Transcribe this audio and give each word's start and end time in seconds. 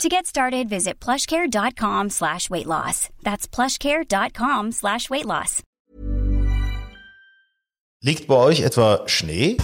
To 0.00 0.08
get 0.08 0.26
started, 0.26 0.68
visit 0.68 0.98
plushcare.com 1.00 2.10
slash 2.10 2.50
weight 2.50 2.66
loss. 2.66 3.08
That's 3.22 3.46
plushcare.com 3.46 4.72
slash 4.72 5.10
weight 5.10 5.26
loss. 5.26 5.62
Liegt 8.04 8.26
bei 8.26 8.34
euch 8.34 8.62
etwa 8.62 9.02
Schnee? 9.06 9.58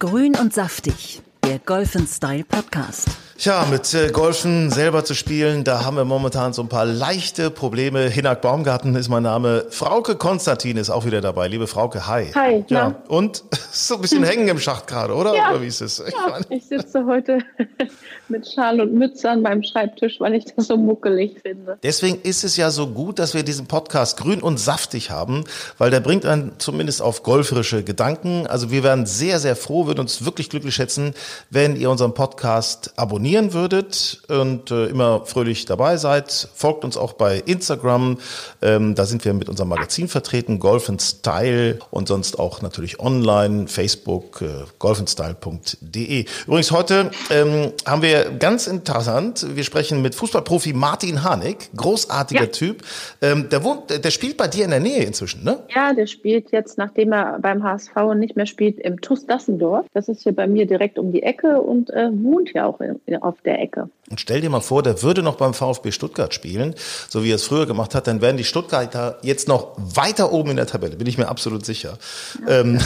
Grün 0.00 0.34
und 0.36 0.52
saftig, 0.52 1.22
der 1.44 1.60
Golf 1.60 1.96
Style 2.08 2.44
Podcast. 2.44 3.08
Tja, 3.36 3.66
mit 3.68 3.92
äh, 3.94 4.10
Golfen 4.12 4.70
selber 4.70 5.04
zu 5.04 5.12
spielen, 5.14 5.64
da 5.64 5.84
haben 5.84 5.96
wir 5.96 6.04
momentan 6.04 6.52
so 6.52 6.62
ein 6.62 6.68
paar 6.68 6.84
leichte 6.84 7.50
Probleme. 7.50 8.08
Hinak 8.08 8.40
Baumgarten 8.40 8.94
ist 8.94 9.08
mein 9.08 9.24
Name. 9.24 9.66
Frauke 9.70 10.14
Konstantin 10.14 10.76
ist 10.76 10.88
auch 10.88 11.04
wieder 11.04 11.20
dabei. 11.20 11.48
Liebe 11.48 11.66
Frauke, 11.66 12.06
hi. 12.06 12.30
Hi. 12.34 12.64
Ja, 12.68 12.94
und 13.08 13.42
so 13.72 13.96
ein 13.96 14.00
bisschen 14.02 14.22
hängen 14.22 14.46
im 14.46 14.60
Schacht 14.60 14.86
gerade, 14.86 15.14
oder? 15.14 15.34
Ja. 15.34 15.50
Oder 15.50 15.62
wie 15.62 15.66
ist 15.66 15.80
es? 15.80 15.98
Ich 15.98 16.14
Ja, 16.14 16.38
ich 16.48 16.64
sitze 16.64 17.04
heute 17.06 17.38
mit 18.28 18.50
Schal 18.50 18.80
und 18.80 18.94
Mütze 18.94 19.30
an 19.30 19.42
meinem 19.42 19.62
Schreibtisch, 19.62 20.20
weil 20.20 20.34
ich 20.34 20.44
das 20.54 20.68
so 20.68 20.76
muckelig 20.76 21.36
finde. 21.42 21.78
Deswegen 21.82 22.20
ist 22.22 22.44
es 22.44 22.56
ja 22.56 22.70
so 22.70 22.86
gut, 22.86 23.18
dass 23.18 23.34
wir 23.34 23.42
diesen 23.42 23.66
Podcast 23.66 24.16
grün 24.16 24.40
und 24.40 24.58
saftig 24.58 25.10
haben, 25.10 25.44
weil 25.78 25.90
der 25.90 26.00
bringt 26.00 26.24
einen 26.26 26.52
zumindest 26.58 27.02
auf 27.02 27.22
golferische 27.22 27.82
Gedanken. 27.82 28.46
Also 28.46 28.70
wir 28.70 28.82
wären 28.82 29.06
sehr, 29.06 29.38
sehr 29.38 29.56
froh, 29.56 29.86
würden 29.86 30.00
uns 30.00 30.24
wirklich 30.24 30.48
glücklich 30.50 30.74
schätzen, 30.74 31.14
wenn 31.50 31.76
ihr 31.76 31.90
unseren 31.90 32.14
Podcast 32.14 32.92
abonnieren 32.96 33.52
würdet 33.52 34.22
und 34.28 34.70
äh, 34.70 34.86
immer 34.86 35.26
fröhlich 35.26 35.66
dabei 35.66 35.96
seid. 35.96 36.48
Folgt 36.54 36.84
uns 36.84 36.96
auch 36.96 37.14
bei 37.14 37.42
Instagram. 37.44 38.18
Ähm, 38.62 38.94
da 38.94 39.04
sind 39.04 39.24
wir 39.24 39.34
mit 39.34 39.48
unserem 39.48 39.68
Magazin 39.68 40.08
vertreten, 40.08 40.58
Golf 40.58 40.90
Style 41.00 41.78
und 41.90 42.08
sonst 42.08 42.38
auch 42.38 42.62
natürlich 42.62 43.00
online, 43.00 43.68
Facebook, 43.68 44.42
äh, 44.42 44.64
golfandstyle.de. 44.78 46.26
Übrigens 46.46 46.70
heute 46.70 47.10
ähm, 47.30 47.72
haben 47.86 48.02
wir 48.02 48.13
ganz 48.38 48.66
interessant, 48.66 49.46
wir 49.56 49.64
sprechen 49.64 50.02
mit 50.02 50.14
Fußballprofi 50.14 50.72
Martin 50.72 51.22
Harnik, 51.22 51.70
großartiger 51.76 52.42
Ja. 52.42 52.46
Typ. 52.46 52.82
Ähm, 53.22 53.48
der 53.50 53.64
wohnt, 53.64 54.04
der 54.04 54.10
spielt 54.10 54.36
bei 54.36 54.48
dir 54.48 54.64
in 54.64 54.70
der 54.70 54.80
Nähe 54.80 55.02
inzwischen, 55.04 55.44
ne? 55.44 55.58
Ja, 55.74 55.92
der 55.92 56.06
spielt 56.06 56.50
jetzt, 56.52 56.78
nachdem 56.78 57.12
er 57.12 57.38
beim 57.40 57.62
HSV 57.62 57.94
nicht 58.16 58.36
mehr 58.36 58.46
spielt, 58.46 58.78
im 58.78 59.00
TuS 59.00 59.26
Dassendorf. 59.26 59.86
Das 59.92 60.08
ist 60.08 60.22
hier 60.22 60.34
bei 60.34 60.46
mir 60.46 60.66
direkt 60.66 60.98
um 60.98 61.12
die 61.12 61.22
Ecke 61.22 61.60
und 61.60 61.90
äh, 61.90 62.10
wohnt 62.12 62.52
ja 62.52 62.66
auch 62.66 62.80
in, 62.80 63.00
auf 63.22 63.40
der 63.42 63.60
Ecke. 63.60 63.88
Und 64.10 64.20
stell 64.20 64.42
dir 64.42 64.50
mal 64.50 64.60
vor, 64.60 64.82
der 64.82 65.02
würde 65.02 65.22
noch 65.22 65.36
beim 65.36 65.54
VfB 65.54 65.90
Stuttgart 65.90 66.34
spielen, 66.34 66.74
so 67.08 67.24
wie 67.24 67.32
er 67.32 67.36
es 67.36 67.44
früher 67.44 67.64
gemacht 67.64 67.94
hat, 67.94 68.06
dann 68.06 68.20
wären 68.20 68.36
die 68.36 68.44
Stuttgarter 68.44 69.18
jetzt 69.22 69.48
noch 69.48 69.72
weiter 69.78 70.30
oben 70.30 70.50
in 70.50 70.56
der 70.56 70.66
Tabelle, 70.66 70.96
bin 70.96 71.06
ich 71.06 71.16
mir 71.16 71.28
absolut 71.28 71.64
sicher. 71.64 71.98
Ähm, 72.46 72.80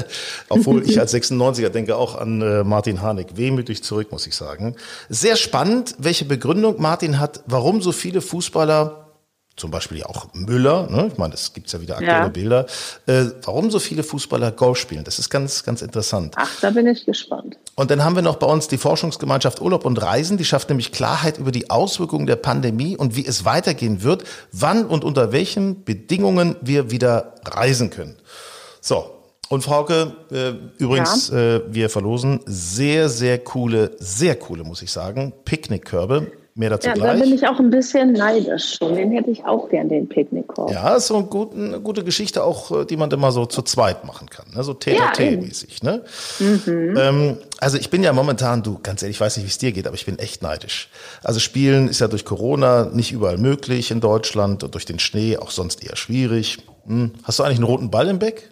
obwohl 0.50 0.82
ich 0.88 1.00
als 1.00 1.14
96er 1.14 1.70
denke 1.70 1.96
auch 1.96 2.16
an 2.16 2.42
äh, 2.42 2.64
Martin 2.64 3.00
Harnik, 3.00 3.36
wehmütig 3.36 3.82
zurück, 3.82 4.12
muss 4.12 4.26
ich 4.26 4.36
sagen. 4.36 4.76
Sehr 5.08 5.36
spannend, 5.36 5.94
welche 5.98 6.26
Begründung 6.26 6.80
Martin 6.82 7.18
hat, 7.18 7.40
warum 7.46 7.80
so 7.80 7.92
viele 7.92 8.20
Fußballer 8.20 9.07
zum 9.58 9.70
Beispiel 9.70 9.98
ja 9.98 10.06
auch 10.06 10.28
Müller, 10.32 10.88
ne? 10.90 11.08
ich 11.12 11.18
meine, 11.18 11.34
es 11.34 11.52
gibt 11.52 11.70
ja 11.72 11.80
wieder 11.80 11.94
aktuelle 11.94 12.22
Ja. 12.22 12.28
Bilder, 12.28 12.66
äh, 13.06 13.26
warum 13.44 13.70
so 13.70 13.78
viele 13.78 14.02
Fußballer 14.02 14.52
Golf 14.52 14.78
spielen. 14.78 15.04
Das 15.04 15.18
ist 15.18 15.28
ganz, 15.30 15.64
ganz 15.64 15.82
interessant. 15.82 16.34
Ach, 16.36 16.60
da 16.60 16.70
bin 16.70 16.86
ich 16.86 17.04
gespannt. 17.04 17.58
Und 17.74 17.90
dann 17.90 18.04
haben 18.04 18.16
wir 18.16 18.22
noch 18.22 18.36
bei 18.36 18.46
uns 18.46 18.68
die 18.68 18.78
Forschungsgemeinschaft 18.78 19.60
Urlaub 19.60 19.84
und 19.84 20.00
Reisen, 20.00 20.36
die 20.36 20.44
schafft 20.44 20.68
nämlich 20.68 20.92
Klarheit 20.92 21.38
über 21.38 21.52
die 21.52 21.70
Auswirkungen 21.70 22.26
der 22.26 22.36
Pandemie 22.36 22.96
und 22.96 23.16
wie 23.16 23.26
es 23.26 23.44
weitergehen 23.44 24.02
wird, 24.02 24.24
wann 24.52 24.86
und 24.86 25.04
unter 25.04 25.32
welchen 25.32 25.84
Bedingungen 25.84 26.56
wir 26.60 26.90
wieder 26.90 27.34
reisen 27.44 27.90
können. 27.90 28.16
So. 28.80 29.14
Und 29.50 29.62
Frauke, 29.62 30.12
äh, 30.30 30.52
übrigens, 30.76 31.30
äh, 31.30 31.62
wir 31.68 31.88
verlosen 31.88 32.40
sehr, 32.44 33.08
sehr 33.08 33.38
coole, 33.38 33.92
sehr 33.98 34.36
coole, 34.36 34.62
muss 34.62 34.82
ich 34.82 34.92
sagen, 34.92 35.32
Picknickkörbe. 35.46 36.30
Mehr 36.58 36.70
dazu 36.70 36.88
Ja, 36.88 36.94
da 36.94 37.14
gleich. 37.14 37.22
bin 37.22 37.32
ich 37.32 37.46
auch 37.46 37.60
ein 37.60 37.70
bisschen 37.70 38.14
neidisch 38.14 38.78
schon. 38.78 38.96
Den 38.96 39.12
hätte 39.12 39.30
ich 39.30 39.44
auch 39.44 39.68
gern, 39.68 39.88
den 39.88 40.08
Picknickkorb. 40.08 40.72
Ja, 40.72 40.96
ist 40.96 41.06
so 41.06 41.16
eine 41.54 41.80
gute 41.80 42.02
Geschichte 42.02 42.42
auch, 42.42 42.80
äh, 42.80 42.84
die 42.84 42.96
man 42.96 43.12
immer 43.12 43.30
so 43.30 43.46
zu 43.46 43.62
zweit 43.62 44.04
machen 44.04 44.28
kann, 44.28 44.46
ne? 44.52 44.64
so 44.64 44.72
Ja, 44.84 45.12
Tete-mäßig. 45.12 45.84
Ne? 45.84 46.02
Ähm, 46.40 47.36
also 47.60 47.78
ich 47.78 47.90
bin 47.90 48.02
ja 48.02 48.12
momentan, 48.12 48.64
du, 48.64 48.80
ganz 48.82 49.02
ehrlich, 49.02 49.18
ich 49.18 49.20
weiß 49.20 49.36
nicht, 49.36 49.46
wie 49.46 49.50
es 49.50 49.58
dir 49.58 49.70
geht, 49.70 49.86
aber 49.86 49.94
ich 49.94 50.04
bin 50.04 50.18
echt 50.18 50.42
neidisch. 50.42 50.88
Also 51.22 51.38
Spielen 51.38 51.86
ist 51.86 52.00
ja 52.00 52.08
durch 52.08 52.24
Corona 52.24 52.90
nicht 52.92 53.12
überall 53.12 53.38
möglich 53.38 53.92
in 53.92 54.00
Deutschland 54.00 54.64
und 54.64 54.74
durch 54.74 54.84
den 54.84 54.98
Schnee 54.98 55.36
auch 55.36 55.52
sonst 55.52 55.86
eher 55.88 55.94
schwierig. 55.94 56.58
Hm. 56.86 57.12
Hast 57.22 57.38
du 57.38 57.44
eigentlich 57.44 57.58
einen 57.58 57.66
roten 57.66 57.92
Ball 57.92 58.08
im 58.08 58.18
Beck? 58.18 58.50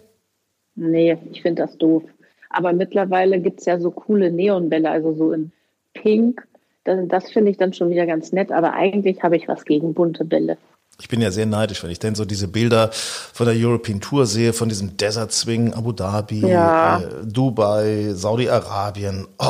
Nee, 0.75 1.17
ich 1.29 1.41
finde 1.41 1.63
das 1.63 1.77
doof. 1.77 2.03
Aber 2.51 2.71
mittlerweile 2.71 3.41
gibt 3.41 3.59
es 3.59 3.65
ja 3.65 3.77
so 3.81 3.91
coole 3.91 4.31
Neonbälle, 4.31 4.89
also 4.89 5.13
so 5.13 5.33
in 5.33 5.51
Pink. 5.93 6.47
Das, 6.87 6.99
das 7.07 7.31
finde 7.31 7.51
ich 7.51 7.57
dann 7.57 7.73
schon 7.73 7.89
wieder 7.89 8.05
ganz 8.05 8.31
nett. 8.31 8.51
Aber 8.51 8.73
eigentlich 8.73 9.21
habe 9.23 9.35
ich 9.37 9.47
was 9.47 9.65
gegen 9.65 9.93
bunte 9.93 10.25
Bälle. 10.25 10.57
Ich 10.99 11.09
bin 11.09 11.21
ja 11.21 11.29
sehr 11.29 11.45
neidisch, 11.45 11.83
wenn 11.83 11.91
ich 11.91 11.99
denn 11.99 12.15
so 12.15 12.25
diese 12.25 12.47
Bilder 12.47 12.89
von 12.91 13.45
der 13.45 13.55
European 13.55 14.01
Tour 14.01 14.25
sehe, 14.25 14.51
von 14.53 14.67
diesem 14.69 14.97
Desert 14.97 15.31
Swing, 15.31 15.73
Abu 15.73 15.91
Dhabi, 15.91 16.39
Ja. 16.39 16.99
äh, 17.01 17.03
Dubai, 17.25 18.11
Saudi-Arabien. 18.13 19.27
Oh. 19.37 19.45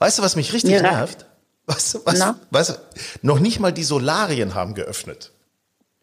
Weißt 0.00 0.18
du, 0.18 0.22
was 0.22 0.34
mich 0.34 0.52
richtig 0.52 0.72
Ja. 0.72 0.82
nervt? 0.82 1.26
Weißt 1.66 1.94
du, 1.94 1.98
was, 2.04 2.18
Na? 2.18 2.34
weißt 2.50 2.70
du, 2.70 2.74
noch 3.22 3.38
nicht 3.38 3.60
mal 3.60 3.72
die 3.72 3.84
Solarien 3.84 4.54
haben 4.56 4.74
geöffnet. 4.74 5.30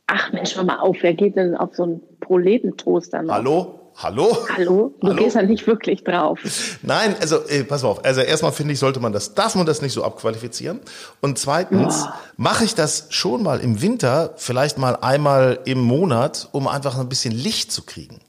Ach 0.07 0.31
Mensch, 0.31 0.56
hör 0.56 0.63
mal 0.63 0.79
auf, 0.79 0.97
wer 1.01 1.13
geht 1.13 1.35
denn 1.35 1.56
auf 1.56 1.75
so 1.75 1.84
einen 1.84 2.01
Proletentoaster 2.22 3.22
noch? 3.22 3.34
Hallo? 3.34 3.78
Hallo? 4.01 4.37
Hallo? 4.55 4.95
Du 5.01 5.07
Hallo? 5.07 5.21
gehst 5.21 5.35
ja 5.35 5.41
nicht 5.41 5.67
wirklich 5.67 6.05
drauf. 6.05 6.39
Nein, 6.83 7.15
also 7.19 7.45
äh, 7.49 7.65
pass 7.65 7.83
mal 7.83 7.89
auf. 7.89 8.05
Also 8.05 8.21
erstmal 8.21 8.53
finde 8.53 8.71
ich, 8.71 8.79
sollte 8.79 9.01
man 9.01 9.11
das, 9.11 9.33
darf 9.33 9.55
man 9.55 9.65
das 9.65 9.81
nicht 9.81 9.91
so 9.91 10.05
abqualifizieren. 10.05 10.79
Und 11.19 11.37
zweitens 11.37 12.07
mache 12.37 12.63
ich 12.63 12.75
das 12.75 13.07
schon 13.09 13.43
mal 13.43 13.59
im 13.59 13.81
Winter, 13.81 14.33
vielleicht 14.37 14.77
mal 14.77 14.95
einmal 14.95 15.59
im 15.65 15.81
Monat, 15.81 16.47
um 16.53 16.69
einfach 16.69 16.97
ein 16.97 17.09
bisschen 17.09 17.33
Licht 17.33 17.73
zu 17.73 17.83
kriegen. 17.83 18.21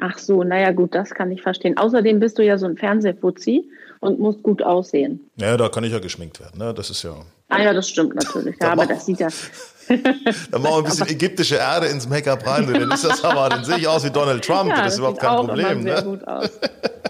Ach 0.00 0.16
so, 0.16 0.44
naja 0.44 0.72
gut, 0.72 0.94
das 0.94 1.10
kann 1.10 1.30
ich 1.30 1.42
verstehen. 1.42 1.76
Außerdem 1.76 2.18
bist 2.18 2.38
du 2.38 2.44
ja 2.44 2.56
so 2.56 2.64
ein 2.64 2.78
Fernsehfuzzi 2.78 3.70
und 4.00 4.18
musst 4.18 4.42
gut 4.42 4.62
aussehen. 4.62 5.28
Ja, 5.36 5.58
da 5.58 5.68
kann 5.68 5.84
ich 5.84 5.92
ja 5.92 5.98
geschminkt 5.98 6.40
werden. 6.40 6.58
Ne? 6.58 6.72
Das 6.72 6.88
ist 6.88 7.02
ja. 7.02 7.16
Ah 7.48 7.60
ja, 7.60 7.74
das 7.74 7.86
stimmt 7.86 8.14
natürlich. 8.14 8.56
Ja, 8.58 8.72
aber 8.72 8.86
das 8.86 9.04
sieht 9.04 9.20
ja... 9.20 9.28
Dann 9.90 10.62
machen 10.62 10.72
wir 10.72 10.78
ein 10.78 10.84
bisschen 10.84 11.08
ägyptische 11.08 11.56
Erde 11.56 11.86
ins 11.86 12.08
Make-up 12.08 12.46
rein. 12.46 12.66
Dann 12.72 12.90
ist 12.92 13.04
das 13.04 13.24
aber, 13.24 13.48
dann 13.48 13.64
sehe 13.64 13.78
ich 13.78 13.88
aus 13.88 14.04
wie 14.04 14.10
Donald 14.10 14.44
Trump. 14.44 14.70
Ja, 14.70 14.84
das 14.84 14.94
ist 14.94 14.98
überhaupt 14.98 15.20
kein 15.20 15.46
Problem. 15.46 15.82
Sehr 15.82 15.96
Ne? 15.96 16.02
gut 16.02 16.26
aus. 16.28 16.50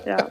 Ja. 0.06 0.30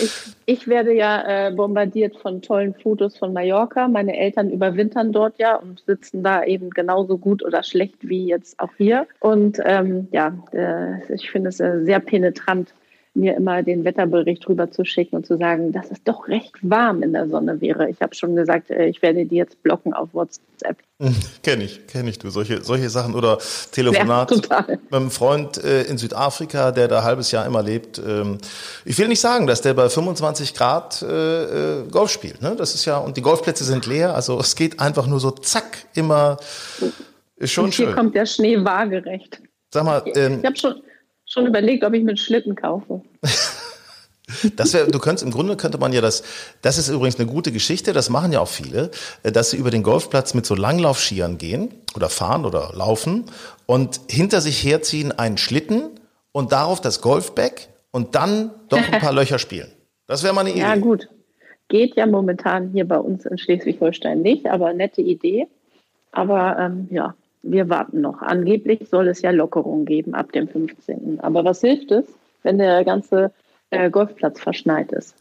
Ich, 0.00 0.10
ich 0.46 0.68
werde 0.68 0.94
ja 0.94 1.48
äh, 1.48 1.50
bombardiert 1.52 2.16
von 2.16 2.40
tollen 2.40 2.74
Fotos 2.74 3.16
von 3.16 3.32
Mallorca. 3.32 3.88
Meine 3.88 4.16
Eltern 4.16 4.50
überwintern 4.50 5.12
dort 5.12 5.38
ja 5.38 5.56
und 5.56 5.82
sitzen 5.86 6.22
da 6.22 6.44
eben 6.44 6.70
genauso 6.70 7.18
gut 7.18 7.44
oder 7.44 7.62
schlecht 7.62 7.96
wie 8.00 8.26
jetzt 8.26 8.58
auch 8.58 8.72
hier. 8.78 9.06
Und 9.20 9.58
ähm, 9.64 10.08
ja, 10.12 10.32
äh, 10.52 11.12
ich 11.14 11.30
finde 11.30 11.50
es 11.50 11.60
äh, 11.60 11.84
sehr 11.84 12.00
penetrant, 12.00 12.72
mir 13.14 13.36
immer 13.36 13.62
den 13.62 13.84
Wetterbericht 13.84 14.48
rüber 14.48 14.70
zu 14.70 14.84
schicken 14.84 15.16
und 15.16 15.26
zu 15.26 15.36
sagen, 15.36 15.70
dass 15.72 15.90
es 15.90 16.02
doch 16.02 16.28
recht 16.28 16.54
warm 16.62 17.02
in 17.02 17.12
der 17.12 17.28
Sonne 17.28 17.60
wäre. 17.60 17.90
Ich 17.90 18.00
habe 18.00 18.14
schon 18.14 18.34
gesagt, 18.36 18.70
äh, 18.70 18.86
ich 18.86 19.02
werde 19.02 19.26
die 19.26 19.36
jetzt 19.36 19.62
blocken 19.62 19.92
auf 19.92 20.14
WhatsApp. 20.14 20.78
Kenne 21.42 21.64
ich, 21.64 21.86
kenne 21.88 22.08
ich 22.10 22.18
du. 22.18 22.30
Solche, 22.30 22.62
solche 22.62 22.88
Sachen 22.88 23.14
oder 23.14 23.38
Telefonat 23.72 24.30
Ja, 24.30 24.36
total. 24.38 24.78
mit 24.78 24.94
einem 24.94 25.10
Freund 25.10 25.62
äh, 25.62 25.82
in 25.82 25.98
Südafrika, 25.98 26.70
der 26.70 26.88
da 26.88 26.98
ein 27.00 27.04
halbes 27.04 27.32
Jahr 27.32 27.44
immer 27.44 27.62
lebt. 27.62 27.98
Ähm, 27.98 28.38
ich 28.84 28.96
will 28.98 29.08
nicht 29.08 29.20
sagen, 29.20 29.46
dass 29.46 29.60
der 29.60 29.74
bei 29.74 29.88
25 29.88 30.54
Grad 30.54 31.02
äh, 31.02 31.82
Golf 31.90 32.10
spielt. 32.10 32.40
Ne? 32.40 32.54
Das 32.56 32.74
ist 32.74 32.84
ja, 32.86 32.96
und 32.98 33.16
die 33.16 33.22
Golfplätze 33.22 33.64
sind 33.64 33.86
leer. 33.86 34.14
Also 34.14 34.38
es 34.40 34.56
geht 34.56 34.80
einfach 34.80 35.06
nur 35.06 35.20
so 35.20 35.30
zack, 35.32 35.86
immer. 35.94 36.38
Ist 37.36 37.52
schon 37.52 37.64
und 37.66 37.74
hier 37.74 37.86
schön. 37.88 37.94
kommt 37.96 38.14
der 38.14 38.24
Schnee 38.26 38.64
waagerecht. 38.64 39.42
Sag 39.70 39.84
mal, 39.84 40.02
ähm, 40.14 40.38
Ich 40.40 40.46
habe 40.46 40.56
schon, 40.56 40.74
schon 41.32 41.46
überlegt, 41.46 41.84
ob 41.84 41.94
ich 41.94 42.04
mit 42.04 42.18
Schlitten 42.18 42.54
kaufe. 42.54 43.02
Das 44.56 44.72
wäre, 44.72 44.90
du 44.90 44.98
könntest, 44.98 45.24
im 45.24 45.30
Grunde 45.30 45.56
könnte 45.56 45.78
man 45.78 45.92
ja 45.92 46.00
das, 46.00 46.22
das 46.62 46.78
ist 46.78 46.88
übrigens 46.88 47.18
eine 47.18 47.28
gute 47.28 47.52
Geschichte, 47.52 47.92
das 47.92 48.08
machen 48.08 48.32
ja 48.32 48.40
auch 48.40 48.48
viele, 48.48 48.90
dass 49.24 49.50
sie 49.50 49.56
über 49.58 49.70
den 49.70 49.82
Golfplatz 49.82 50.32
mit 50.32 50.46
so 50.46 50.54
Langlaufskiern 50.54 51.38
gehen 51.38 51.74
oder 51.94 52.08
fahren 52.08 52.46
oder 52.46 52.72
laufen 52.72 53.24
und 53.66 54.00
hinter 54.08 54.40
sich 54.40 54.64
herziehen 54.64 55.12
einen 55.12 55.36
Schlitten 55.36 55.90
und 56.30 56.52
darauf 56.52 56.80
das 56.80 57.02
Golfbag 57.02 57.68
und 57.90 58.14
dann 58.14 58.52
doch 58.68 58.78
ein 58.78 59.00
paar 59.00 59.12
Löcher 59.12 59.38
spielen. 59.38 59.70
Das 60.06 60.22
wäre 60.22 60.34
mal 60.34 60.42
eine 60.42 60.50
Idee. 60.50 60.60
Ja, 60.60 60.76
gut. 60.76 61.08
Geht 61.68 61.96
ja 61.96 62.06
momentan 62.06 62.70
hier 62.70 62.86
bei 62.86 62.98
uns 62.98 63.26
in 63.26 63.38
Schleswig-Holstein 63.38 64.22
nicht, 64.22 64.46
aber 64.46 64.72
nette 64.72 65.02
Idee. 65.02 65.46
Aber 66.10 66.58
ähm, 66.58 66.88
ja, 66.90 67.14
wir 67.42 67.68
warten 67.68 68.00
noch. 68.00 68.22
Angeblich 68.22 68.88
soll 68.88 69.08
es 69.08 69.22
ja 69.22 69.30
Lockerungen 69.30 69.84
geben 69.84 70.14
ab 70.14 70.32
dem 70.32 70.48
15. 70.48 71.20
Aber 71.20 71.44
was 71.44 71.60
hilft 71.60 71.90
es, 71.90 72.06
wenn 72.42 72.58
der 72.58 72.84
ganze 72.84 73.32
äh, 73.72 73.90
Golfplatz 73.90 74.38
verschneit 74.38 74.92
ist. 74.92 75.14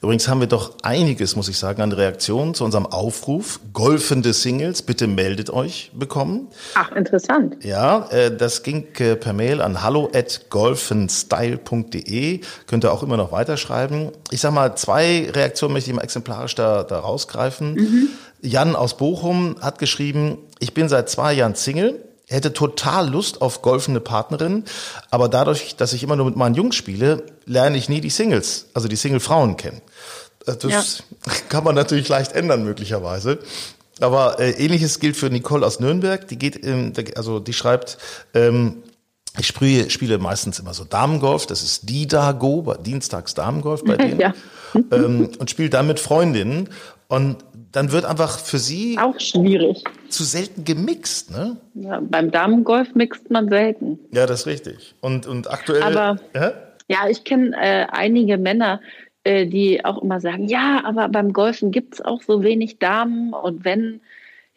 Übrigens 0.00 0.28
haben 0.28 0.40
wir 0.40 0.46
doch 0.46 0.74
einiges, 0.82 1.36
muss 1.36 1.50
ich 1.50 1.58
sagen, 1.58 1.82
an 1.82 1.92
Reaktionen 1.92 2.54
zu 2.54 2.64
unserem 2.64 2.86
Aufruf. 2.86 3.60
Golfende 3.74 4.32
Singles, 4.32 4.80
bitte 4.80 5.06
meldet 5.06 5.50
euch 5.50 5.92
bekommen. 5.94 6.48
Ach, 6.74 6.90
interessant. 6.92 7.62
Ja, 7.62 8.08
äh, 8.10 8.34
das 8.34 8.62
ging 8.62 8.86
äh, 8.98 9.14
per 9.14 9.34
Mail 9.34 9.60
an 9.60 9.82
hallo 9.82 10.10
at 10.14 10.46
golfenstyle.de. 10.48 12.40
Könnt 12.66 12.84
ihr 12.84 12.92
auch 12.92 13.02
immer 13.02 13.18
noch 13.18 13.30
weiterschreiben. 13.30 14.12
Ich 14.30 14.40
sag 14.40 14.54
mal, 14.54 14.74
zwei 14.76 15.28
Reaktionen 15.30 15.74
möchte 15.74 15.90
ich 15.90 15.96
mal 15.96 16.02
exemplarisch 16.02 16.54
da, 16.54 16.84
da 16.84 17.00
rausgreifen. 17.00 17.74
Mhm. 17.74 18.08
Jan 18.40 18.76
aus 18.76 18.96
Bochum 18.96 19.56
hat 19.60 19.78
geschrieben, 19.78 20.38
ich 20.60 20.74
bin 20.74 20.88
seit 20.88 21.10
zwei 21.10 21.32
Jahren 21.32 21.54
Single 21.54 22.04
hätte 22.28 22.52
total 22.52 23.08
Lust 23.08 23.40
auf 23.40 23.62
golfende 23.62 24.00
Partnerin, 24.00 24.64
aber 25.10 25.28
dadurch, 25.28 25.76
dass 25.76 25.92
ich 25.92 26.02
immer 26.02 26.16
nur 26.16 26.26
mit 26.26 26.36
meinen 26.36 26.54
Jungs 26.54 26.76
spiele, 26.76 27.24
lerne 27.46 27.76
ich 27.76 27.88
nie 27.88 28.00
die 28.00 28.10
Singles, 28.10 28.66
also 28.74 28.86
die 28.86 28.96
Single-Frauen 28.96 29.56
kennen. 29.56 29.80
Äh, 30.46 30.56
das 30.56 31.02
ja. 31.26 31.32
kann 31.48 31.64
man 31.64 31.74
natürlich 31.74 32.08
leicht 32.08 32.32
ändern 32.32 32.64
möglicherweise. 32.64 33.38
Aber 34.00 34.38
äh, 34.38 34.50
ähnliches 34.50 35.00
gilt 35.00 35.16
für 35.16 35.28
Nicole 35.28 35.66
aus 35.66 35.80
Nürnberg. 35.80 36.28
Die 36.28 36.38
geht, 36.38 36.64
ähm, 36.64 36.92
also 37.16 37.40
die 37.40 37.52
schreibt, 37.52 37.98
ähm, 38.34 38.82
ich 39.38 39.46
spiele, 39.46 39.90
spiele 39.90 40.18
meistens 40.18 40.58
immer 40.58 40.74
so 40.74 40.84
Damengolf, 40.84 41.46
das 41.46 41.62
ist 41.62 41.88
die 41.88 42.06
Dago, 42.06 42.74
Dienstags 42.74 43.34
Damengolf 43.34 43.82
bei 43.84 43.96
denen. 43.96 44.20
ja. 44.20 44.34
ähm, 44.74 45.30
und 45.38 45.50
spiele 45.50 45.70
dann 45.70 45.86
mit 45.86 45.98
Freundinnen. 45.98 46.68
Und 47.08 47.38
dann 47.72 47.92
wird 47.92 48.04
einfach 48.04 48.38
für 48.38 48.58
sie 48.58 48.98
auch 48.98 49.18
schwierig. 49.20 49.84
Zu 50.08 50.24
selten 50.24 50.64
gemixt, 50.64 51.30
ne? 51.30 51.56
Ja, 51.74 52.00
beim 52.00 52.30
Damengolf 52.30 52.94
mixt 52.94 53.30
man 53.30 53.48
selten. 53.48 53.98
Ja, 54.12 54.26
das 54.26 54.40
ist 54.40 54.46
richtig. 54.46 54.94
Und, 55.00 55.26
und 55.26 55.50
aktuell. 55.50 55.82
Aber 55.82 56.18
ja, 56.34 56.52
ja 56.88 57.08
ich 57.08 57.24
kenne 57.24 57.54
äh, 57.56 57.86
einige 57.90 58.38
Männer, 58.38 58.80
äh, 59.24 59.46
die 59.46 59.84
auch 59.84 60.02
immer 60.02 60.20
sagen, 60.20 60.48
ja, 60.48 60.82
aber 60.84 61.08
beim 61.08 61.32
Golfen 61.32 61.70
gibt 61.70 61.94
es 61.94 62.00
auch 62.00 62.22
so 62.22 62.42
wenig 62.42 62.78
Damen 62.78 63.32
und 63.34 63.64
wenn, 63.64 64.00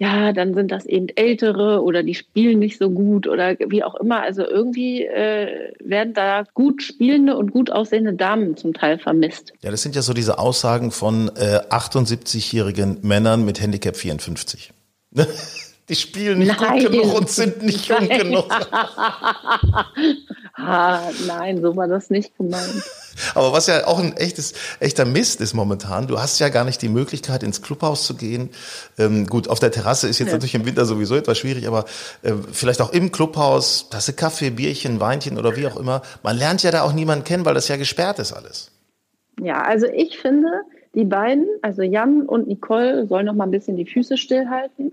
ja, 0.02 0.34
dann 0.34 0.56
sind 0.56 0.72
das 0.72 0.88
eben 0.88 1.10
ältere 1.10 1.84
oder 1.84 2.02
die 2.02 2.16
spielen 2.16 2.58
nicht 2.58 2.80
so 2.80 2.90
gut 2.90 3.28
oder 3.28 3.56
wie 3.60 3.84
auch 3.84 3.94
immer. 3.94 4.24
Also 4.24 4.44
irgendwie 4.44 5.06
äh, 5.06 5.74
werden 5.80 6.16
da 6.16 6.44
gut 6.56 6.82
spielende 6.82 7.38
und 7.38 7.52
gut 7.52 7.72
aussehende 7.72 8.14
Damen 8.14 8.58
zum 8.58 8.74
Teil 8.74 8.98
vermisst. 8.98 9.54
Ja, 9.62 9.70
das 9.70 9.84
sind 9.84 9.96
ja 9.96 10.02
so 10.02 10.14
diese 10.14 10.40
Aussagen 10.40 10.90
von 10.90 11.30
äh, 11.36 11.60
78-jährigen 11.70 12.98
Männern 13.04 13.46
mit 13.46 13.62
Handicap 13.62 13.96
54. 13.96 14.72
Die 15.88 15.96
spielen 15.96 16.40
nicht 16.40 16.60
nein. 16.60 16.84
gut 16.84 16.92
genug 16.92 17.14
und 17.14 17.30
sind 17.30 17.62
nicht 17.62 17.88
jung 17.88 18.08
genug. 18.10 18.46
ah, 20.54 21.02
nein, 21.28 21.62
so 21.62 21.76
war 21.76 21.88
das 21.88 22.10
nicht 22.10 22.38
gemeint. 22.38 22.84
Aber 23.36 23.54
was 23.54 23.68
ja 23.68 23.88
auch 23.88 24.00
ein 24.00 24.16
echtes, 24.18 24.54
echter 24.80 25.06
Mist 25.06 25.42
ist 25.42 25.54
momentan, 25.54 26.08
du 26.08 26.20
hast 26.20 26.40
ja 26.40 26.50
gar 26.50 26.66
nicht 26.66 26.82
die 26.82 26.90
Möglichkeit, 26.90 27.44
ins 27.44 27.62
Clubhaus 27.62 28.06
zu 28.06 28.16
gehen. 28.16 28.50
Ähm, 28.98 29.28
gut, 29.28 29.48
auf 29.48 29.60
der 29.60 29.72
Terrasse 29.72 30.08
ist 30.08 30.20
jetzt 30.20 30.30
ja. 30.30 30.34
natürlich 30.36 30.56
im 30.56 30.66
Winter 30.66 30.86
sowieso 30.86 31.16
etwas 31.16 31.38
schwierig, 31.38 31.68
aber 31.68 31.86
äh, 32.24 32.34
vielleicht 32.52 32.82
auch 32.82 32.94
im 32.94 33.12
Clubhaus, 33.12 33.90
Tasse 33.90 34.14
Kaffee, 34.14 34.50
Bierchen, 34.50 35.00
Weinchen 35.00 35.38
oder 35.38 35.56
wie 35.56 35.68
auch 35.68 35.78
immer. 35.78 36.02
Man 36.24 36.38
lernt 36.38 36.64
ja 36.64 36.72
da 36.72 36.84
auch 36.84 36.94
niemanden 36.94 37.26
kennen, 37.26 37.46
weil 37.46 37.54
das 37.54 37.68
ja 37.68 37.78
gesperrt 37.78 38.20
ist 38.20 38.34
alles. 38.34 38.72
Ja, 39.40 39.62
also 39.62 39.88
ich 39.88 40.20
finde, 40.20 40.50
die 40.94 41.06
beiden, 41.06 41.48
also 41.62 41.82
Jan 41.82 42.24
und 42.24 42.48
Nicole, 42.48 43.08
sollen 43.08 43.26
noch 43.26 43.34
mal 43.34 43.46
ein 43.46 43.52
bisschen 43.52 43.78
die 43.78 43.86
Füße 43.86 44.18
stillhalten. 44.18 44.92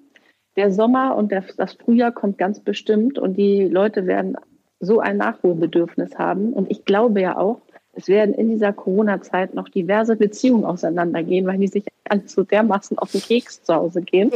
Der 0.57 0.73
Sommer 0.73 1.15
und 1.17 1.31
der, 1.31 1.45
das 1.57 1.75
Frühjahr 1.75 2.13
kommt 2.13 2.39
ganz 2.39 2.61
bestimmt 2.61 3.19
und 3.19 3.35
die 3.35 3.65
Leute 3.65 4.07
werden 4.07 4.37
so 4.81 5.01
ein 5.01 5.17
Nachholbedürfnis 5.17 6.17
haben. 6.17 6.53
Und 6.53 6.71
ich 6.71 6.85
glaube 6.85 7.21
ja 7.21 7.37
auch, 7.37 7.61
es 7.99 8.07
werden 8.07 8.33
in 8.35 8.49
dieser 8.49 8.73
Corona-Zeit 8.73 9.55
noch 9.55 9.69
diverse 9.69 10.15
Beziehungen 10.15 10.65
auseinandergehen, 10.65 11.47
weil 11.47 11.59
die 11.59 11.67
sich 11.67 11.85
alle 12.09 12.23
so 12.27 12.45
dermaßen 12.45 12.97
auf 12.99 13.11
den 13.11 13.21
Keks 13.21 13.65
zu 13.65 13.75
Hause 13.75 14.03
gehen. 14.03 14.31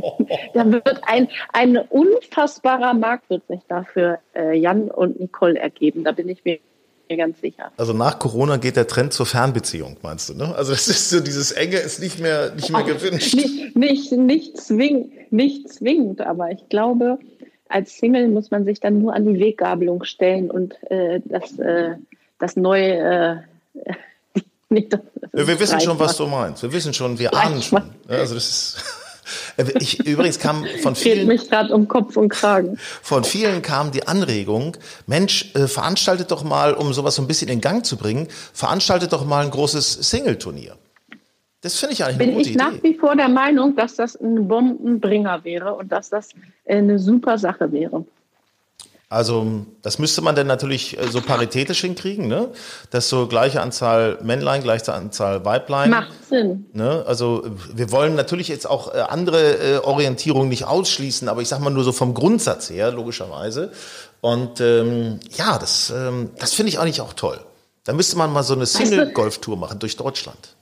da 0.54 0.70
wird 0.70 1.00
ein, 1.02 1.28
ein 1.52 1.78
unfassbarer 1.78 2.94
Markt 2.94 3.28
wird 3.28 3.44
sich 3.48 3.60
dafür 3.68 4.20
äh, 4.36 4.56
Jan 4.56 4.88
und 4.90 5.18
Nicole 5.18 5.58
ergeben. 5.58 6.04
Da 6.04 6.12
bin 6.12 6.28
ich 6.28 6.44
mir 6.44 6.60
ganz 7.16 7.40
sicher. 7.40 7.72
Also 7.76 7.92
nach 7.92 8.18
Corona 8.18 8.56
geht 8.56 8.76
der 8.76 8.86
Trend 8.86 9.12
zur 9.12 9.26
Fernbeziehung, 9.26 9.96
meinst 10.02 10.28
du, 10.28 10.34
ne? 10.34 10.54
Also 10.54 10.72
das 10.72 10.86
ist 10.88 11.10
so, 11.10 11.20
dieses 11.20 11.52
Enge 11.52 11.76
ist 11.78 12.00
nicht 12.00 12.20
mehr, 12.20 12.54
nicht 12.54 12.70
mehr 12.70 12.82
gewünscht. 12.84 13.34
Nicht, 13.34 13.76
nicht, 13.76 14.12
nicht, 14.12 14.56
zwingend, 14.58 15.32
nicht 15.32 15.68
zwingend, 15.72 16.20
aber 16.20 16.50
ich 16.50 16.68
glaube, 16.68 17.18
als 17.68 17.96
Single 17.98 18.28
muss 18.28 18.50
man 18.50 18.64
sich 18.64 18.80
dann 18.80 19.00
nur 19.00 19.14
an 19.14 19.24
die 19.24 19.38
Weggabelung 19.40 20.04
stellen 20.04 20.50
und 20.50 20.74
äh, 20.90 21.20
das 21.24 21.58
äh, 21.58 21.96
das 22.38 22.56
neue. 22.56 23.44
Äh, 23.74 23.92
nicht 24.70 24.92
das, 24.92 25.00
das 25.32 25.46
wir 25.46 25.60
wissen 25.60 25.80
schon, 25.80 25.98
was 25.98 26.16
du 26.16 26.26
meinst. 26.26 26.62
Wir 26.62 26.72
wissen 26.72 26.92
schon, 26.92 27.18
wir 27.18 27.34
ahnen 27.34 27.62
schon. 27.62 27.82
Also 28.08 28.34
das 28.34 28.48
ist. 28.48 28.84
Ich, 29.78 30.06
übrigens 30.06 30.38
kam 30.38 30.64
von 30.82 30.96
vielen. 30.96 31.18
Geht 31.18 31.28
mich 31.28 31.50
gerade 31.50 31.74
um 31.74 31.86
Kopf 31.86 32.16
und 32.16 32.30
Kragen. 32.30 32.78
Von 33.02 33.24
vielen 33.24 33.60
kam 33.60 33.90
die 33.90 34.08
Anregung, 34.08 34.74
Mensch, 35.06 35.54
äh, 35.54 35.66
veranstaltet 35.66 36.30
doch 36.30 36.44
mal, 36.44 36.72
um 36.72 36.94
sowas 36.94 37.16
so 37.16 37.22
ein 37.22 37.26
bisschen 37.26 37.48
in 37.48 37.60
Gang 37.60 37.84
zu 37.84 37.98
bringen, 37.98 38.28
veranstaltet 38.54 39.12
doch 39.12 39.26
mal 39.26 39.44
ein 39.44 39.50
großes 39.50 39.92
Single-Turnier. 40.10 40.78
Das 41.60 41.78
finde 41.78 41.94
ich 41.94 42.04
eigentlich 42.04 42.18
Bin 42.18 42.28
eine 42.28 42.36
gute 42.38 42.50
ich 42.50 42.56
nach 42.56 42.82
wie 42.82 42.94
vor 42.94 43.16
der 43.16 43.28
Meinung, 43.28 43.74
dass 43.74 43.96
das 43.96 44.14
ein 44.14 44.46
Bombenbringer 44.46 45.42
wäre 45.44 45.74
und 45.74 45.90
dass 45.90 46.08
das 46.08 46.30
eine 46.66 46.98
super 46.98 47.36
Sache 47.38 47.72
wäre. 47.72 48.04
Also 49.10 49.64
das 49.80 49.98
müsste 49.98 50.20
man 50.20 50.36
dann 50.36 50.46
natürlich 50.46 50.98
äh, 50.98 51.08
so 51.08 51.22
paritätisch 51.22 51.80
hinkriegen, 51.80 52.28
ne? 52.28 52.50
Dass 52.90 53.08
so 53.08 53.26
gleiche 53.26 53.62
Anzahl 53.62 54.18
Männlein, 54.22 54.62
gleiche 54.62 54.92
Anzahl 54.92 55.46
Weiblein. 55.46 55.88
Macht 55.88 56.12
Sinn. 56.28 56.66
Ne? 56.74 57.04
Also 57.06 57.42
wir 57.72 57.90
wollen 57.90 58.14
natürlich 58.16 58.48
jetzt 58.48 58.68
auch 58.68 58.94
äh, 58.94 58.98
andere 58.98 59.76
äh, 59.76 59.78
Orientierungen 59.78 60.50
nicht 60.50 60.66
ausschließen, 60.66 61.26
aber 61.30 61.40
ich 61.40 61.48
sag 61.48 61.60
mal 61.60 61.70
nur 61.70 61.84
so 61.84 61.92
vom 61.92 62.12
Grundsatz 62.12 62.68
her, 62.68 62.90
logischerweise. 62.92 63.72
Und 64.20 64.60
ähm, 64.60 65.20
ja, 65.36 65.58
das, 65.58 65.90
ähm, 65.90 66.30
das 66.38 66.52
finde 66.52 66.68
ich 66.68 66.78
eigentlich 66.78 67.00
auch 67.00 67.14
toll. 67.14 67.40
Da 67.84 67.94
müsste 67.94 68.18
man 68.18 68.30
mal 68.30 68.42
so 68.42 68.52
eine 68.52 68.66
Single-Golf-Tour 68.66 69.56
machen 69.56 69.78
durch 69.78 69.96
Deutschland. 69.96 70.54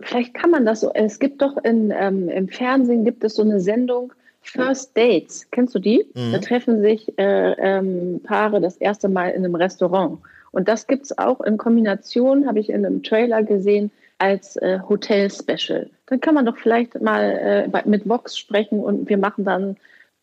Vielleicht 0.00 0.34
kann 0.34 0.50
man 0.50 0.64
das 0.64 0.80
so. 0.80 0.92
Es 0.94 1.18
gibt 1.18 1.42
doch 1.42 1.56
in, 1.64 1.92
ähm, 1.96 2.28
im 2.28 2.48
Fernsehen 2.48 3.04
gibt 3.04 3.24
es 3.24 3.34
so 3.34 3.42
eine 3.42 3.60
Sendung, 3.60 4.12
First 4.40 4.96
Dates, 4.96 5.46
kennst 5.50 5.74
du 5.74 5.78
die? 5.78 6.06
Mhm. 6.14 6.32
Da 6.32 6.38
treffen 6.38 6.80
sich 6.80 7.18
äh, 7.18 7.52
ähm, 7.58 8.20
Paare 8.22 8.60
das 8.60 8.76
erste 8.76 9.08
Mal 9.08 9.30
in 9.30 9.44
einem 9.44 9.54
Restaurant. 9.54 10.18
Und 10.52 10.68
das 10.68 10.86
gibt 10.86 11.04
es 11.04 11.18
auch 11.18 11.40
in 11.40 11.58
Kombination, 11.58 12.46
habe 12.46 12.58
ich 12.60 12.70
in 12.70 12.86
einem 12.86 13.02
Trailer 13.02 13.42
gesehen, 13.42 13.90
als 14.18 14.56
äh, 14.56 14.80
Hotel-Special. 14.88 15.90
Dann 16.06 16.20
kann 16.20 16.34
man 16.34 16.46
doch 16.46 16.56
vielleicht 16.56 17.00
mal 17.00 17.68
äh, 17.72 17.88
mit 17.88 18.08
Vox 18.08 18.36
sprechen 18.38 18.80
und 18.80 19.08
wir 19.08 19.18
machen 19.18 19.44
dann 19.44 19.76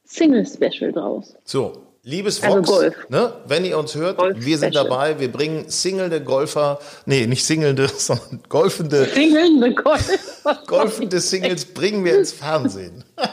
Single-Special 0.06 0.92
draus. 0.92 1.38
So, 1.44 1.74
Liebes 2.08 2.42
also 2.44 2.58
Vox, 2.58 2.70
also 2.70 2.98
ne, 3.10 3.34
wenn 3.48 3.66
ihr 3.66 3.80
uns 3.80 3.96
hört, 3.96 4.20
Golf 4.20 4.38
wir 4.38 4.58
sind 4.60 4.76
dabei, 4.76 5.20
wir 5.20 5.32
bringen 5.32 5.66
singelnde 5.70 6.24
Golfer, 6.24 6.80
nee, 7.08 7.26
nicht 7.26 7.44
singelnde, 7.44 7.88
sondern 7.98 8.42
golfende, 8.48 9.06
singelnde 9.06 9.74
Golfer. 9.74 10.20
golfende 10.68 11.20
Singles 11.20 11.66
bringen 11.66 12.06
wir 12.06 12.20
ins 12.20 12.32
Fernsehen. 12.32 13.04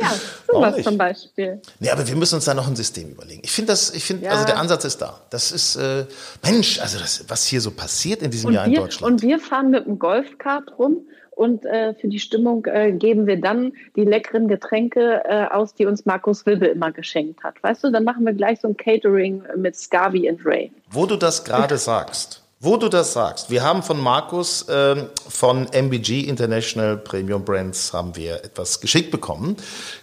Ja, 0.00 0.10
sowas 0.50 0.82
zum 0.82 0.98
Beispiel. 0.98 1.60
Nee, 1.78 1.90
aber 1.90 2.08
wir 2.08 2.16
müssen 2.16 2.36
uns 2.36 2.46
da 2.46 2.54
noch 2.54 2.66
ein 2.66 2.74
System 2.74 3.10
überlegen. 3.10 3.42
Ich 3.44 3.52
finde 3.52 3.72
das, 3.72 3.90
ich 3.90 4.02
finde, 4.02 4.24
ja. 4.24 4.32
also 4.32 4.44
der 4.44 4.58
Ansatz 4.58 4.84
ist 4.84 4.98
da. 4.98 5.20
Das 5.30 5.52
ist, 5.52 5.76
äh, 5.76 6.06
Mensch, 6.42 6.80
also 6.80 6.98
das, 6.98 7.24
was 7.28 7.46
hier 7.46 7.60
so 7.60 7.70
passiert 7.70 8.22
in 8.22 8.30
diesem 8.30 8.48
und 8.48 8.54
Jahr 8.54 8.66
wir, 8.66 8.78
in 8.78 8.82
Deutschland. 8.82 9.12
Und 9.12 9.22
wir 9.22 9.38
fahren 9.38 9.70
mit 9.70 9.86
dem 9.86 9.98
Golfkart 9.98 10.76
rum 10.78 11.06
und 11.34 11.64
äh, 11.64 11.94
für 11.94 12.08
die 12.08 12.18
Stimmung 12.18 12.66
äh, 12.66 12.92
geben 12.92 13.26
wir 13.26 13.40
dann 13.40 13.72
die 13.96 14.04
leckeren 14.04 14.48
Getränke 14.48 15.22
äh, 15.24 15.46
aus, 15.46 15.74
die 15.74 15.86
uns 15.86 16.04
Markus 16.04 16.46
Wilbe 16.46 16.66
immer 16.66 16.92
geschenkt 16.92 17.42
hat. 17.42 17.62
Weißt 17.62 17.84
du, 17.84 17.90
dann 17.90 18.04
machen 18.04 18.24
wir 18.24 18.32
gleich 18.32 18.60
so 18.60 18.68
ein 18.68 18.76
Catering 18.76 19.42
mit 19.56 19.76
Scavi 19.76 20.30
und 20.30 20.44
Ray. 20.44 20.70
Wo 20.90 21.06
du 21.06 21.16
das 21.16 21.44
gerade 21.44 21.76
sagst, 21.78 22.42
wo 22.60 22.76
du 22.76 22.88
das 22.88 23.12
sagst, 23.12 23.50
wir 23.50 23.64
haben 23.64 23.82
von 23.82 24.00
Markus 24.00 24.66
ähm, 24.70 25.08
von 25.28 25.66
MBG 25.72 26.28
International 26.28 26.96
Premium 26.96 27.44
Brands 27.44 27.92
haben 27.92 28.14
wir 28.14 28.36
etwas 28.44 28.80
geschickt 28.80 29.10
bekommen. 29.10 29.56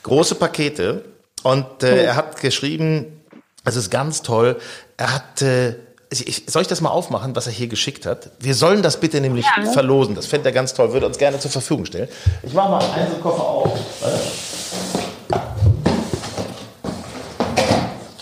Große 0.03 0.35
Pakete. 0.35 1.05
Und 1.43 1.83
äh, 1.83 1.91
oh. 1.93 1.95
er 1.95 2.15
hat 2.17 2.41
geschrieben, 2.41 3.21
es 3.63 3.77
ist 3.77 3.89
ganz 3.89 4.23
toll, 4.23 4.57
er 4.97 5.15
hat 5.15 5.41
äh, 5.41 5.75
ich, 6.11 6.43
soll 6.47 6.63
ich 6.63 6.67
das 6.67 6.81
mal 6.81 6.89
aufmachen, 6.89 7.35
was 7.35 7.45
er 7.45 7.53
hier 7.53 7.67
geschickt 7.67 8.05
hat? 8.05 8.31
Wir 8.39 8.55
sollen 8.55 8.81
das 8.81 8.99
bitte 8.99 9.21
nämlich 9.21 9.45
ja. 9.45 9.71
verlosen. 9.71 10.15
Das 10.15 10.25
fände 10.25 10.49
er 10.49 10.51
ganz 10.51 10.73
toll, 10.73 10.91
würde 10.91 11.05
uns 11.05 11.17
gerne 11.17 11.39
zur 11.39 11.51
Verfügung 11.51 11.85
stellen. 11.85 12.09
Ich 12.41 12.53
mache 12.53 12.69
mal 12.69 12.83
einen 12.83 13.21
Koffer 13.21 13.43
auf. 13.43 13.79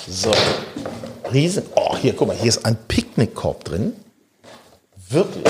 So. 0.09 0.31
Riesen. 1.31 1.63
Oh, 1.75 1.95
hier, 1.95 2.15
guck 2.15 2.27
mal, 2.27 2.35
hier 2.35 2.49
ist 2.49 2.65
ein 2.65 2.77
Picknickkorb 2.87 3.63
drin. 3.63 3.93
Wirklich? 5.09 5.45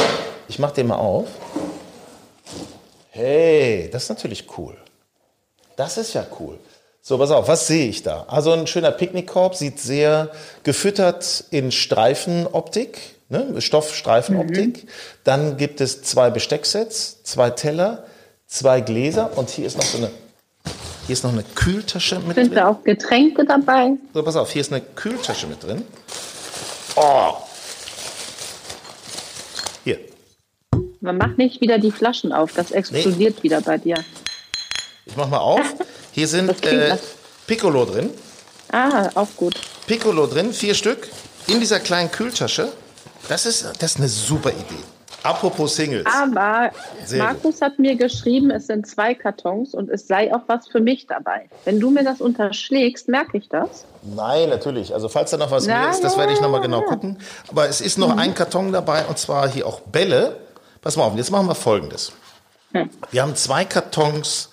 Ich 0.48 0.60
mach 0.60 0.72
den 0.72 0.88
mal 0.88 0.96
auf. 0.96 1.28
Hey, 3.10 3.90
das 3.92 4.04
ist 4.04 4.10
natürlich 4.10 4.46
cool. 4.58 4.78
Das 5.76 5.98
ist 5.98 6.14
ja 6.14 6.26
cool. 6.40 6.60
So, 7.08 7.18
pass 7.18 7.32
auf, 7.32 7.48
was 7.48 7.68
sehe 7.68 7.88
ich 7.88 8.04
da? 8.04 8.26
Also 8.28 8.52
ein 8.52 8.68
schöner 8.68 8.92
Picknickkorb, 8.92 9.56
sieht 9.56 9.80
sehr 9.80 10.30
gefüttert 10.64 11.46
in 11.52 11.72
Streifenoptik, 11.72 13.00
ne? 13.30 13.62
Stoffstreifenoptik. 13.62 14.84
Mhm. 14.84 14.90
Dann 15.24 15.56
gibt 15.56 15.80
es 15.80 16.02
zwei 16.02 16.30
Bestecksets, 16.32 17.24
zwei 17.24 17.50
Teller, 17.50 18.04
zwei 18.46 18.82
Gläser 18.82 19.38
und 19.38 19.50
hier 19.50 19.68
ist 19.68 19.78
noch 19.78 19.86
so 19.86 20.00
eine, 20.00 20.12
hier 21.06 21.14
ist 21.14 21.24
noch 21.24 21.32
eine 21.32 21.46
Kühltasche 21.56 22.16
mit 22.16 22.26
Sind 22.26 22.36
drin. 22.36 22.44
Sind 22.44 22.56
da 22.56 22.68
auch 22.68 22.84
Getränke 22.84 23.46
dabei? 23.46 23.92
So, 24.14 24.22
pass 24.22 24.36
auf, 24.36 24.52
hier 24.52 24.60
ist 24.60 24.74
eine 24.74 24.82
Kühltasche 24.82 25.48
mit 25.48 25.64
drin. 25.64 25.84
Oh! 26.98 27.36
Hier. 29.86 30.00
Man 31.00 31.18
macht 31.18 31.38
nicht 31.38 31.62
wieder 31.62 31.80
die 31.80 31.92
Flaschen 31.92 32.34
auf, 32.34 32.52
das 32.52 32.72
explodiert 32.72 33.38
nee. 33.38 33.44
wieder 33.44 33.62
bei 33.62 33.78
dir. 33.78 33.96
Ich 35.06 35.16
mach 35.16 35.30
mal 35.30 35.38
auf. 35.38 35.62
Hier 36.18 36.28
sind 36.28 36.66
äh, 36.66 36.98
Piccolo 37.46 37.86
drin. 37.86 38.10
Ah, 38.72 39.08
auch 39.14 39.28
gut. 39.38 39.54
Piccolo 39.86 40.26
drin, 40.26 40.52
vier 40.52 40.74
Stück, 40.74 41.08
in 41.46 41.60
dieser 41.60 41.80
kleinen 41.80 42.10
Kühltasche. 42.10 42.70
Das 43.30 43.46
ist, 43.46 43.64
das 43.78 43.92
ist 43.92 43.98
eine 43.98 44.08
super 44.08 44.50
Idee. 44.50 44.82
Apropos 45.22 45.76
Singles. 45.76 46.08
Aber 46.08 46.72
Sehr 47.06 47.24
Markus 47.24 47.60
gut. 47.60 47.62
hat 47.62 47.78
mir 47.78 47.96
geschrieben, 47.96 48.50
es 48.50 48.66
sind 48.66 48.88
zwei 48.88 49.14
Kartons 49.14 49.76
und 49.76 49.92
es 49.92 50.08
sei 50.08 50.34
auch 50.34 50.42
was 50.48 50.68
für 50.68 50.80
mich 50.80 51.06
dabei. 51.06 51.50
Wenn 51.66 51.80
du 51.80 51.92
mir 51.92 52.04
das 52.04 52.20
unterschlägst, 52.20 53.10
merke 53.10 53.38
ich 53.38 53.48
das? 53.50 53.86
Nein, 54.02 54.50
natürlich. 54.50 54.96
Also 54.96 55.10
falls 55.10 55.30
da 55.30 55.38
noch 55.38 55.52
was 55.52 55.68
Na, 55.68 55.82
mehr 55.82 55.90
ist, 55.92 56.04
das 56.04 56.18
werde 56.18 56.34
ich 56.34 56.42
nochmal 56.42 56.62
genau 56.62 56.82
gucken. 56.82 57.20
Aber 57.48 57.70
es 57.70 57.80
ist 57.80 58.00
noch 58.00 58.16
mhm. 58.16 58.20
ein 58.20 58.34
Karton 58.34 58.72
dabei 58.72 59.06
und 59.06 59.20
zwar 59.20 59.48
hier 59.48 59.68
auch 59.68 59.82
Bälle. 59.82 60.38
Pass 60.82 60.98
mal 60.98 61.04
auf, 61.04 61.16
jetzt 61.16 61.30
machen 61.30 61.46
wir 61.46 61.54
Folgendes. 61.54 62.12
Hm. 62.74 62.90
Wir 63.12 63.22
haben 63.22 63.36
zwei 63.36 63.66
Kartons 63.66 64.50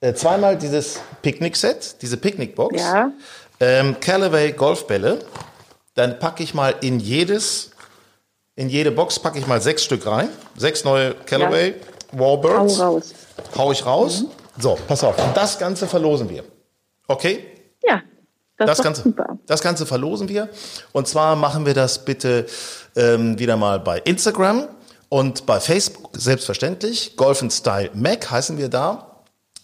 äh, 0.00 0.14
zweimal 0.14 0.56
dieses 0.56 1.00
Picknick-Set, 1.22 1.96
diese 2.02 2.16
Picknickbox. 2.16 2.80
Ja. 2.80 3.12
Ähm, 3.60 3.96
Callaway 4.00 4.52
Golfbälle. 4.52 5.20
Dann 5.94 6.18
packe 6.18 6.42
ich 6.42 6.52
mal 6.52 6.74
in 6.82 7.00
jedes, 7.00 7.70
in 8.54 8.68
jede 8.68 8.90
Box 8.90 9.18
packe 9.18 9.38
ich 9.38 9.46
mal 9.46 9.62
sechs 9.62 9.82
Stück 9.84 10.06
rein. 10.06 10.28
Sechs 10.56 10.84
neue 10.84 11.14
Callaway 11.14 11.70
ja. 11.70 12.18
Warbirds. 12.18 12.78
Hau 12.78 12.92
raus. 12.92 13.14
Hau 13.56 13.72
ich 13.72 13.86
raus. 13.86 14.22
Mhm. 14.22 14.30
So, 14.58 14.78
pass 14.86 15.02
auf. 15.04 15.18
Und 15.18 15.36
das 15.36 15.58
Ganze 15.58 15.86
verlosen 15.86 16.28
wir. 16.28 16.44
Okay? 17.08 17.46
Ja. 17.82 18.02
Das, 18.58 18.68
das 18.68 18.82
Ganze, 18.82 19.02
super. 19.02 19.38
das 19.46 19.60
Ganze 19.60 19.86
verlosen 19.86 20.28
wir. 20.28 20.48
Und 20.92 21.08
zwar 21.08 21.36
machen 21.36 21.66
wir 21.66 21.74
das 21.74 22.04
bitte 22.04 22.46
ähm, 22.94 23.38
wieder 23.38 23.56
mal 23.56 23.80
bei 23.80 23.98
Instagram 23.98 24.68
und 25.10 25.44
bei 25.44 25.60
Facebook, 25.60 26.10
selbstverständlich. 26.14 27.16
Golf 27.16 27.44
Style 27.50 27.90
Mac 27.94 28.30
heißen 28.30 28.56
wir 28.56 28.68
da. 28.68 29.15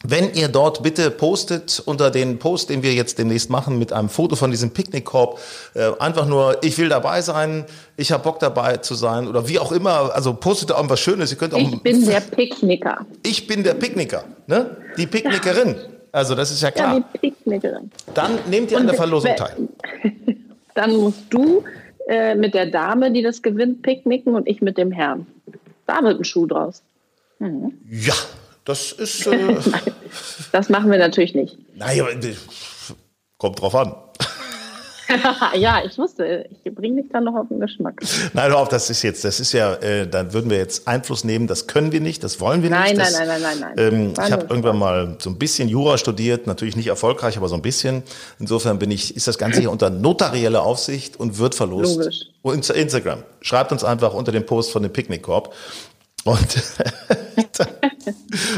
Wenn 0.04 0.34
ihr 0.34 0.48
dort 0.48 0.82
bitte 0.82 1.10
postet 1.10 1.80
unter 1.84 2.10
den 2.10 2.38
Post, 2.38 2.70
den 2.70 2.82
wir 2.82 2.92
jetzt 2.92 3.18
demnächst 3.18 3.50
machen, 3.50 3.78
mit 3.78 3.92
einem 3.92 4.08
Foto 4.08 4.34
von 4.34 4.50
diesem 4.50 4.70
Picknickkorb, 4.70 5.38
äh, 5.74 5.90
einfach 5.98 6.26
nur, 6.26 6.62
ich 6.62 6.76
will 6.78 6.88
dabei 6.88 7.22
sein, 7.22 7.64
ich 7.96 8.10
habe 8.10 8.24
Bock 8.24 8.40
dabei 8.40 8.78
zu 8.78 8.94
sein 8.94 9.28
oder 9.28 9.48
wie 9.48 9.58
auch 9.58 9.70
immer, 9.70 10.14
also 10.14 10.34
postet 10.34 10.72
auch 10.72 10.88
was 10.88 11.00
Schönes. 11.00 11.30
Ihr 11.30 11.38
könnt 11.38 11.54
auch, 11.54 11.58
ich 11.58 11.82
bin 11.82 12.04
der 12.04 12.20
Picknicker. 12.20 13.06
Ich 13.22 13.46
bin 13.46 13.62
der 13.62 13.74
Picknicker, 13.74 14.24
ne? 14.46 14.76
Die 14.96 15.06
Picknickerin. 15.06 15.76
Also 16.10 16.34
das 16.34 16.50
ist 16.50 16.62
ja 16.62 16.70
klar. 16.70 16.94
Ja, 16.94 17.04
die 17.14 17.18
Picknickerin. 17.18 17.90
Dann 18.14 18.38
nehmt 18.50 18.70
ihr 18.70 18.78
an 18.78 18.86
der 18.86 18.96
Verlosung 18.96 19.34
teil. 19.36 19.56
Dann 20.74 20.96
musst 20.96 21.24
du 21.30 21.64
äh, 22.08 22.34
mit 22.34 22.54
der 22.54 22.66
Dame, 22.66 23.12
die 23.12 23.22
das 23.22 23.42
gewinnt, 23.42 23.82
picknicken 23.82 24.34
und 24.34 24.48
ich 24.48 24.60
mit 24.60 24.78
dem 24.78 24.90
Herrn. 24.90 25.26
Da 25.86 26.02
wird 26.02 26.20
ein 26.20 26.24
Schuh 26.24 26.46
draus. 26.46 26.82
Mhm. 27.38 27.72
Ja, 27.90 28.14
das 28.64 28.92
ist. 28.92 29.26
Äh, 29.26 29.56
das 30.52 30.68
machen 30.68 30.90
wir 30.90 30.98
natürlich 30.98 31.34
nicht. 31.34 31.58
Naja, 31.74 32.06
kommt 33.38 33.60
drauf 33.60 33.74
an. 33.74 33.94
ja, 35.56 35.82
ich 35.84 35.98
wusste, 35.98 36.48
ich 36.64 36.74
bringe 36.74 37.02
dich 37.02 37.10
dann 37.12 37.24
noch 37.24 37.34
auf 37.34 37.48
den 37.48 37.60
Geschmack. 37.60 38.00
Nein, 38.32 38.50
hör 38.50 38.58
auf, 38.58 38.68
das 38.68 38.90
ist 38.90 39.02
jetzt, 39.02 39.24
das 39.24 39.40
ist 39.40 39.52
ja, 39.52 39.74
äh, 39.74 40.06
dann 40.06 40.32
würden 40.32 40.50
wir 40.50 40.58
jetzt 40.58 40.86
Einfluss 40.88 41.24
nehmen, 41.24 41.46
das 41.46 41.66
können 41.66 41.92
wir 41.92 42.00
nicht, 42.00 42.22
das 42.22 42.40
wollen 42.40 42.62
wir 42.62 42.70
nein, 42.70 42.96
nicht. 42.96 43.00
Das, 43.00 43.18
nein, 43.18 43.28
nein, 43.28 43.42
nein, 43.42 43.60
nein, 43.60 43.72
nein. 43.76 43.94
Ähm, 43.94 44.12
ich 44.12 44.32
habe 44.32 44.46
irgendwann 44.48 44.78
mal 44.78 45.16
so 45.18 45.30
ein 45.30 45.38
bisschen 45.38 45.68
Jura 45.68 45.98
studiert, 45.98 46.46
natürlich 46.46 46.76
nicht 46.76 46.86
erfolgreich, 46.86 47.36
aber 47.36 47.48
so 47.48 47.54
ein 47.54 47.62
bisschen. 47.62 48.02
Insofern 48.38 48.78
bin 48.78 48.90
ich, 48.90 49.16
ist 49.16 49.26
das 49.26 49.38
Ganze 49.38 49.60
hier 49.60 49.70
unter 49.70 49.90
notarielle 49.90 50.62
Aufsicht 50.62 51.18
und 51.18 51.38
wird 51.38 51.54
verlost. 51.54 51.98
Logisch. 51.98 52.74
Instagram. 52.74 53.22
Schreibt 53.40 53.72
uns 53.72 53.84
einfach 53.84 54.14
unter 54.14 54.32
dem 54.32 54.46
Post 54.46 54.72
von 54.72 54.82
dem 54.82 54.92
Picknickkorb. 54.92 55.54
Und 56.24 56.52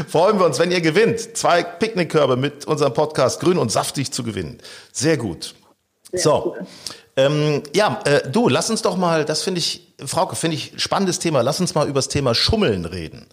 freuen 0.07 0.39
wir 0.39 0.45
uns, 0.45 0.59
wenn 0.59 0.71
ihr 0.71 0.81
gewinnt. 0.81 1.37
Zwei 1.37 1.63
Picknickkörbe 1.63 2.37
mit 2.37 2.65
unserem 2.65 2.93
Podcast 2.93 3.39
Grün 3.39 3.57
und 3.57 3.71
Saftig 3.71 4.11
zu 4.11 4.23
gewinnen. 4.23 4.59
Sehr 4.91 5.17
gut. 5.17 5.55
Sehr 6.11 6.19
so. 6.19 6.55
Cool. 6.57 6.67
Ähm, 7.17 7.63
ja, 7.73 8.01
äh, 8.05 8.29
du, 8.29 8.49
lass 8.49 8.69
uns 8.69 8.81
doch 8.81 8.97
mal, 8.97 9.25
das 9.25 9.41
finde 9.41 9.59
ich, 9.59 9.93
Frauke, 10.05 10.35
finde 10.35 10.57
ich 10.57 10.73
spannendes 10.77 11.19
Thema. 11.19 11.41
Lass 11.41 11.59
uns 11.59 11.73
mal 11.73 11.87
über 11.87 11.99
das 11.99 12.09
Thema 12.09 12.35
Schummeln 12.35 12.85
reden. 12.85 13.27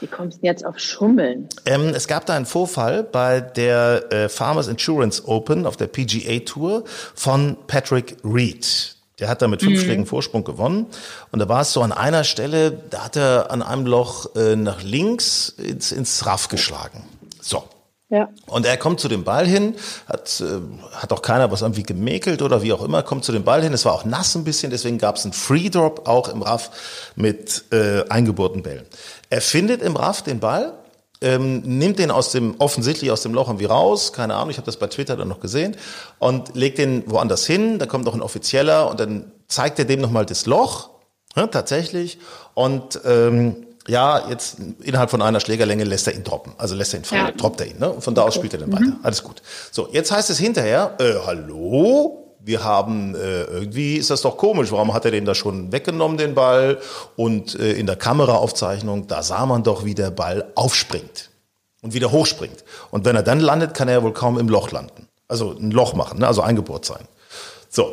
Wie 0.00 0.06
kommst 0.06 0.42
du 0.42 0.46
jetzt 0.46 0.64
auf 0.64 0.78
Schummeln? 0.78 1.48
Ähm, 1.66 1.88
es 1.94 2.06
gab 2.06 2.24
da 2.26 2.34
einen 2.34 2.46
Vorfall 2.46 3.02
bei 3.02 3.40
der 3.40 4.12
äh, 4.12 4.28
Farmers 4.28 4.68
Insurance 4.68 5.26
Open 5.26 5.66
auf 5.66 5.76
der 5.76 5.88
PGA 5.88 6.38
Tour 6.40 6.84
von 7.14 7.56
Patrick 7.66 8.16
Reed. 8.24 8.96
Der 9.18 9.28
hat 9.28 9.42
da 9.42 9.48
mit 9.48 9.62
fünf 9.62 9.78
mhm. 9.78 9.84
Schlägen 9.84 10.06
Vorsprung 10.06 10.44
gewonnen. 10.44 10.86
Und 11.32 11.40
da 11.40 11.48
war 11.48 11.62
es 11.62 11.72
so 11.72 11.82
an 11.82 11.92
einer 11.92 12.24
Stelle, 12.24 12.70
da 12.70 13.04
hat 13.04 13.16
er 13.16 13.50
an 13.50 13.62
einem 13.62 13.86
Loch 13.86 14.34
äh, 14.36 14.54
nach 14.56 14.82
links 14.82 15.48
ins, 15.48 15.92
ins 15.92 16.24
Raff 16.26 16.48
geschlagen. 16.48 17.04
So. 17.40 17.64
Ja. 18.10 18.30
Und 18.46 18.64
er 18.64 18.78
kommt 18.78 19.00
zu 19.00 19.08
dem 19.08 19.22
Ball 19.24 19.46
hin, 19.46 19.74
hat, 20.06 20.40
äh, 20.40 20.60
hat 20.96 21.12
auch 21.12 21.20
keiner 21.20 21.50
was 21.52 21.60
irgendwie 21.60 21.82
gemäkelt 21.82 22.40
oder 22.40 22.62
wie 22.62 22.72
auch 22.72 22.82
immer, 22.82 23.02
kommt 23.02 23.24
zu 23.24 23.32
dem 23.32 23.44
Ball 23.44 23.62
hin. 23.62 23.74
Es 23.74 23.84
war 23.84 23.92
auch 23.92 24.06
nass 24.06 24.34
ein 24.34 24.44
bisschen, 24.44 24.70
deswegen 24.70 24.96
gab 24.96 25.16
es 25.16 25.24
einen 25.24 25.34
Free 25.34 25.68
Drop 25.68 26.08
auch 26.08 26.28
im 26.28 26.40
Raff 26.40 27.12
mit 27.16 27.64
äh, 27.70 28.08
eingebohrten 28.08 28.62
Bällen. 28.62 28.86
Er 29.28 29.42
findet 29.42 29.82
im 29.82 29.94
Raff 29.94 30.22
den 30.22 30.40
Ball, 30.40 30.72
ähm, 31.20 31.60
nimmt 31.60 31.98
den 31.98 32.10
aus 32.10 32.32
dem 32.32 32.54
offensichtlich 32.58 33.10
aus 33.10 33.22
dem 33.22 33.34
Loch 33.34 33.48
irgendwie 33.48 33.64
raus, 33.64 34.12
keine 34.12 34.34
Ahnung, 34.34 34.50
ich 34.50 34.56
habe 34.56 34.66
das 34.66 34.76
bei 34.76 34.86
Twitter 34.86 35.16
dann 35.16 35.28
noch 35.28 35.40
gesehen 35.40 35.76
und 36.18 36.54
legt 36.54 36.78
den 36.78 37.10
woanders 37.10 37.46
hin. 37.46 37.78
Da 37.78 37.86
kommt 37.86 38.04
noch 38.04 38.14
ein 38.14 38.22
offizieller 38.22 38.90
und 38.90 39.00
dann 39.00 39.32
zeigt 39.48 39.78
er 39.78 39.84
dem 39.84 40.00
nochmal 40.00 40.26
das 40.26 40.46
Loch 40.46 40.90
ne, 41.34 41.50
tatsächlich 41.50 42.18
und 42.54 43.00
ähm, 43.04 43.64
ja, 43.88 44.28
jetzt 44.28 44.58
innerhalb 44.82 45.10
von 45.10 45.22
einer 45.22 45.40
Schlägerlänge 45.40 45.84
lässt 45.84 46.06
er 46.06 46.14
ihn 46.14 46.22
droppen. 46.22 46.52
Also 46.58 46.74
lässt 46.74 46.92
er 46.92 47.00
ihn 47.00 47.04
fallen, 47.04 47.26
ja. 47.26 47.32
droppt 47.32 47.62
er 47.62 47.68
ihn. 47.68 47.78
Ne? 47.78 47.90
Und 47.90 48.04
von 48.04 48.14
da 48.14 48.22
aus 48.22 48.34
spielt 48.34 48.52
er 48.52 48.58
dann 48.58 48.70
weiter. 48.70 48.84
Mhm. 48.84 49.00
Alles 49.02 49.22
gut. 49.24 49.40
So, 49.70 49.88
jetzt 49.90 50.12
heißt 50.12 50.28
es 50.28 50.38
hinterher, 50.38 50.94
äh, 50.98 51.14
hallo, 51.26 52.27
wir 52.48 52.64
haben 52.64 53.14
äh, 53.14 53.42
irgendwie 53.44 53.96
ist 53.96 54.08
das 54.08 54.22
doch 54.22 54.38
komisch, 54.38 54.72
warum 54.72 54.94
hat 54.94 55.04
er 55.04 55.10
den 55.10 55.26
da 55.26 55.34
schon 55.34 55.70
weggenommen, 55.70 56.16
den 56.16 56.34
Ball? 56.34 56.78
Und 57.14 57.54
äh, 57.60 57.72
in 57.72 57.86
der 57.86 57.96
Kameraaufzeichnung, 57.96 59.06
da 59.06 59.22
sah 59.22 59.44
man 59.44 59.62
doch, 59.62 59.84
wie 59.84 59.94
der 59.94 60.10
Ball 60.10 60.46
aufspringt 60.54 61.28
und 61.82 61.92
wieder 61.92 62.10
hochspringt. 62.10 62.64
Und 62.90 63.04
wenn 63.04 63.14
er 63.14 63.22
dann 63.22 63.40
landet, 63.40 63.74
kann 63.74 63.86
er 63.88 63.94
ja 63.94 64.02
wohl 64.02 64.14
kaum 64.14 64.38
im 64.38 64.48
Loch 64.48 64.72
landen. 64.72 65.08
Also 65.28 65.54
ein 65.58 65.70
Loch 65.70 65.92
machen, 65.92 66.20
ne? 66.20 66.26
also 66.26 66.40
eingebohrt 66.40 66.86
sein. 66.86 67.04
So, 67.68 67.92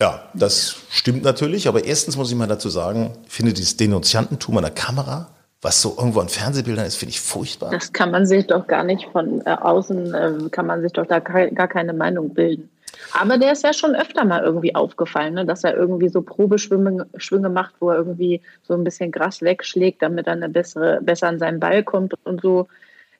ja, 0.00 0.22
das 0.34 0.76
stimmt 0.88 1.24
natürlich, 1.24 1.66
aber 1.66 1.84
erstens 1.84 2.16
muss 2.16 2.30
ich 2.30 2.36
mal 2.36 2.46
dazu 2.46 2.68
sagen, 2.68 3.18
ich 3.26 3.32
finde 3.32 3.52
dieses 3.52 3.76
Denunziantentum 3.76 4.56
an 4.56 4.62
der 4.62 4.72
Kamera, 4.72 5.30
was 5.62 5.82
so 5.82 5.96
irgendwo 5.98 6.20
an 6.20 6.28
Fernsehbildern 6.28 6.86
ist, 6.86 6.94
finde 6.94 7.10
ich 7.10 7.20
furchtbar. 7.20 7.72
Das 7.72 7.92
kann 7.92 8.12
man 8.12 8.24
sich 8.24 8.46
doch 8.46 8.68
gar 8.68 8.84
nicht 8.84 9.08
von 9.10 9.44
äh, 9.44 9.50
außen, 9.50 10.14
äh, 10.14 10.48
kann 10.50 10.66
man 10.66 10.80
sich 10.80 10.92
doch 10.92 11.06
da 11.06 11.18
gar 11.18 11.66
keine 11.66 11.92
Meinung 11.92 12.32
bilden. 12.32 12.70
Aber 13.12 13.38
der 13.38 13.52
ist 13.52 13.64
ja 13.64 13.72
schon 13.72 13.94
öfter 13.94 14.24
mal 14.24 14.42
irgendwie 14.42 14.74
aufgefallen, 14.74 15.34
ne? 15.34 15.46
dass 15.46 15.64
er 15.64 15.76
irgendwie 15.76 16.08
so 16.08 16.22
Probeschwünge 16.22 17.06
Schwünge 17.16 17.48
macht, 17.48 17.74
wo 17.80 17.90
er 17.90 17.96
irgendwie 17.96 18.40
so 18.62 18.74
ein 18.74 18.84
bisschen 18.84 19.10
Gras 19.10 19.42
wegschlägt, 19.42 20.02
damit 20.02 20.26
er 20.26 20.34
eine 20.34 20.48
bessere, 20.48 21.00
besser 21.02 21.28
an 21.28 21.38
seinen 21.38 21.60
Ball 21.60 21.82
kommt 21.82 22.14
und 22.24 22.40
so. 22.42 22.68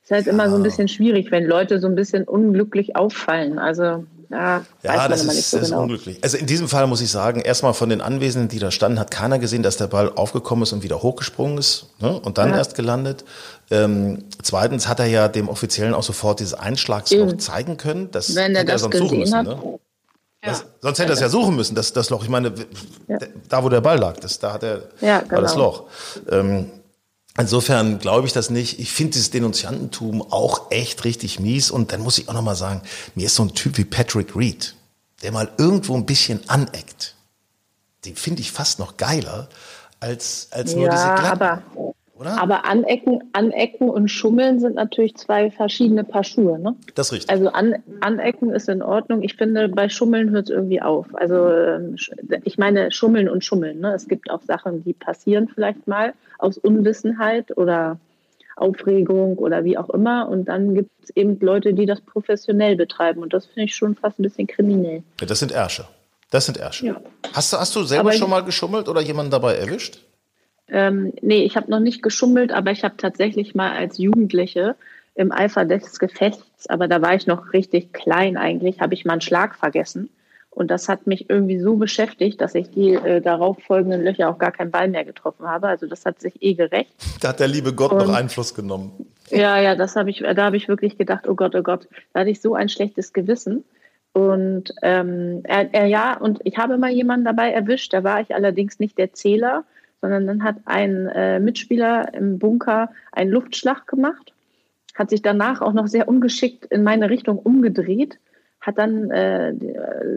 Ist 0.02 0.12
halt 0.12 0.26
ja. 0.26 0.32
immer 0.32 0.48
so 0.48 0.56
ein 0.56 0.62
bisschen 0.62 0.88
schwierig, 0.88 1.30
wenn 1.30 1.44
Leute 1.44 1.78
so 1.78 1.86
ein 1.86 1.94
bisschen 1.94 2.24
unglücklich 2.24 2.96
auffallen. 2.96 3.58
Also 3.58 4.04
ja, 4.30 4.64
ja 4.82 5.08
das, 5.08 5.24
ist, 5.24 5.50
so 5.50 5.58
das 5.58 5.66
genau. 5.66 5.78
ist 5.78 5.82
unglücklich. 5.82 6.18
Also 6.22 6.36
in 6.36 6.46
diesem 6.46 6.68
Fall 6.68 6.86
muss 6.86 7.00
ich 7.00 7.10
sagen, 7.10 7.40
erstmal 7.40 7.74
von 7.74 7.88
den 7.88 8.00
Anwesenden, 8.00 8.48
die 8.48 8.60
da 8.60 8.70
standen, 8.70 9.00
hat 9.00 9.10
keiner 9.10 9.40
gesehen, 9.40 9.64
dass 9.64 9.76
der 9.76 9.88
Ball 9.88 10.12
aufgekommen 10.14 10.62
ist 10.62 10.72
und 10.72 10.84
wieder 10.84 11.02
hochgesprungen 11.02 11.58
ist 11.58 11.86
ne? 11.98 12.18
und 12.20 12.38
dann 12.38 12.50
ja. 12.50 12.58
erst 12.58 12.76
gelandet. 12.76 13.24
Ähm, 13.72 14.24
zweitens 14.40 14.86
hat 14.86 15.00
er 15.00 15.06
ja 15.06 15.26
dem 15.26 15.48
Offiziellen 15.48 15.94
auch 15.94 16.04
sofort 16.04 16.38
dieses 16.38 16.54
Einschlagsloch 16.54 17.38
zeigen 17.38 17.76
können. 17.76 18.10
Das 18.12 18.34
Wenn 18.34 18.54
er 18.54 18.64
das 18.64 18.74
er 18.74 18.78
sonst 18.78 18.98
suchen 18.98 19.18
müssen. 19.18 19.36
Hat. 19.36 19.46
Ne? 19.46 19.78
Ja. 20.44 20.50
Das, 20.50 20.64
sonst 20.80 20.98
hätte 21.00 21.10
er 21.10 21.14
es 21.14 21.20
ja 21.20 21.28
suchen 21.28 21.56
müssen, 21.56 21.74
das, 21.74 21.92
das 21.92 22.08
Loch. 22.10 22.22
Ich 22.22 22.28
meine, 22.28 22.54
ja. 23.08 23.18
da 23.48 23.64
wo 23.64 23.68
der 23.68 23.80
Ball 23.80 23.98
lag, 23.98 24.16
das, 24.20 24.38
da 24.38 24.52
hat 24.52 24.62
er 24.62 24.82
ja, 25.00 25.20
genau. 25.20 25.32
war 25.32 25.42
das 25.42 25.52
genau. 25.52 25.64
Loch. 25.64 25.84
Ähm, 26.30 26.70
insofern 27.40 27.98
glaube 27.98 28.26
ich 28.26 28.32
das 28.32 28.50
nicht. 28.50 28.78
Ich 28.78 28.92
finde 28.92 29.12
dieses 29.12 29.30
Denunziantentum 29.30 30.22
auch 30.30 30.70
echt 30.70 31.04
richtig 31.04 31.40
mies. 31.40 31.70
Und 31.70 31.92
dann 31.92 32.00
muss 32.00 32.18
ich 32.18 32.28
auch 32.28 32.34
noch 32.34 32.42
mal 32.42 32.54
sagen, 32.54 32.82
mir 33.14 33.26
ist 33.26 33.34
so 33.34 33.44
ein 33.44 33.54
Typ 33.54 33.78
wie 33.78 33.84
Patrick 33.84 34.36
Reed, 34.36 34.74
der 35.22 35.32
mal 35.32 35.50
irgendwo 35.58 35.94
ein 35.96 36.06
bisschen 36.06 36.40
aneckt. 36.48 37.14
Den 38.04 38.16
finde 38.16 38.40
ich 38.40 38.52
fast 38.52 38.78
noch 38.78 38.96
geiler 38.96 39.48
als, 40.00 40.48
als 40.50 40.74
nur 40.74 40.88
diese 40.88 41.02
Glatten. 41.02 41.42
aber 41.42 41.62
oder? 42.20 42.40
Aber 42.40 42.66
Anecken, 42.66 43.24
Anecken 43.32 43.88
und 43.88 44.08
Schummeln 44.08 44.60
sind 44.60 44.74
natürlich 44.74 45.16
zwei 45.16 45.50
verschiedene 45.50 46.04
Paar 46.04 46.22
Schuhe. 46.22 46.58
Ne? 46.58 46.76
Das 46.94 47.08
ist 47.08 47.12
richtig. 47.14 47.30
Also 47.30 47.48
an, 47.48 47.76
Anecken 48.00 48.50
ist 48.50 48.68
in 48.68 48.82
Ordnung. 48.82 49.22
Ich 49.22 49.36
finde, 49.36 49.68
bei 49.68 49.88
Schummeln 49.88 50.30
hört 50.30 50.44
es 50.44 50.50
irgendwie 50.50 50.82
auf. 50.82 51.06
Also 51.14 51.50
ähm, 51.50 51.96
ich 52.44 52.58
meine 52.58 52.92
Schummeln 52.92 53.28
und 53.28 53.44
Schummeln. 53.44 53.80
Ne? 53.80 53.94
Es 53.94 54.06
gibt 54.06 54.30
auch 54.30 54.42
Sachen, 54.42 54.84
die 54.84 54.92
passieren 54.92 55.48
vielleicht 55.48 55.88
mal 55.88 56.12
aus 56.38 56.58
Unwissenheit 56.58 57.56
oder 57.56 57.98
Aufregung 58.56 59.38
oder 59.38 59.64
wie 59.64 59.78
auch 59.78 59.88
immer. 59.88 60.28
Und 60.28 60.44
dann 60.44 60.74
gibt 60.74 60.90
es 61.02 61.16
eben 61.16 61.40
Leute, 61.40 61.72
die 61.72 61.86
das 61.86 62.02
professionell 62.02 62.76
betreiben. 62.76 63.22
Und 63.22 63.32
das 63.32 63.46
finde 63.46 63.64
ich 63.64 63.74
schon 63.74 63.94
fast 63.96 64.18
ein 64.18 64.24
bisschen 64.24 64.46
kriminell. 64.46 65.02
Ja, 65.20 65.26
das 65.26 65.38
sind 65.38 65.52
Ärsche. 65.52 65.86
Das 66.30 66.44
sind 66.44 66.58
Ärsche. 66.58 66.86
Ja. 66.86 67.00
Hast, 67.32 67.52
du, 67.52 67.56
hast 67.56 67.74
du 67.74 67.82
selber 67.82 68.10
Aber 68.10 68.12
schon 68.18 68.30
mal 68.30 68.44
geschummelt 68.44 68.88
oder 68.88 69.00
jemanden 69.00 69.30
dabei 69.30 69.54
erwischt? 69.54 70.00
Ähm, 70.70 71.12
nee, 71.20 71.44
ich 71.44 71.56
habe 71.56 71.70
noch 71.70 71.80
nicht 71.80 72.02
geschummelt, 72.02 72.52
aber 72.52 72.70
ich 72.70 72.84
habe 72.84 72.96
tatsächlich 72.96 73.54
mal 73.54 73.72
als 73.72 73.98
Jugendliche 73.98 74.76
im 75.14 75.32
Eifer 75.32 75.64
des 75.64 75.98
Gefechts, 75.98 76.68
aber 76.68 76.88
da 76.88 77.02
war 77.02 77.14
ich 77.14 77.26
noch 77.26 77.52
richtig 77.52 77.92
klein 77.92 78.36
eigentlich, 78.36 78.80
habe 78.80 78.94
ich 78.94 79.04
mal 79.04 79.14
einen 79.14 79.20
Schlag 79.20 79.56
vergessen. 79.56 80.08
Und 80.50 80.70
das 80.70 80.88
hat 80.88 81.06
mich 81.06 81.30
irgendwie 81.30 81.60
so 81.60 81.76
beschäftigt, 81.76 82.40
dass 82.40 82.54
ich 82.56 82.70
die 82.70 82.94
äh, 82.94 83.20
darauf 83.20 83.58
folgenden 83.62 84.02
Löcher 84.02 84.28
auch 84.28 84.38
gar 84.38 84.50
keinen 84.50 84.72
Ball 84.72 84.88
mehr 84.88 85.04
getroffen 85.04 85.46
habe. 85.46 85.68
Also 85.68 85.86
das 85.86 86.04
hat 86.04 86.20
sich 86.20 86.42
eh 86.42 86.54
gerecht. 86.54 86.90
Da 87.20 87.28
hat 87.28 87.40
der 87.40 87.46
liebe 87.48 87.72
Gott 87.72 87.92
noch 87.92 88.08
Und- 88.08 88.14
Einfluss 88.14 88.54
genommen. 88.54 89.06
Ja, 89.30 89.60
ja, 89.60 89.76
das 89.76 89.94
habe 89.94 90.10
ich, 90.10 90.18
da 90.18 90.44
habe 90.44 90.56
ich 90.56 90.66
wirklich 90.66 90.98
gedacht, 90.98 91.28
oh 91.28 91.36
Gott, 91.36 91.54
oh 91.54 91.62
Gott, 91.62 91.86
da 92.12 92.20
hatte 92.20 92.30
ich 92.30 92.40
so 92.40 92.54
ein 92.56 92.68
schlechtes 92.68 93.12
Gewissen. 93.12 93.64
Und 94.12 94.74
ähm, 94.82 95.42
er, 95.44 95.72
er, 95.72 95.86
ja, 95.86 96.16
und 96.16 96.40
ich 96.42 96.58
habe 96.58 96.78
mal 96.78 96.90
jemanden 96.90 97.24
dabei 97.24 97.52
erwischt, 97.52 97.94
da 97.94 98.02
war 98.02 98.20
ich 98.20 98.34
allerdings 98.34 98.80
nicht 98.80 98.98
der 98.98 99.12
Zähler, 99.12 99.62
sondern 100.00 100.26
dann 100.26 100.44
hat 100.44 100.56
ein 100.64 101.06
äh, 101.08 101.40
Mitspieler 101.40 102.12
im 102.14 102.38
Bunker 102.38 102.90
einen 103.12 103.30
Luftschlag 103.30 103.86
gemacht, 103.86 104.32
hat 104.94 105.10
sich 105.10 105.22
danach 105.22 105.60
auch 105.60 105.72
noch 105.72 105.86
sehr 105.86 106.08
ungeschickt 106.08 106.66
in 106.66 106.82
meine 106.82 107.10
Richtung 107.10 107.38
umgedreht, 107.38 108.18
hat 108.60 108.78
dann 108.78 109.10
äh, 109.10 109.54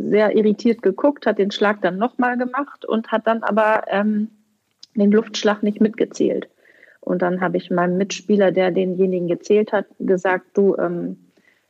sehr 0.01 0.35
irritiert 0.35 0.81
geguckt, 0.81 1.25
hat 1.25 1.37
den 1.37 1.51
Schlag 1.51 1.81
dann 1.81 1.97
nochmal 1.97 2.37
gemacht 2.37 2.85
und 2.85 3.11
hat 3.11 3.27
dann 3.27 3.43
aber 3.43 3.83
ähm, 3.87 4.29
den 4.95 5.11
Luftschlag 5.11 5.63
nicht 5.63 5.81
mitgezählt. 5.81 6.47
Und 6.99 7.21
dann 7.21 7.41
habe 7.41 7.57
ich 7.57 7.69
meinem 7.69 7.97
Mitspieler, 7.97 8.51
der 8.51 8.71
denjenigen 8.71 9.27
gezählt 9.27 9.73
hat, 9.73 9.85
gesagt, 9.99 10.45
du, 10.53 10.75
ähm, 10.77 11.17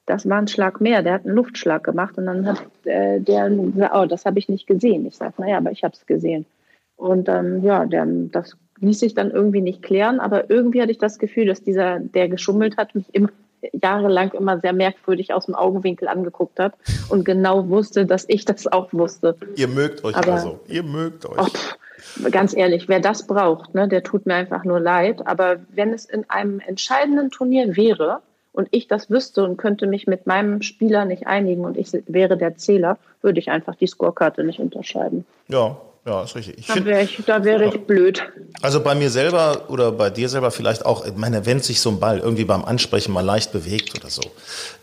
das 0.06 0.30
war 0.30 0.38
ein 0.38 0.48
Schlag 0.48 0.82
mehr, 0.82 1.02
der 1.02 1.14
hat 1.14 1.26
einen 1.26 1.36
Luftschlag 1.36 1.84
gemacht. 1.84 2.18
Und 2.18 2.28
dann 2.28 2.46
hat 2.46 2.64
äh, 2.84 3.20
der 3.20 3.50
gesagt, 3.50 3.96
oh, 3.96 4.06
das 4.06 4.26
habe 4.26 4.38
ich 4.38 4.50
nicht 4.50 4.68
gesehen. 4.68 5.06
Ich 5.06 5.16
sage, 5.16 5.34
naja, 5.38 5.58
aber 5.58 5.72
ich 5.72 5.84
habe 5.84 5.94
es 5.96 6.06
gesehen. 6.06 6.46
Und 7.04 7.28
ähm, 7.28 7.62
ja, 7.64 7.86
der, 7.86 8.06
das 8.08 8.56
ließ 8.80 8.98
sich 9.02 9.14
dann 9.14 9.30
irgendwie 9.30 9.60
nicht 9.60 9.84
klären, 9.84 10.22
aber 10.22 10.50
irgendwie 10.50 10.82
hatte 10.82 10.92
ich 10.92 11.00
das 11.00 11.20
Gefühl, 11.20 11.48
dass 11.48 11.62
dieser, 11.62 12.00
der 12.00 12.30
geschummelt 12.30 12.78
hat, 12.78 12.96
mich 12.96 13.04
immer, 13.12 13.28
jahrelang 13.74 14.32
immer 14.32 14.62
sehr 14.62 14.72
merkwürdig 14.72 15.34
aus 15.34 15.48
dem 15.48 15.56
Augenwinkel 15.56 16.08
angeguckt 16.08 16.60
hat 16.62 16.76
und 17.10 17.26
genau 17.26 17.68
wusste, 17.68 18.06
dass 18.06 18.24
ich 18.30 18.46
das 18.46 18.72
auch 18.72 18.94
wusste. 18.94 19.36
Ihr 19.58 19.68
mögt 19.68 20.06
euch 20.06 20.16
Aber- 20.16 20.32
also. 20.32 20.60
Ihr 20.70 20.84
mögt 20.84 21.26
euch. 21.26 21.38
Oh, 21.38 21.44
pff, 21.44 21.78
ganz 22.32 22.56
ehrlich, 22.56 22.88
wer 22.88 23.02
das 23.02 23.28
braucht, 23.28 23.76
ne, 23.76 23.90
der 23.90 24.04
tut 24.04 24.26
mir 24.26 24.36
einfach 24.36 24.64
nur 24.64 24.80
leid. 24.80 25.28
Aber 25.28 25.58
wenn 25.76 25.92
es 25.92 26.06
in 26.06 26.30
einem 26.30 26.62
entscheidenden 26.62 27.32
Turnier 27.32 27.76
wäre 27.76 28.22
und 28.54 28.70
ich 28.72 28.88
das 28.88 29.10
wüsste 29.10 29.44
und 29.44 29.58
könnte 29.58 29.88
mich 29.88 30.08
mit 30.08 30.26
meinem 30.26 30.62
Spieler 30.62 31.04
nicht 31.04 31.28
einigen 31.28 31.66
und 31.66 31.76
ich 31.76 31.90
wäre 32.08 32.38
der 32.38 32.56
Zähler, 32.56 32.98
würde 33.22 33.40
ich 33.40 33.52
einfach 33.52 33.76
die 33.76 33.88
Scorekarte 33.88 34.46
nicht 34.46 34.60
unterschreiben. 34.60 35.26
Ja, 35.50 35.76
ja, 36.06 36.24
ist 36.24 36.36
richtig. 36.36 36.58
Ich 36.60 36.68
Da 36.68 36.84
wäre 36.84 37.02
ich, 37.04 37.24
da 37.26 37.44
wäre 37.44 37.66
ich 37.66 37.80
blöd. 37.86 38.22
also 38.62 38.82
bei 38.82 38.94
mir 38.96 39.10
selber 39.10 39.70
oder 39.70 39.92
bei 39.92 40.10
dir 40.10 40.28
selber 40.30 40.52
vielleicht 40.52 40.86
auch, 40.86 41.06
ich 41.06 41.16
meine, 41.16 41.46
wenn 41.46 41.60
sich 41.62 41.80
so 41.80 41.90
ein 41.92 42.00
Ball 42.00 42.20
irgendwie 42.20 42.44
beim 42.46 42.66
Ansprechen 42.66 43.14
mal 43.14 43.22
leicht 43.26 43.52
bewegt 43.54 43.96
oder 43.96 44.10
so. 44.10 44.22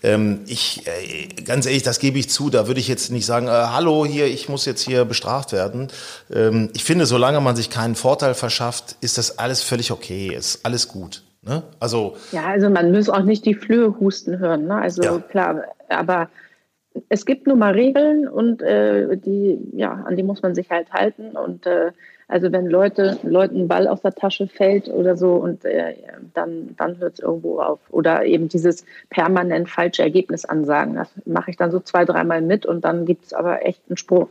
Ähm, 0.02 0.40
ich, 0.46 0.86
äh, 0.86 1.26
ganz 1.42 1.66
ehrlich, 1.66 1.82
das 1.82 1.98
gebe 1.98 2.18
ich 2.18 2.30
zu, 2.30 2.48
da 2.50 2.66
würde 2.66 2.80
ich 2.80 2.88
jetzt 2.88 3.10
nicht 3.10 3.26
sagen, 3.26 3.48
äh, 3.48 3.50
hallo 3.50 4.06
hier, 4.06 4.26
ich 4.26 4.48
muss 4.48 4.64
jetzt 4.64 4.82
hier 4.82 5.04
bestraft 5.04 5.52
werden. 5.52 5.88
Ähm, 6.32 6.70
ich 6.74 6.84
finde, 6.84 7.04
solange 7.06 7.40
man 7.40 7.54
sich 7.56 7.68
keinen 7.70 7.96
Vorteil 7.96 8.34
verschafft, 8.34 8.96
ist 9.00 9.18
das 9.18 9.38
alles 9.38 9.62
völlig 9.62 9.90
okay, 9.90 10.34
ist 10.34 10.64
alles 10.64 10.88
gut. 10.88 11.22
Ne? 11.42 11.62
Also, 11.80 12.16
Ja, 12.32 12.46
also 12.46 12.68
man 12.68 12.92
muss 12.92 13.08
auch 13.08 13.22
nicht 13.22 13.46
die 13.46 13.54
Flöhe 13.54 13.94
husten 13.98 14.38
hören. 14.38 14.66
Ne? 14.66 14.74
Also 14.74 15.02
Ja. 15.02 15.18
klar, 15.18 15.64
aber 15.88 16.28
es 17.08 17.24
gibt 17.24 17.46
nun 17.46 17.58
mal 17.58 17.72
Regeln 17.72 18.28
und 18.28 18.62
äh, 18.62 19.16
die, 19.16 19.58
ja, 19.72 19.92
an 19.92 20.16
die 20.16 20.22
muss 20.22 20.42
man 20.42 20.54
sich 20.54 20.70
halt 20.70 20.92
halten. 20.92 21.36
Und 21.36 21.66
äh, 21.66 21.92
also 22.28 22.52
wenn 22.52 22.66
Leute, 22.66 23.18
Leuten 23.22 23.68
Ball 23.68 23.88
aus 23.88 24.02
der 24.02 24.14
Tasche 24.14 24.46
fällt 24.48 24.88
oder 24.88 25.16
so 25.16 25.34
und 25.34 25.64
äh, 25.64 25.94
dann, 26.34 26.74
dann 26.76 26.98
hört 26.98 27.14
es 27.14 27.20
irgendwo 27.20 27.60
auf. 27.60 27.80
Oder 27.90 28.24
eben 28.24 28.48
dieses 28.48 28.84
permanent 29.08 29.68
falsche 29.68 30.02
Ergebnis 30.02 30.44
ansagen. 30.44 30.94
Das 30.94 31.10
mache 31.26 31.50
ich 31.50 31.56
dann 31.56 31.70
so 31.70 31.80
zwei, 31.80 32.04
dreimal 32.04 32.42
mit 32.42 32.66
und 32.66 32.84
dann 32.84 33.06
gibt 33.06 33.26
es 33.26 33.32
aber 33.32 33.64
echt 33.66 33.82
einen 33.88 33.96
Spruch. 33.96 34.28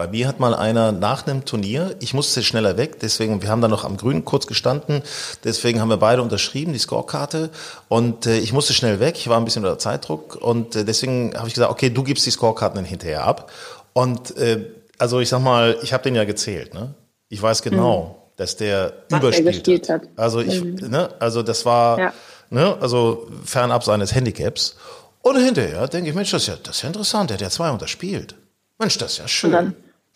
Bei 0.00 0.08
mir 0.08 0.26
hat 0.28 0.40
mal 0.40 0.54
einer 0.54 0.92
nach 0.92 1.26
einem 1.26 1.44
Turnier, 1.44 1.94
ich 2.00 2.14
musste 2.14 2.42
schneller 2.42 2.78
weg, 2.78 3.00
deswegen, 3.00 3.42
wir 3.42 3.50
haben 3.50 3.60
dann 3.60 3.70
noch 3.70 3.84
am 3.84 3.98
Grün 3.98 4.24
kurz 4.24 4.46
gestanden, 4.46 5.02
deswegen 5.44 5.78
haben 5.78 5.90
wir 5.90 5.98
beide 5.98 6.22
unterschrieben, 6.22 6.72
die 6.72 6.78
Scorekarte 6.78 7.50
und 7.88 8.24
äh, 8.24 8.38
ich 8.38 8.54
musste 8.54 8.72
schnell 8.72 8.98
weg, 8.98 9.16
ich 9.18 9.28
war 9.28 9.36
ein 9.36 9.44
bisschen 9.44 9.62
unter 9.62 9.78
Zeitdruck 9.78 10.36
und 10.36 10.74
äh, 10.74 10.86
deswegen 10.86 11.34
habe 11.36 11.48
ich 11.48 11.52
gesagt, 11.52 11.70
okay, 11.70 11.90
du 11.90 12.02
gibst 12.02 12.24
die 12.24 12.30
Scorekarten 12.30 12.76
dann 12.76 12.86
hinterher 12.86 13.24
ab 13.24 13.50
und 13.92 14.34
äh, 14.38 14.70
also 14.96 15.20
ich 15.20 15.28
sag 15.28 15.42
mal, 15.42 15.76
ich 15.82 15.92
habe 15.92 16.02
den 16.02 16.14
ja 16.14 16.24
gezählt, 16.24 16.72
ne? 16.72 16.94
Ich 17.28 17.42
weiß 17.42 17.60
genau, 17.60 18.32
dass 18.36 18.56
der 18.56 18.94
Mhm. 19.10 19.22
Was 19.22 19.34
er 19.34 19.40
überspielt 19.42 19.90
hat. 19.90 20.00
hat. 20.00 20.08
Mhm. 20.08 20.14
Also 20.16 20.40
ich, 20.40 20.62
ne, 20.64 21.10
also 21.18 21.42
das 21.42 21.66
war, 21.66 21.98
Ja. 21.98 22.12
ne, 22.48 22.74
also 22.80 23.28
fernab 23.44 23.84
seines 23.84 24.14
Handicaps 24.14 24.76
und 25.20 25.36
hinterher 25.36 25.86
denke 25.88 26.08
ich, 26.08 26.16
Mensch, 26.16 26.30
das 26.30 26.40
ist 26.44 26.48
ja, 26.48 26.54
das 26.62 26.76
ist 26.76 26.82
ja 26.84 26.86
interessant, 26.88 27.28
der 27.28 27.34
hat 27.34 27.42
ja 27.42 27.50
zwei 27.50 27.70
unterspielt. 27.70 28.34
Mensch, 28.78 28.96
das 28.96 29.12
ist 29.12 29.18
ja 29.18 29.28
schön. 29.28 29.74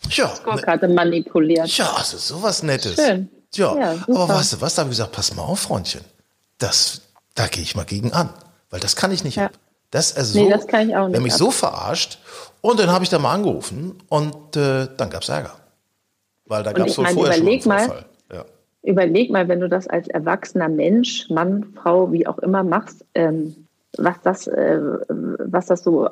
Ja, 0.09 0.35
Scorekarte 0.35 0.87
manipuliert. 0.87 1.67
ja, 1.77 1.95
es 2.01 2.13
ist 2.13 2.27
sowas 2.27 2.63
Nettes. 2.63 2.95
Schön. 2.95 3.29
Ja, 3.55 3.75
Ja, 3.77 3.95
aber 4.09 4.29
weißt 4.29 4.53
du 4.53 4.61
was, 4.61 4.75
da 4.75 4.81
habe 4.81 4.91
ich 4.91 4.97
gesagt, 4.97 5.13
pass 5.13 5.33
mal 5.35 5.43
auf, 5.43 5.59
Freundchen. 5.61 6.01
Das, 6.57 7.01
da 7.35 7.47
gehe 7.47 7.63
ich 7.63 7.75
mal 7.75 7.85
gegen 7.85 8.11
an. 8.13 8.29
Weil 8.69 8.79
das 8.79 8.95
kann 8.95 9.11
ich 9.11 9.23
nicht 9.23 9.37
Ja. 9.37 9.45
ab. 9.45 9.53
Das 9.91 10.11
ist 10.11 10.33
so, 10.33 10.43
Nee, 10.43 10.49
das 10.49 10.67
kann 10.67 10.89
ich 10.89 10.95
auch 10.95 11.07
nicht 11.07 11.21
mich 11.21 11.33
ab. 11.33 11.39
so 11.39 11.51
verarscht. 11.51 12.19
Und 12.61 12.79
dann 12.79 12.89
habe 12.91 13.03
ich 13.03 13.09
da 13.09 13.19
mal 13.19 13.33
angerufen 13.33 13.97
und 14.09 14.57
äh, 14.57 14.87
dann 14.97 15.09
gab's 15.09 15.29
Ärger. 15.29 15.53
Weil 16.47 16.63
da 16.63 16.73
gab's 16.73 16.91
ich 16.91 16.97
wohl 16.97 17.05
vorher 17.07 17.33
schon 17.33 17.33
einen 17.33 17.41
überleg 17.43 17.65
mal, 17.65 17.85
Vorfall. 17.85 18.05
Ja. 18.33 18.45
Überleg 18.83 19.31
mal, 19.31 19.47
wenn 19.47 19.59
du 19.61 19.69
das 19.69 19.87
als 19.87 20.07
erwachsener 20.09 20.67
Mensch, 20.69 21.29
Mann, 21.29 21.73
Frau, 21.81 22.11
wie 22.11 22.27
auch 22.27 22.39
immer 22.39 22.63
machst, 22.63 23.05
ähm, 23.15 23.64
was 23.97 24.21
das, 24.23 24.47
äh, 24.47 24.79
was 25.09 25.67
das 25.67 25.83
so 25.83 26.09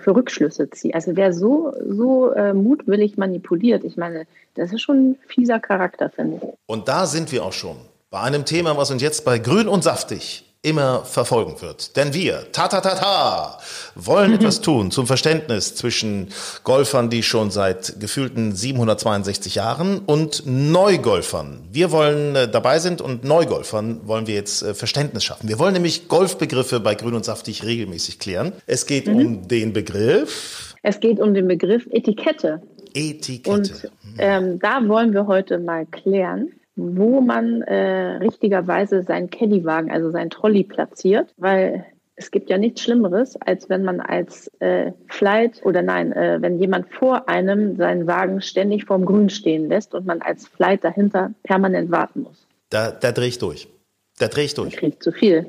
für 0.00 0.14
Rückschlüsse 0.14 0.70
zieht. 0.70 0.94
Also 0.94 1.16
wer 1.16 1.32
so, 1.32 1.72
so 1.88 2.32
äh, 2.32 2.52
mutwillig 2.52 3.16
manipuliert, 3.16 3.84
ich 3.84 3.96
meine, 3.96 4.26
das 4.54 4.72
ist 4.72 4.82
schon 4.82 5.10
ein 5.10 5.18
fieser 5.26 5.60
Charakter, 5.60 6.10
finde 6.10 6.36
ich. 6.36 6.42
Und 6.66 6.88
da 6.88 7.06
sind 7.06 7.32
wir 7.32 7.44
auch 7.44 7.52
schon 7.52 7.76
bei 8.10 8.20
einem 8.20 8.44
Thema, 8.44 8.76
was 8.76 8.90
uns 8.90 9.02
jetzt 9.02 9.24
bei 9.24 9.38
Grün 9.38 9.68
und 9.68 9.82
Saftig 9.84 10.44
immer 10.66 11.04
verfolgen 11.04 11.62
wird. 11.62 11.96
Denn 11.96 12.12
wir, 12.12 12.50
ta 12.50 12.66
ta 12.66 12.80
ta 12.80 12.96
ta, 12.96 13.58
wollen 13.94 14.34
etwas 14.34 14.60
tun 14.60 14.90
zum 14.90 15.06
Verständnis 15.06 15.76
zwischen 15.76 16.28
Golfern, 16.64 17.08
die 17.08 17.22
schon 17.22 17.52
seit 17.52 18.00
gefühlten 18.00 18.54
762 18.54 19.54
Jahren 19.54 20.00
und 20.00 20.42
Neugolfern. 20.44 21.60
Wir 21.70 21.92
wollen 21.92 22.34
äh, 22.34 22.48
dabei 22.48 22.80
sind 22.80 23.00
und 23.00 23.22
Neugolfern 23.22 24.00
wollen 24.08 24.26
wir 24.26 24.34
jetzt 24.34 24.62
äh, 24.62 24.74
Verständnis 24.74 25.22
schaffen. 25.22 25.48
Wir 25.48 25.60
wollen 25.60 25.72
nämlich 25.72 26.08
Golfbegriffe 26.08 26.80
bei 26.80 26.96
Grün 26.96 27.14
und 27.14 27.24
Saftig 27.24 27.64
regelmäßig 27.64 28.18
klären. 28.18 28.52
Es 28.66 28.86
geht 28.86 29.06
um 29.06 29.46
den 29.46 29.72
Begriff 29.72 30.74
Es 30.82 30.98
geht 30.98 31.20
um 31.20 31.32
den 31.32 31.46
Begriff 31.46 31.86
Etikette. 31.90 32.60
Etikette. 32.92 33.50
Und 33.52 33.90
ähm, 34.18 34.58
da 34.58 34.80
wollen 34.88 35.12
wir 35.12 35.28
heute 35.28 35.58
mal 35.58 35.86
klären, 35.86 36.50
wo 36.76 37.20
man 37.22 37.62
äh, 37.62 38.18
richtigerweise 38.18 39.02
seinen 39.02 39.30
Caddywagen, 39.30 39.90
also 39.90 40.10
seinen 40.10 40.30
Trolley 40.30 40.62
platziert, 40.62 41.34
weil 41.38 41.86
es 42.16 42.30
gibt 42.30 42.48
ja 42.48 42.58
nichts 42.58 42.82
Schlimmeres, 42.82 43.36
als 43.36 43.68
wenn 43.68 43.82
man 43.82 44.00
als 44.00 44.50
äh, 44.60 44.92
Flight 45.08 45.60
oder 45.64 45.82
nein, 45.82 46.12
äh, 46.12 46.38
wenn 46.40 46.58
jemand 46.58 46.92
vor 46.92 47.28
einem 47.28 47.76
seinen 47.76 48.06
Wagen 48.06 48.40
ständig 48.40 48.84
vorm 48.84 49.04
Grün 49.04 49.30
stehen 49.30 49.68
lässt 49.68 49.94
und 49.94 50.06
man 50.06 50.22
als 50.22 50.46
Flight 50.46 50.84
dahinter 50.84 51.32
permanent 51.42 51.90
warten 51.90 52.22
muss. 52.22 52.46
da, 52.70 52.90
da 52.90 53.12
drehe 53.12 53.28
ich 53.28 53.38
durch. 53.38 53.68
Da 54.18 54.28
drehe 54.28 54.44
ich 54.44 54.54
durch. 54.54 54.76
Kriegt 54.76 55.02
zu 55.02 55.12
viel. 55.12 55.46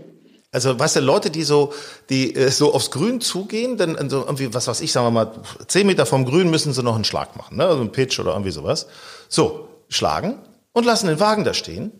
Also, 0.52 0.78
weißt 0.78 0.98
du, 0.98 1.00
Leute, 1.02 1.30
die 1.30 1.44
so, 1.44 1.74
die 2.10 2.36
äh, 2.36 2.50
so 2.50 2.74
aufs 2.74 2.92
Grün 2.92 3.22
zugehen, 3.22 3.78
dann 3.78 4.10
so 4.10 4.22
irgendwie, 4.22 4.54
was 4.54 4.68
weiß 4.68 4.82
ich, 4.82 4.92
sagen 4.92 5.08
wir 5.08 5.12
mal, 5.12 5.32
zehn 5.68 5.88
Meter 5.88 6.06
vom 6.06 6.26
Grün 6.26 6.50
müssen 6.50 6.74
sie 6.74 6.84
noch 6.84 6.96
einen 6.96 7.04
Schlag 7.04 7.36
machen, 7.36 7.58
ne? 7.58 7.66
Also 7.66 7.82
einen 7.82 7.92
Pitch 7.92 8.20
oder 8.20 8.32
irgendwie 8.32 8.52
sowas. 8.52 8.88
So, 9.30 9.68
schlagen 9.90 10.40
und 10.78 10.86
lassen 10.86 11.08
den 11.08 11.20
Wagen 11.20 11.44
da 11.44 11.56
stehen. 11.56 11.92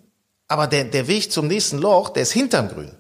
Aber 0.48 0.68
der, 0.68 0.84
der 0.86 1.08
Weg 1.08 1.32
zum 1.32 1.48
nächsten 1.48 1.80
Loch, 1.80 2.10
der 2.10 2.22
ist 2.24 2.32
hinterm 2.32 2.70
Grün. 2.70 2.92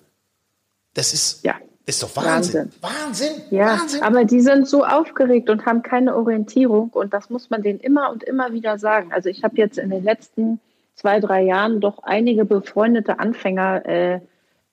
Das 0.95 1.13
ist, 1.13 1.45
Ja. 1.45 1.53
ist 1.85 2.01
doch 2.01 2.15
Wahnsinn. 2.15 2.71
Wahnsinn. 2.81 3.43
Ja, 3.51 3.79
Wahnsinn. 3.79 4.01
aber 4.01 4.25
die 4.25 4.41
sind 4.41 4.67
so 4.67 4.83
aufgeregt 4.83 5.51
und 5.51 5.67
haben 5.67 5.83
keine 5.83 6.15
Orientierung 6.15 6.89
und 6.89 7.13
das 7.13 7.29
muss 7.29 7.51
man 7.51 7.61
denen 7.61 7.79
immer 7.79 8.09
und 8.11 8.23
immer 8.23 8.53
wieder 8.53 8.79
sagen. 8.79 9.13
Also 9.13 9.29
ich 9.29 9.43
habe 9.43 9.55
jetzt 9.57 9.77
in 9.77 9.91
den 9.91 10.03
letzten 10.03 10.59
zwei, 10.95 11.19
drei 11.19 11.43
Jahren 11.43 11.79
doch 11.79 11.99
einige 12.01 12.43
befreundete 12.43 13.19
Anfänger 13.19 13.85
äh, 13.85 14.19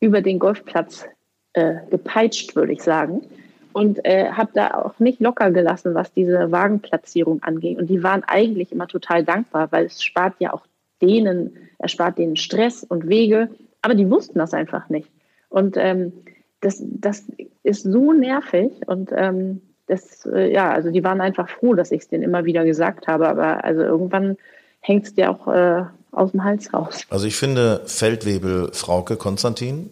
über 0.01 0.23
den 0.23 0.39
Golfplatz 0.39 1.05
äh, 1.53 1.75
gepeitscht, 1.91 2.57
würde 2.57 2.73
ich 2.73 2.83
sagen. 2.83 3.21
Und 3.75 4.05
äh, 4.07 4.31
habe 4.31 4.53
da 4.55 4.71
auch 4.75 4.99
nicht 5.01 5.21
locker 5.21 5.51
gelassen, 5.51 5.95
was 5.95 6.13
diese 6.15 6.51
Wagenplatzierung 6.51 7.43
anging. 7.43 7.77
Und 7.77 7.89
die 7.89 8.03
waren 8.03 8.25
eigentlich 8.25 8.73
immer 8.73 8.87
total 8.89 9.23
dankbar, 9.25 9.71
weil 9.71 9.85
es 9.87 10.03
spart 10.03 10.35
ja 10.39 10.55
auch 10.55 10.63
denen, 11.07 11.57
erspart 11.79 12.19
denen 12.19 12.37
Stress 12.37 12.83
und 12.85 13.09
Wege. 13.09 13.51
Aber 13.83 13.95
die 13.95 14.11
wussten 14.11 14.39
das 14.39 14.55
einfach 14.55 14.89
nicht. 14.89 15.11
Und 15.49 15.77
ähm, 15.77 16.13
das, 16.61 16.83
das 16.83 17.25
ist 17.63 17.83
so 17.83 18.13
nervig. 18.13 18.73
Und 18.87 19.11
ähm, 19.15 19.61
das, 19.87 20.27
äh, 20.27 20.53
ja, 20.53 20.73
also 20.73 20.91
die 20.91 21.05
waren 21.05 21.21
einfach 21.21 21.49
froh, 21.49 21.75
dass 21.75 21.93
ich 21.93 22.03
es 22.03 22.09
denen 22.09 22.23
immer 22.23 22.45
wieder 22.45 22.65
gesagt 22.65 23.07
habe. 23.07 23.29
Aber 23.29 23.65
also 23.65 23.83
irgendwann 23.83 24.37
hängt 24.81 25.05
es 25.05 25.15
dir 25.15 25.31
auch 25.31 25.47
äh, 25.49 25.85
aus 26.13 26.31
dem 26.31 26.45
Hals 26.45 26.73
raus. 26.73 27.07
Also 27.11 27.27
ich 27.27 27.37
finde 27.37 27.83
Feldwebel, 27.87 28.71
Frauke, 28.73 29.17
Konstantin. 29.17 29.91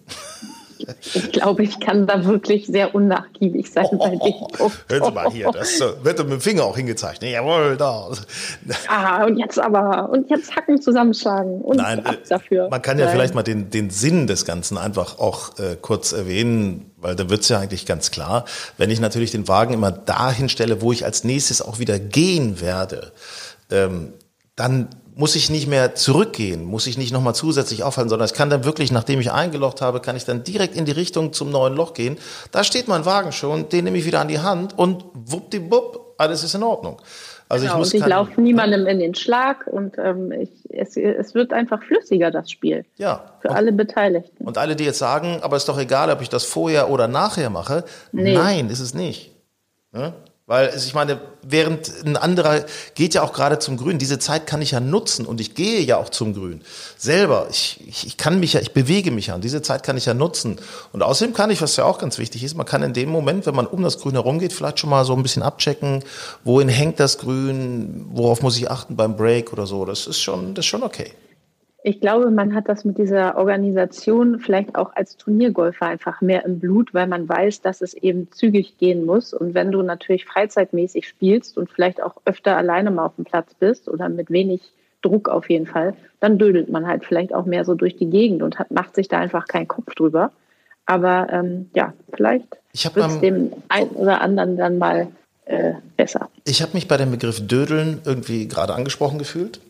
Ich 1.14 1.32
glaube, 1.32 1.62
ich 1.62 1.80
kann 1.80 2.06
da 2.06 2.24
wirklich 2.24 2.66
sehr 2.66 2.94
unnachgiebig 2.94 3.70
sein 3.70 3.86
oh, 3.92 3.98
bei 3.98 4.16
dir. 4.16 4.34
Oh, 4.58 4.70
hören 4.88 5.04
Sie 5.04 5.10
mal 5.12 5.30
hier, 5.30 5.50
das 5.52 5.80
wird 5.80 6.18
mit 6.18 6.30
dem 6.30 6.40
Finger 6.40 6.64
auch 6.64 6.76
hingezeigt. 6.76 7.22
Jawohl, 7.22 7.76
da. 7.76 8.08
Ah, 8.88 9.24
und 9.24 9.38
jetzt 9.38 9.58
aber, 9.58 10.10
und 10.10 10.30
jetzt 10.30 10.54
Hacken 10.54 10.80
zusammenschlagen 10.80 11.60
und 11.60 11.76
Nein, 11.76 12.04
ab 12.04 12.14
äh, 12.14 12.28
dafür. 12.28 12.68
Man 12.70 12.82
kann 12.82 12.98
ja 12.98 13.06
Nein. 13.06 13.14
vielleicht 13.14 13.34
mal 13.34 13.42
den, 13.42 13.70
den 13.70 13.90
Sinn 13.90 14.26
des 14.26 14.44
Ganzen 14.44 14.78
einfach 14.78 15.18
auch 15.18 15.58
äh, 15.58 15.76
kurz 15.80 16.12
erwähnen, 16.12 16.90
weil 16.96 17.16
da 17.16 17.28
wird's 17.30 17.48
ja 17.48 17.58
eigentlich 17.58 17.86
ganz 17.86 18.10
klar. 18.10 18.44
Wenn 18.76 18.90
ich 18.90 19.00
natürlich 19.00 19.30
den 19.30 19.48
Wagen 19.48 19.74
immer 19.74 19.92
dahin 19.92 20.48
stelle, 20.48 20.82
wo 20.82 20.92
ich 20.92 21.04
als 21.04 21.24
nächstes 21.24 21.62
auch 21.62 21.78
wieder 21.78 21.98
gehen 21.98 22.60
werde, 22.60 23.12
ähm, 23.70 24.12
dann 24.56 24.88
muss 25.22 25.37
ich 25.37 25.50
nicht 25.50 25.68
mehr 25.68 25.94
zurückgehen, 25.94 26.64
muss 26.64 26.88
ich 26.88 26.98
nicht 26.98 27.12
nochmal 27.12 27.32
zusätzlich 27.32 27.85
aufhalten, 27.85 28.08
sondern 28.08 28.24
es 28.24 28.35
kann 28.35 28.50
dann 28.50 28.64
wirklich, 28.64 28.90
nachdem 28.90 29.20
ich 29.20 29.30
eingelocht 29.30 29.80
habe, 29.80 30.00
kann 30.00 30.16
ich 30.16 30.24
dann 30.24 30.42
direkt 30.42 30.74
in 30.74 30.85
die 30.85 30.90
Richtung 30.90 31.32
zum 31.32 31.52
neuen 31.52 31.76
Loch 31.76 31.94
gehen. 31.94 32.18
Da 32.50 32.64
steht 32.64 32.88
mein 32.88 33.04
Wagen 33.04 33.30
schon, 33.30 33.68
den 33.68 33.85
nehme 33.85 33.98
ich 33.98 34.04
wieder 34.04 34.18
an 34.18 34.26
die 34.26 34.40
Hand 34.40 34.76
und 34.76 35.04
wuppdiwupp, 35.14 36.16
alles 36.18 36.42
ist 36.42 36.56
in 36.56 36.64
Ordnung. 36.64 37.00
Also 37.48 37.66
genau, 37.66 37.74
ich 37.74 37.78
muss 37.78 37.94
und 37.94 38.00
ich 38.00 38.06
laufe 38.06 38.40
niemandem 38.40 38.85
in 38.88 38.98
den 38.98 39.14
Schlag 39.14 39.68
und 39.68 39.96
ähm, 39.96 40.32
ich, 40.32 40.50
es, 40.70 40.96
es 40.96 41.37
wird 41.37 41.52
einfach 41.52 41.80
flüssiger, 41.85 42.32
das 42.32 42.50
Spiel. 42.50 42.85
Ja. 42.96 43.22
Für 43.42 43.50
und, 43.50 43.54
alle 43.54 43.70
Beteiligten. 43.70 44.44
Und 44.44 44.58
alle, 44.58 44.74
die 44.74 44.82
jetzt 44.82 44.98
sagen, 44.98 45.38
aber 45.42 45.56
ist 45.56 45.68
doch 45.68 45.78
egal, 45.78 46.11
ob 46.11 46.20
ich 46.20 46.30
das 46.30 46.42
vorher 46.42 46.90
oder 46.90 47.06
nachher 47.06 47.48
mache. 47.48 47.85
Nee. 48.11 48.35
Nein, 48.35 48.70
ist 48.70 48.80
es 48.80 48.92
nicht. 48.92 49.30
Ja? 49.94 50.14
Weil 50.52 50.70
ich 50.76 50.92
meine, 50.92 51.18
während 51.40 51.90
ein 52.04 52.18
anderer 52.18 52.66
geht 52.94 53.14
ja 53.14 53.22
auch 53.22 53.32
gerade 53.32 53.58
zum 53.58 53.78
Grün. 53.78 53.96
Diese 53.96 54.18
Zeit 54.18 54.46
kann 54.46 54.60
ich 54.60 54.72
ja 54.72 54.80
nutzen 54.80 55.24
und 55.24 55.40
ich 55.40 55.54
gehe 55.54 55.80
ja 55.80 55.96
auch 55.96 56.10
zum 56.10 56.34
Grün. 56.34 56.60
Selber. 56.98 57.46
Ich, 57.48 57.80
ich, 57.88 58.06
ich 58.06 58.16
kann 58.18 58.38
mich 58.38 58.52
ja, 58.52 58.60
ich 58.60 58.72
bewege 58.72 59.12
mich 59.12 59.28
ja 59.28 59.34
und 59.34 59.44
diese 59.44 59.62
Zeit 59.62 59.82
kann 59.82 59.96
ich 59.96 60.04
ja 60.04 60.12
nutzen. 60.12 60.58
Und 60.92 61.02
außerdem 61.02 61.32
kann 61.32 61.50
ich, 61.50 61.62
was 61.62 61.76
ja 61.76 61.84
auch 61.84 61.96
ganz 61.96 62.18
wichtig 62.18 62.44
ist, 62.44 62.54
man 62.54 62.66
kann 62.66 62.82
in 62.82 62.92
dem 62.92 63.08
Moment, 63.08 63.46
wenn 63.46 63.54
man 63.54 63.66
um 63.66 63.82
das 63.82 63.98
Grün 63.98 64.12
herumgeht, 64.12 64.52
vielleicht 64.52 64.78
schon 64.78 64.90
mal 64.90 65.06
so 65.06 65.14
ein 65.14 65.22
bisschen 65.22 65.42
abchecken, 65.42 66.04
wohin 66.44 66.68
hängt 66.68 67.00
das 67.00 67.16
Grün, 67.16 68.04
worauf 68.10 68.42
muss 68.42 68.58
ich 68.58 68.70
achten 68.70 68.94
beim 68.94 69.16
Break 69.16 69.54
oder 69.54 69.66
so. 69.66 69.86
Das 69.86 70.06
ist 70.06 70.20
schon, 70.20 70.54
das 70.54 70.66
ist 70.66 70.68
schon 70.68 70.82
okay. 70.82 71.12
Ich 71.84 72.00
glaube, 72.00 72.30
man 72.30 72.54
hat 72.54 72.68
das 72.68 72.84
mit 72.84 72.96
dieser 72.96 73.36
Organisation 73.36 74.38
vielleicht 74.38 74.76
auch 74.76 74.94
als 74.94 75.16
Turniergolfer 75.16 75.86
einfach 75.86 76.20
mehr 76.20 76.44
im 76.44 76.60
Blut, 76.60 76.94
weil 76.94 77.08
man 77.08 77.28
weiß, 77.28 77.60
dass 77.60 77.80
es 77.80 77.94
eben 77.94 78.30
zügig 78.30 78.78
gehen 78.78 79.04
muss. 79.04 79.34
Und 79.34 79.54
wenn 79.54 79.72
du 79.72 79.82
natürlich 79.82 80.24
freizeitmäßig 80.24 81.08
spielst 81.08 81.58
und 81.58 81.70
vielleicht 81.70 82.00
auch 82.00 82.18
öfter 82.24 82.56
alleine 82.56 82.92
mal 82.92 83.06
auf 83.06 83.16
dem 83.16 83.24
Platz 83.24 83.54
bist 83.54 83.88
oder 83.88 84.08
mit 84.08 84.30
wenig 84.30 84.60
Druck 85.02 85.28
auf 85.28 85.50
jeden 85.50 85.66
Fall, 85.66 85.94
dann 86.20 86.38
dödelt 86.38 86.70
man 86.70 86.86
halt 86.86 87.04
vielleicht 87.04 87.34
auch 87.34 87.46
mehr 87.46 87.64
so 87.64 87.74
durch 87.74 87.96
die 87.96 88.08
Gegend 88.08 88.42
und 88.42 88.60
hat, 88.60 88.70
macht 88.70 88.94
sich 88.94 89.08
da 89.08 89.18
einfach 89.18 89.48
keinen 89.48 89.66
Kopf 89.66 89.94
drüber. 89.96 90.30
Aber 90.86 91.28
ähm, 91.32 91.68
ja, 91.74 91.94
vielleicht 92.14 92.46
wird 92.94 93.06
es 93.08 93.20
dem 93.20 93.52
einen 93.68 93.90
oder 93.90 94.20
anderen 94.20 94.56
dann 94.56 94.78
mal 94.78 95.08
äh, 95.46 95.72
besser. 95.96 96.28
Ich 96.44 96.62
habe 96.62 96.74
mich 96.74 96.86
bei 96.86 96.96
dem 96.96 97.10
Begriff 97.10 97.44
Dödeln 97.44 98.00
irgendwie 98.04 98.46
gerade 98.46 98.74
angesprochen 98.74 99.18
gefühlt. 99.18 99.60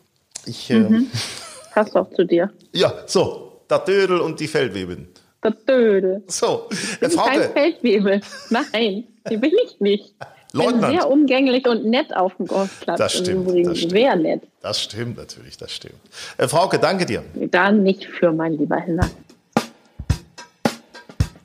Ich, 0.44 0.70
äh, 0.70 0.80
mhm. 0.80 1.06
Passt 1.72 1.96
auch 1.96 2.10
zu 2.10 2.24
dir. 2.24 2.50
Ja, 2.72 2.92
so. 3.06 3.60
Der 3.70 3.78
Dödel 3.78 4.20
und 4.20 4.38
die 4.38 4.48
Feldwebel. 4.48 5.08
Der 5.42 5.50
Dödel. 5.52 6.22
So, 6.26 6.68
ich 6.70 7.00
bin 7.00 7.10
Frauke. 7.10 7.30
kein 7.30 7.52
Feldwebel. 7.52 8.20
Nein, 8.50 9.04
die 9.30 9.36
bin 9.36 9.52
ich 9.64 9.80
nicht. 9.80 10.14
Leutnant. 10.52 10.82
Bin 10.82 10.90
sehr 10.90 11.10
umgänglich 11.10 11.66
und 11.66 11.86
nett 11.86 12.14
auf 12.14 12.36
dem 12.36 12.46
Golfplatz. 12.46 12.98
Das 12.98 13.14
stimmt. 13.14 13.48
Das 13.66 13.78
stimmt. 13.78 13.92
Sehr 13.92 14.16
nett. 14.16 14.42
Das 14.60 14.80
stimmt 14.82 15.16
natürlich, 15.16 15.56
das 15.56 15.72
stimmt. 15.72 15.94
Äh, 16.36 16.46
Frauke, 16.46 16.78
danke 16.78 17.06
dir. 17.06 17.24
Dann 17.34 17.82
nicht 17.82 18.04
für 18.04 18.32
mein 18.32 18.58
lieber 18.58 18.76
Hinner. 18.76 19.08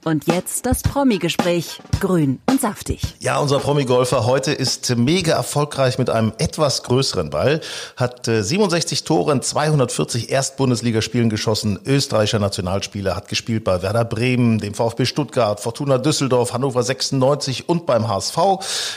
Und 0.03 0.27
jetzt 0.27 0.65
das 0.65 0.83
Promi-Gespräch. 0.83 1.79
Grün 1.99 2.39
und 2.57 2.61
saftig. 2.61 3.01
Ja, 3.19 3.39
unser 3.39 3.59
Promi-Golfer 3.59 4.25
heute 4.25 4.51
ist 4.51 4.95
mega 4.95 5.33
erfolgreich 5.33 5.97
mit 5.97 6.09
einem 6.09 6.33
etwas 6.37 6.83
größeren 6.83 7.29
Ball. 7.29 7.61
Hat 7.95 8.25
67 8.25 9.01
äh, 9.01 9.03
Tore 9.03 9.31
in 9.31 9.41
240 9.41 10.31
Erstbundesligaspielen 10.31 11.29
geschossen. 11.29 11.79
Österreichischer 11.85 12.39
Nationalspieler. 12.39 13.15
Hat 13.15 13.27
gespielt 13.27 13.63
bei 13.63 13.81
Werder 13.81 14.05
Bremen, 14.05 14.57
dem 14.59 14.73
VfB 14.73 15.05
Stuttgart, 15.05 15.59
Fortuna 15.59 15.97
Düsseldorf, 15.97 16.53
Hannover 16.53 16.83
96 16.83 17.69
und 17.69 17.85
beim 17.85 18.07
HSV. 18.07 18.37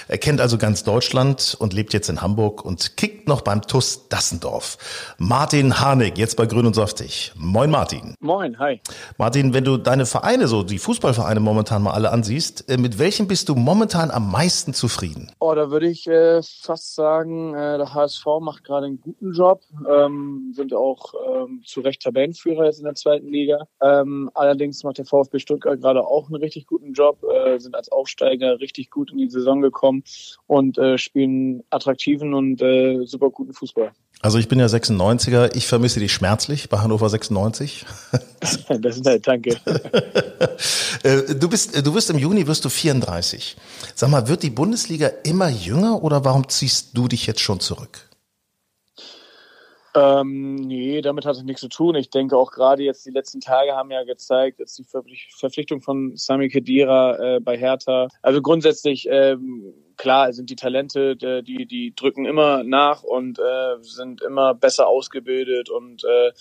Er 0.09 0.19
kennt 0.19 0.41
also 0.41 0.57
ganz 0.57 0.83
Deutschland 0.85 1.57
und 1.59 1.73
lebt 1.73 1.93
jetzt 1.93 2.09
in 2.09 2.23
Hamburg 2.23 2.65
und 2.65 2.97
kickt 2.97 3.29
noch 3.29 3.43
beim 3.43 3.63
TUS 3.63 4.09
Dassendorf. 4.09 4.79
Martin 5.19 5.81
Harnik, 5.81 6.19
jetzt 6.19 6.37
bei 6.37 6.47
Grün 6.47 6.67
und 6.67 6.75
Saftig. 6.75 7.33
Moin 7.37 7.71
Martin. 7.71 8.15
Moin, 8.21 8.59
hi. 8.59 8.81
Martin, 9.19 9.53
wenn 9.53 9.65
du 9.65 9.77
deine 9.77 10.07
Vereine 10.07 10.49
so, 10.49 10.63
die 10.63 10.79
Fußball 10.79 11.11
Fußballvereine 11.11 11.41
momentan 11.41 11.83
mal 11.83 11.93
alle 11.93 12.13
ansiehst, 12.13 12.69
äh, 12.69 12.77
mit 12.77 12.99
welchem 12.99 13.27
bist 13.27 13.49
du 13.49 13.50
momentan 13.55 14.11
am 14.11 14.31
meisten 14.31 14.75
zufrieden? 14.75 15.31
Oh, 15.39 15.55
da 15.55 15.71
würde 15.71 15.89
ich 15.89 16.07
äh, 16.07 16.41
fast 16.43 16.95
sagen, 16.95 17.55
äh, 17.55 17.79
der 17.79 17.95
HSV 17.95 18.25
macht 18.41 18.65
gerade 18.65 18.87
einen 18.87 19.01
guten 19.01 19.33
Job, 19.33 19.63
ähm, 19.89 20.53
sind 20.55 20.75
auch 20.75 21.15
ähm, 21.29 21.63
zu 21.65 21.81
Recht 21.81 22.03
Tabellenführer 22.03 22.65
jetzt 22.65 22.79
in 22.79 22.85
der 22.85 22.95
zweiten 22.95 23.29
Liga. 23.29 23.67
Ähm, 23.81 24.31
allerdings 24.35 24.85
macht 24.85 24.99
der 24.99 25.07
VfB 25.07 25.39
Stuttgart 25.39 25.81
gerade 25.81 26.07
auch 26.07 26.27
einen 26.27 26.37
richtig 26.37 26.67
guten 26.67 26.93
Job, 26.93 27.23
äh, 27.25 27.59
sind 27.59 27.75
als 27.75 27.91
Aufsteiger 27.91 28.61
richtig 28.61 28.91
gut 28.91 29.13
in 29.13 29.19
die 29.19 29.31
Saison 29.31 29.61
gekommen 29.61 30.03
und 30.47 30.79
äh, 30.79 30.99
spielen 30.99 31.63
attraktiven 31.71 32.35
und 32.35 32.61
äh, 32.63 33.05
super 33.05 33.31
guten 33.31 33.53
Fußball. 33.53 33.93
Also 34.23 34.37
ich 34.37 34.49
bin 34.49 34.59
ja 34.59 34.67
96er, 34.67 35.57
ich 35.57 35.67
vermisse 35.67 35.99
dich 35.99 36.13
schmerzlich 36.13 36.69
bei 36.69 36.79
Hannover 36.79 37.09
96. 37.09 37.87
das 38.41 38.97
ist 38.97 39.05
nett, 39.05 39.27
danke. 39.27 39.57
Äh, 41.03 41.35
du 41.35 41.49
bist, 41.49 41.75
du 41.87 41.95
wirst 41.95 42.11
im 42.11 42.19
Juni 42.19 42.47
wirst 42.47 42.63
du 42.67 42.69
34. 42.69 43.57
Sag 43.95 44.11
mal, 44.11 44.29
wird 44.29 44.43
die 44.43 44.51
Bundesliga 44.51 45.09
immer 45.25 45.49
jünger 45.49 46.03
oder 46.03 46.27
warum 46.27 46.47
ziehst 46.51 46.91
du 46.93 47.09
dich 47.09 47.27
jetzt 47.27 47.41
schon 47.41 47.59
zurück? 47.59 48.11
Ähm, 49.95 50.57
nee, 50.57 51.01
damit 51.01 51.25
hat 51.25 51.37
es 51.37 51.43
nichts 51.43 51.63
zu 51.63 51.69
tun. 51.69 51.95
Ich 51.95 52.11
denke 52.11 52.37
auch 52.37 52.53
gerade 52.53 52.83
jetzt 52.83 53.07
die 53.07 53.11
letzten 53.11 53.41
Tage 53.41 53.73
haben 53.73 53.91
ja 53.91 54.05
gezeigt, 54.05 54.61
dass 54.61 54.75
die 54.75 54.85
Verpflichtung 54.85 55.81
von 55.81 56.17
Sami 56.17 56.51
Khedira 56.51 57.37
äh, 57.37 57.41
bei 57.41 57.57
Hertha. 57.57 58.09
Also 58.21 58.43
grundsätzlich 58.43 59.09
ähm, 59.11 59.73
klar 60.01 60.33
sind 60.33 60.49
die 60.49 60.57
Talente, 60.57 61.15
die 61.15 61.67
die 61.67 61.95
drücken 61.95 62.25
immer 62.25 62.65
nach 62.65 63.03
und 63.03 63.39
äh, 63.39 63.77
sind 63.83 64.23
immer 64.23 64.55
besser 64.55 64.89
ausgebildet 64.89 65.69
und 65.69 66.05
äh, 66.05 66.33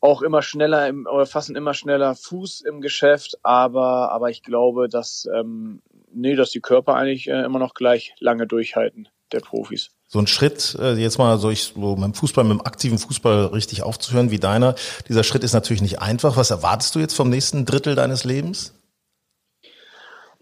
auch 0.00 0.22
immer 0.22 0.40
schneller 0.40 0.88
im, 0.88 1.06
oder 1.06 1.26
fassen 1.26 1.54
immer 1.54 1.74
schneller 1.74 2.14
Fuß 2.14 2.62
im 2.62 2.80
Geschäft. 2.80 3.38
Aber 3.42 4.10
aber 4.10 4.30
ich 4.30 4.42
glaube, 4.42 4.88
dass 4.88 5.28
ähm, 5.34 5.82
nee, 6.10 6.34
dass 6.34 6.50
die 6.50 6.60
Körper 6.60 6.94
eigentlich 6.94 7.28
äh, 7.28 7.44
immer 7.44 7.58
noch 7.58 7.74
gleich 7.74 8.14
lange 8.20 8.46
durchhalten 8.46 9.08
der 9.32 9.40
Profis 9.40 9.90
so 10.08 10.18
ein 10.18 10.26
Schritt, 10.26 10.76
äh, 10.78 10.92
jetzt 10.92 11.16
mal 11.16 11.38
so, 11.38 11.48
ich, 11.48 11.72
so 11.74 11.96
mit 11.96 12.04
dem 12.04 12.12
Fußball, 12.12 12.44
mit 12.44 12.58
dem 12.58 12.66
aktiven 12.66 12.98
Fußball 12.98 13.46
richtig 13.46 13.82
aufzuhören 13.82 14.30
wie 14.30 14.38
deiner, 14.38 14.74
dieser 15.08 15.24
Schritt 15.24 15.42
ist 15.42 15.54
natürlich 15.54 15.80
nicht 15.80 16.02
einfach. 16.02 16.36
Was 16.36 16.50
erwartest 16.50 16.94
du 16.94 16.98
jetzt 16.98 17.14
vom 17.14 17.30
nächsten 17.30 17.64
Drittel 17.64 17.94
deines 17.94 18.24
Lebens? 18.24 18.74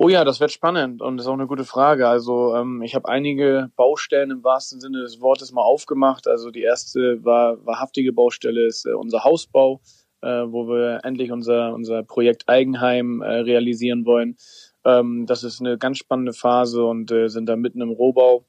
Oh 0.03 0.09
ja, 0.09 0.25
das 0.25 0.41
wird 0.41 0.51
spannend 0.51 1.03
und 1.03 1.21
ist 1.21 1.27
auch 1.27 1.35
eine 1.35 1.47
gute 1.47 1.67
Frage. 1.67 2.09
Also 2.09 2.55
ähm, 2.57 2.81
ich 2.81 2.95
habe 2.95 3.07
einige 3.07 3.71
Baustellen 3.77 4.31
im 4.31 4.43
wahrsten 4.43 4.81
Sinne 4.81 5.03
des 5.03 5.21
Wortes 5.21 5.53
mal 5.53 5.61
aufgemacht. 5.61 6.27
Also 6.27 6.51
die 6.51 6.63
erste 6.63 7.23
war, 7.23 7.59
wahrhaftige 7.67 8.11
Baustelle 8.15 8.67
ist 8.67 8.87
äh, 8.87 8.95
unser 8.95 9.25
Hausbau, 9.25 9.83
äh, 10.23 10.29
wo 10.47 10.67
wir 10.69 11.01
endlich 11.05 11.33
unser, 11.33 11.75
unser 11.75 12.03
Projekt 12.03 12.49
Eigenheim 12.49 13.21
äh, 13.21 13.41
realisieren 13.41 14.07
wollen. 14.07 14.39
Ähm, 14.87 15.27
das 15.27 15.45
ist 15.45 15.61
eine 15.61 15.77
ganz 15.77 15.99
spannende 15.99 16.33
Phase 16.33 16.83
und 16.83 17.13
äh, 17.13 17.29
sind 17.29 17.47
da 17.47 17.57
mitten 17.57 17.83
im 17.83 17.91
Rohbau. 17.91 18.47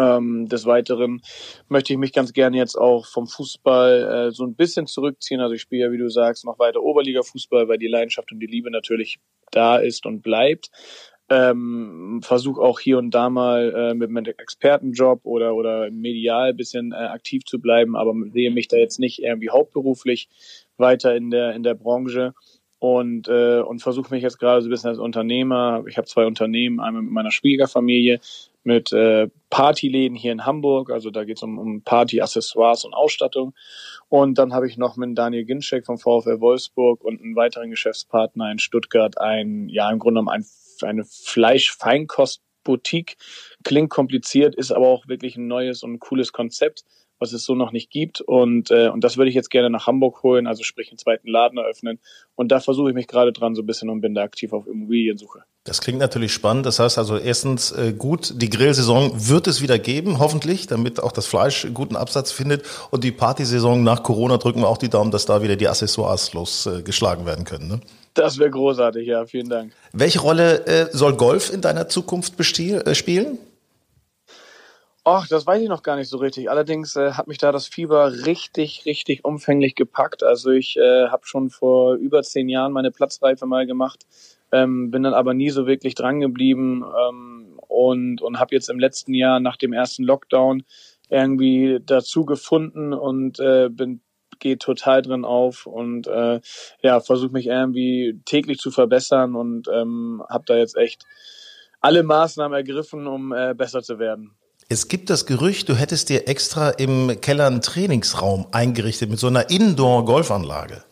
Ähm, 0.00 0.48
des 0.48 0.64
Weiteren 0.64 1.20
möchte 1.68 1.92
ich 1.92 1.98
mich 1.98 2.12
ganz 2.12 2.32
gerne 2.32 2.56
jetzt 2.56 2.76
auch 2.76 3.06
vom 3.06 3.26
Fußball 3.26 4.28
äh, 4.28 4.30
so 4.32 4.44
ein 4.44 4.54
bisschen 4.54 4.86
zurückziehen. 4.86 5.40
Also 5.40 5.54
ich 5.54 5.60
spiele 5.60 5.82
ja, 5.86 5.92
wie 5.92 5.98
du 5.98 6.08
sagst, 6.08 6.44
noch 6.46 6.58
weiter 6.58 6.82
Oberliga-Fußball, 6.82 7.68
weil 7.68 7.78
die 7.78 7.88
Leidenschaft 7.88 8.32
und 8.32 8.40
die 8.40 8.46
Liebe 8.46 8.70
natürlich 8.70 9.20
da 9.50 9.76
ist 9.76 10.06
und 10.06 10.22
bleibt. 10.22 10.70
ähm, 11.30 12.20
versuche 12.22 12.60
auch 12.60 12.80
hier 12.80 12.98
und 12.98 13.12
da 13.12 13.30
mal 13.30 13.72
äh, 13.74 13.94
mit 13.94 14.10
meinem 14.10 14.34
Expertenjob 14.36 15.20
oder 15.24 15.54
oder 15.54 15.90
medial 15.90 16.54
bisschen 16.54 16.92
äh, 16.92 16.96
aktiv 16.96 17.44
zu 17.44 17.60
bleiben, 17.60 17.94
aber 17.96 18.14
sehe 18.32 18.50
mich 18.50 18.66
da 18.68 18.76
jetzt 18.76 18.98
nicht 18.98 19.22
irgendwie 19.22 19.50
hauptberuflich 19.50 20.28
weiter 20.76 21.14
in 21.14 21.30
der 21.30 21.54
in 21.54 21.62
der 21.62 21.74
Branche 21.74 22.34
und 22.80 23.28
äh, 23.28 23.60
und 23.60 23.80
versuche 23.80 24.12
mich 24.12 24.24
jetzt 24.24 24.38
gerade 24.40 24.60
so 24.62 24.68
ein 24.68 24.70
bisschen 24.70 24.90
als 24.90 24.98
Unternehmer. 24.98 25.84
Ich 25.86 25.98
habe 25.98 26.08
zwei 26.08 26.26
Unternehmen, 26.26 26.80
einmal 26.80 27.02
mit 27.02 27.12
meiner 27.12 27.30
Schwiegerfamilie, 27.30 28.20
mit 28.62 28.92
äh, 28.92 29.28
Partyläden 29.48 30.16
hier 30.16 30.32
in 30.32 30.44
Hamburg, 30.44 30.90
also 30.90 31.10
da 31.10 31.24
geht 31.24 31.38
es 31.38 31.42
um, 31.42 31.58
um 31.58 31.82
Party-Accessoires 31.82 32.84
und 32.84 32.94
Ausstattung. 32.94 33.54
Und 34.08 34.38
dann 34.38 34.52
habe 34.52 34.68
ich 34.68 34.76
noch 34.76 34.96
mit 34.96 35.16
Daniel 35.16 35.44
Ginczek 35.44 35.86
vom 35.86 35.98
VfL 35.98 36.40
Wolfsburg 36.40 37.02
und 37.02 37.20
einen 37.20 37.36
weiteren 37.36 37.70
Geschäftspartner 37.70 38.50
in 38.50 38.58
Stuttgart 38.58 39.18
ein, 39.18 39.68
ja 39.68 39.90
im 39.90 39.98
Grunde 39.98 40.20
genommen 40.20 40.28
ein, 40.28 40.44
eine 40.82 41.04
Fleisch-Feinkost-Boutique. 41.04 43.16
Klingt 43.64 43.90
kompliziert, 43.90 44.54
ist 44.54 44.72
aber 44.72 44.88
auch 44.88 45.08
wirklich 45.08 45.36
ein 45.36 45.46
neues 45.46 45.82
und 45.82 45.98
cooles 45.98 46.32
Konzept 46.32 46.84
was 47.20 47.32
es 47.32 47.44
so 47.44 47.54
noch 47.54 47.70
nicht 47.70 47.90
gibt. 47.90 48.20
Und, 48.20 48.70
äh, 48.70 48.88
und 48.88 49.04
das 49.04 49.16
würde 49.16 49.28
ich 49.28 49.34
jetzt 49.34 49.50
gerne 49.50 49.70
nach 49.70 49.86
Hamburg 49.86 50.22
holen, 50.22 50.46
also 50.46 50.64
sprich 50.64 50.90
einen 50.90 50.98
zweiten 50.98 51.28
Laden 51.28 51.58
eröffnen. 51.58 52.00
Und 52.34 52.50
da 52.50 52.58
versuche 52.58 52.88
ich 52.88 52.94
mich 52.94 53.06
gerade 53.06 53.32
dran 53.32 53.54
so 53.54 53.62
ein 53.62 53.66
bisschen 53.66 53.90
und 53.90 54.00
bin 54.00 54.14
da 54.14 54.22
aktiv 54.22 54.52
auf 54.52 54.66
Immobiliensuche. 54.66 55.44
Das 55.64 55.82
klingt 55.82 55.98
natürlich 55.98 56.32
spannend. 56.32 56.64
Das 56.64 56.78
heißt 56.78 56.96
also 56.96 57.18
erstens 57.18 57.70
äh, 57.72 57.92
gut, 57.92 58.32
die 58.40 58.48
Grillsaison 58.48 59.28
wird 59.28 59.46
es 59.46 59.60
wieder 59.60 59.78
geben, 59.78 60.18
hoffentlich, 60.18 60.66
damit 60.66 61.02
auch 61.02 61.12
das 61.12 61.26
Fleisch 61.26 61.68
guten 61.74 61.96
Absatz 61.96 62.32
findet. 62.32 62.64
Und 62.90 63.04
die 63.04 63.12
Partysaison 63.12 63.84
nach 63.84 64.02
Corona 64.02 64.38
drücken 64.38 64.62
wir 64.62 64.68
auch 64.68 64.78
die 64.78 64.88
Daumen, 64.88 65.10
dass 65.10 65.26
da 65.26 65.42
wieder 65.42 65.56
die 65.56 65.68
Accessoires 65.68 66.32
losgeschlagen 66.32 67.24
äh, 67.24 67.26
werden 67.26 67.44
können. 67.44 67.68
Ne? 67.68 67.80
Das 68.14 68.38
wäre 68.38 68.50
großartig, 68.50 69.06
ja, 69.06 69.26
vielen 69.26 69.48
Dank. 69.48 69.72
Welche 69.92 70.20
Rolle 70.20 70.66
äh, 70.66 70.88
soll 70.92 71.16
Golf 71.16 71.52
in 71.52 71.60
deiner 71.60 71.88
Zukunft 71.88 72.40
äh, 72.40 72.94
spielen? 72.94 73.38
Ach, 75.04 75.26
das 75.28 75.46
weiß 75.46 75.62
ich 75.62 75.68
noch 75.68 75.82
gar 75.82 75.96
nicht 75.96 76.10
so 76.10 76.18
richtig. 76.18 76.50
Allerdings 76.50 76.94
äh, 76.94 77.12
hat 77.12 77.26
mich 77.26 77.38
da 77.38 77.52
das 77.52 77.66
Fieber 77.66 78.26
richtig, 78.26 78.84
richtig 78.84 79.24
umfänglich 79.24 79.74
gepackt. 79.74 80.22
Also 80.22 80.50
ich 80.50 80.76
äh, 80.76 81.08
habe 81.08 81.26
schon 81.26 81.48
vor 81.48 81.94
über 81.94 82.22
zehn 82.22 82.50
Jahren 82.50 82.72
meine 82.72 82.90
Platzreife 82.90 83.46
mal 83.46 83.66
gemacht, 83.66 84.04
ähm, 84.52 84.90
bin 84.90 85.02
dann 85.02 85.14
aber 85.14 85.32
nie 85.32 85.48
so 85.50 85.66
wirklich 85.66 85.94
dran 85.94 86.20
geblieben 86.20 86.84
ähm, 86.84 87.58
und, 87.66 88.20
und 88.20 88.38
habe 88.38 88.54
jetzt 88.54 88.68
im 88.68 88.78
letzten 88.78 89.14
Jahr 89.14 89.40
nach 89.40 89.56
dem 89.56 89.72
ersten 89.72 90.04
Lockdown 90.04 90.64
irgendwie 91.08 91.80
dazu 91.84 92.26
gefunden 92.26 92.92
und 92.92 93.40
äh, 93.40 93.68
bin 93.70 94.02
geht 94.38 94.62
total 94.62 95.02
drin 95.02 95.24
auf 95.24 95.66
und 95.66 96.06
äh, 96.06 96.40
ja 96.82 97.00
versuche 97.00 97.32
mich 97.32 97.46
irgendwie 97.46 98.20
täglich 98.24 98.58
zu 98.58 98.70
verbessern 98.70 99.34
und 99.34 99.68
ähm, 99.68 100.22
habe 100.30 100.44
da 100.46 100.56
jetzt 100.56 100.76
echt 100.76 101.04
alle 101.80 102.02
Maßnahmen 102.02 102.56
ergriffen, 102.56 103.06
um 103.06 103.32
äh, 103.32 103.54
besser 103.54 103.82
zu 103.82 103.98
werden. 103.98 104.36
Es 104.72 104.86
gibt 104.86 105.10
das 105.10 105.26
Gerücht, 105.26 105.68
du 105.68 105.74
hättest 105.74 106.10
dir 106.10 106.28
extra 106.28 106.70
im 106.70 107.20
Keller 107.20 107.48
einen 107.48 107.60
Trainingsraum 107.60 108.46
eingerichtet 108.52 109.10
mit 109.10 109.18
so 109.18 109.26
einer 109.26 109.50
Indoor-Golfanlage. 109.50 110.84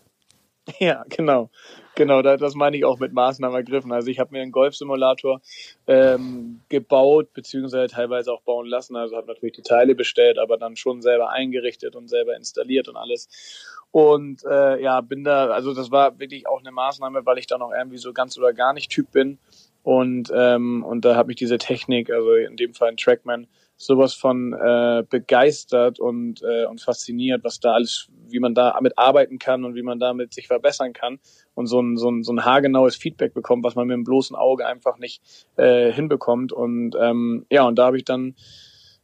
Ja, 0.80 1.04
genau. 1.08 1.48
Genau, 1.94 2.20
das 2.20 2.54
meine 2.54 2.76
ich 2.76 2.84
auch 2.84 2.98
mit 2.98 3.12
Maßnahmen 3.12 3.56
ergriffen. 3.56 3.92
Also 3.92 4.08
ich 4.08 4.18
habe 4.18 4.32
mir 4.32 4.42
einen 4.42 4.50
Golfsimulator 4.50 5.40
ähm, 5.86 6.60
gebaut, 6.68 7.32
beziehungsweise 7.32 7.86
teilweise 7.86 8.32
auch 8.32 8.42
bauen 8.42 8.66
lassen. 8.66 8.96
Also 8.96 9.16
habe 9.16 9.28
natürlich 9.28 9.54
die 9.54 9.62
Teile 9.62 9.94
bestellt, 9.94 10.38
aber 10.38 10.58
dann 10.58 10.76
schon 10.76 11.00
selber 11.00 11.30
eingerichtet 11.30 11.94
und 11.94 12.08
selber 12.08 12.36
installiert 12.36 12.88
und 12.88 12.96
alles. 12.96 13.28
Und 13.92 14.44
äh, 14.44 14.82
ja, 14.82 15.00
bin 15.00 15.22
da, 15.22 15.50
also 15.50 15.72
das 15.72 15.92
war 15.92 16.18
wirklich 16.18 16.48
auch 16.48 16.60
eine 16.60 16.72
Maßnahme, 16.72 17.24
weil 17.24 17.38
ich 17.38 17.46
da 17.46 17.58
noch 17.58 17.72
irgendwie 17.72 17.98
so 17.98 18.12
ganz 18.12 18.36
oder 18.36 18.52
gar 18.52 18.72
nicht 18.72 18.90
Typ 18.90 19.12
bin. 19.12 19.38
Und, 19.84 20.32
ähm, 20.34 20.84
und 20.84 21.04
da 21.04 21.14
hat 21.14 21.28
mich 21.28 21.36
diese 21.36 21.58
Technik, 21.58 22.10
also 22.10 22.32
in 22.34 22.56
dem 22.56 22.74
Fall 22.74 22.88
ein 22.90 22.96
Trackman, 22.96 23.46
sowas 23.78 24.12
von 24.12 24.52
äh, 24.52 25.04
begeistert 25.08 26.00
und, 26.00 26.42
äh, 26.42 26.66
und 26.66 26.80
fasziniert, 26.80 27.44
was 27.44 27.60
da 27.60 27.72
alles, 27.72 28.08
wie 28.28 28.40
man 28.40 28.54
da 28.54 28.72
damit 28.72 28.98
arbeiten 28.98 29.38
kann 29.38 29.64
und 29.64 29.76
wie 29.76 29.82
man 29.82 30.00
damit 30.00 30.34
sich 30.34 30.48
verbessern 30.48 30.92
kann 30.92 31.20
und 31.54 31.68
so 31.68 31.80
ein, 31.80 31.96
so 31.96 32.10
ein, 32.10 32.24
so 32.24 32.32
ein 32.32 32.44
haargenaues 32.44 32.96
Feedback 32.96 33.32
bekommt, 33.32 33.64
was 33.64 33.76
man 33.76 33.86
mit 33.86 33.94
dem 33.94 34.04
bloßen 34.04 34.36
Auge 34.36 34.66
einfach 34.66 34.98
nicht 34.98 35.22
äh, 35.56 35.92
hinbekommt. 35.92 36.52
Und 36.52 36.96
ähm, 37.00 37.46
ja, 37.50 37.62
und 37.66 37.78
da 37.78 37.86
habe 37.86 37.96
ich 37.96 38.04
dann 38.04 38.34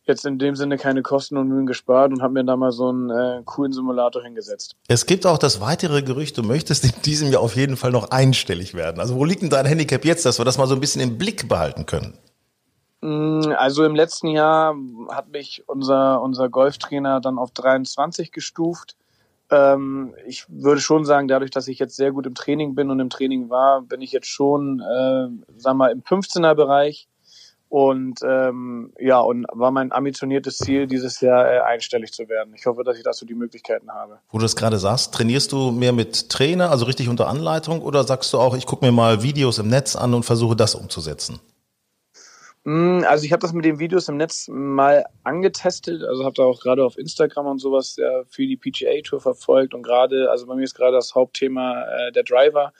jetzt 0.06 0.26
in 0.26 0.38
dem 0.38 0.56
Sinne 0.56 0.76
keine 0.76 1.02
Kosten 1.02 1.36
und 1.36 1.48
Mühen 1.48 1.66
gespart 1.66 2.12
und 2.12 2.20
habe 2.20 2.34
mir 2.34 2.44
da 2.44 2.56
mal 2.56 2.72
so 2.72 2.88
einen 2.88 3.10
äh, 3.10 3.42
coolen 3.44 3.72
Simulator 3.72 4.22
hingesetzt. 4.22 4.76
Es 4.88 5.06
gibt 5.06 5.24
auch 5.24 5.38
das 5.38 5.60
weitere 5.60 6.02
Gerücht, 6.02 6.36
du 6.36 6.42
möchtest 6.42 6.84
in 6.84 6.92
diesem 7.04 7.30
Jahr 7.30 7.42
auf 7.42 7.56
jeden 7.56 7.76
Fall 7.76 7.92
noch 7.92 8.10
einstellig 8.10 8.74
werden. 8.74 9.00
Also 9.00 9.14
wo 9.14 9.24
liegt 9.24 9.42
denn 9.42 9.50
dein 9.50 9.66
Handicap 9.66 10.04
jetzt, 10.04 10.26
dass 10.26 10.38
wir 10.38 10.44
das 10.44 10.58
mal 10.58 10.66
so 10.66 10.74
ein 10.74 10.80
bisschen 10.80 11.00
im 11.00 11.16
Blick 11.16 11.48
behalten 11.48 11.86
können? 11.86 12.18
Mm, 13.04 13.52
also 13.58 13.84
im 13.84 13.94
letzten 13.94 14.28
Jahr 14.28 14.74
hat 15.10 15.28
mich 15.28 15.62
unser, 15.66 16.22
unser 16.22 16.48
Golftrainer 16.48 17.20
dann 17.20 17.38
auf 17.38 17.50
23 17.50 18.32
gestuft. 18.32 18.96
Ähm, 19.50 20.14
ich 20.26 20.46
würde 20.48 20.80
schon 20.80 21.04
sagen, 21.04 21.28
dadurch, 21.28 21.50
dass 21.50 21.68
ich 21.68 21.78
jetzt 21.78 21.96
sehr 21.96 22.12
gut 22.12 22.24
im 22.24 22.34
Training 22.34 22.74
bin 22.74 22.90
und 22.90 23.00
im 23.00 23.10
Training 23.10 23.50
war, 23.50 23.82
bin 23.82 24.00
ich 24.00 24.10
jetzt 24.12 24.28
schon, 24.28 24.80
äh, 24.80 25.28
sag 25.58 25.74
mal, 25.76 25.92
im 25.92 26.00
15er 26.00 26.54
Bereich. 26.54 27.06
Und 27.68 28.20
ähm, 28.24 28.94
ja, 28.98 29.20
und 29.20 29.46
war 29.52 29.70
mein 29.70 29.92
ambitioniertes 29.92 30.56
Ziel, 30.56 30.86
dieses 30.86 31.20
Jahr 31.20 31.44
äh, 31.52 31.60
einstellig 31.60 32.12
zu 32.12 32.26
werden. 32.30 32.54
Ich 32.56 32.64
hoffe, 32.64 32.84
dass 32.84 32.96
ich 32.96 33.02
dazu 33.02 33.26
die 33.26 33.34
Möglichkeiten 33.34 33.90
habe. 33.90 34.18
Wo 34.30 34.38
du 34.38 34.42
das 34.44 34.56
gerade 34.56 34.78
sagst, 34.78 35.12
trainierst 35.12 35.52
du 35.52 35.72
mehr 35.72 35.92
mit 35.92 36.30
Trainer, 36.30 36.70
also 36.70 36.86
richtig 36.86 37.10
unter 37.10 37.26
Anleitung, 37.26 37.82
oder 37.82 38.04
sagst 38.04 38.32
du 38.32 38.38
auch, 38.38 38.56
ich 38.56 38.64
gucke 38.64 38.82
mir 38.82 38.92
mal 38.92 39.22
Videos 39.22 39.58
im 39.58 39.68
Netz 39.68 39.94
an 39.94 40.14
und 40.14 40.22
versuche 40.22 40.56
das 40.56 40.74
umzusetzen? 40.74 41.40
Mm, 42.64 43.04
also 43.06 43.24
ich 43.26 43.32
habe 43.32 43.40
das 43.40 43.52
mit 43.52 43.64
den 43.66 43.78
Videos 43.78 44.08
im 44.08 44.16
Netz 44.16 44.48
mal 44.48 45.04
angetestet, 45.22 46.02
also 46.02 46.24
habe 46.24 46.34
da 46.34 46.44
auch 46.44 46.60
gerade 46.60 46.84
auf 46.84 46.96
Instagram 46.96 47.46
und 47.46 47.58
sowas 47.58 47.96
ja 47.96 48.24
für 48.28 48.46
die 48.46 48.56
PGA 48.56 49.02
Tour 49.02 49.20
verfolgt 49.20 49.74
und 49.74 49.82
gerade, 49.82 50.30
also 50.30 50.46
bei 50.46 50.54
mir 50.54 50.64
ist 50.64 50.74
gerade 50.74 50.96
das 50.96 51.14
Hauptthema 51.14 51.84
äh, 51.84 52.12
der 52.12 52.22
Driver 52.22 52.72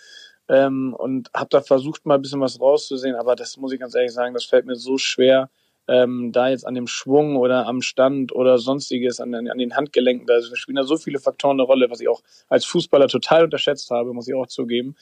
ähm, 0.49 0.95
und 0.95 1.31
habe 1.35 1.49
da 1.51 1.61
versucht 1.61 2.07
mal 2.07 2.15
ein 2.15 2.23
bisschen 2.23 2.41
was 2.41 2.61
rauszusehen, 2.61 3.15
aber 3.15 3.37
das 3.37 3.59
muss 3.59 3.73
ich 3.73 3.81
ganz 3.81 3.95
ehrlich 3.95 4.13
sagen, 4.13 4.33
das 4.33 4.45
fällt 4.45 4.65
mir 4.65 4.77
so 4.77 4.97
schwer, 4.97 5.51
ähm, 5.87 6.33
da 6.33 6.49
jetzt 6.49 6.67
an 6.67 6.75
dem 6.75 6.87
Schwung 6.87 7.37
oder 7.37 7.67
am 7.67 7.83
Stand 7.83 8.35
oder 8.35 8.57
sonstiges, 8.57 9.21
an, 9.21 9.35
an 9.35 9.59
den 9.59 9.77
Handgelenken, 9.77 10.27
da 10.27 10.41
spielen 10.55 10.77
da 10.77 10.85
so 10.85 10.97
viele 10.97 11.19
Faktoren 11.19 11.57
eine 11.57 11.63
Rolle, 11.67 11.91
was 11.91 12.01
ich 12.01 12.09
auch 12.09 12.23
als 12.49 12.65
Fußballer 12.65 13.09
total 13.09 13.45
unterschätzt 13.45 13.91
habe, 13.91 14.15
muss 14.15 14.29
ich 14.29 14.35
auch 14.35 14.47
zugeben. 14.47 14.97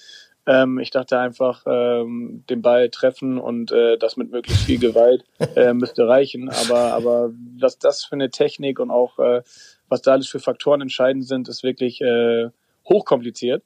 Ähm, 0.47 0.79
ich 0.81 0.91
dachte 0.91 1.19
einfach, 1.19 1.63
ähm, 1.67 2.45
den 2.51 2.63
Ball 2.63 2.91
treffen 2.91 3.39
und 3.39 3.71
äh, 3.71 3.97
das 3.97 4.17
mit 4.17 4.31
möglichst 4.31 4.65
viel 4.65 4.79
Gewalt 4.79 5.25
äh, 5.57 5.73
müsste 5.73 6.09
reichen. 6.09 6.49
Aber, 6.49 6.93
aber 6.93 7.31
was 7.59 7.79
das 7.79 8.05
für 8.05 8.15
eine 8.15 8.31
Technik 8.31 8.81
und 8.81 8.91
auch 8.91 9.19
äh, 9.19 9.43
was 9.89 10.03
da 10.03 10.13
alles 10.13 10.29
für 10.29 10.41
Faktoren 10.41 10.81
entscheidend 10.81 11.27
sind, 11.27 11.49
ist 11.49 11.63
wirklich 11.63 12.01
äh, 12.01 12.49
hochkompliziert. 12.89 13.63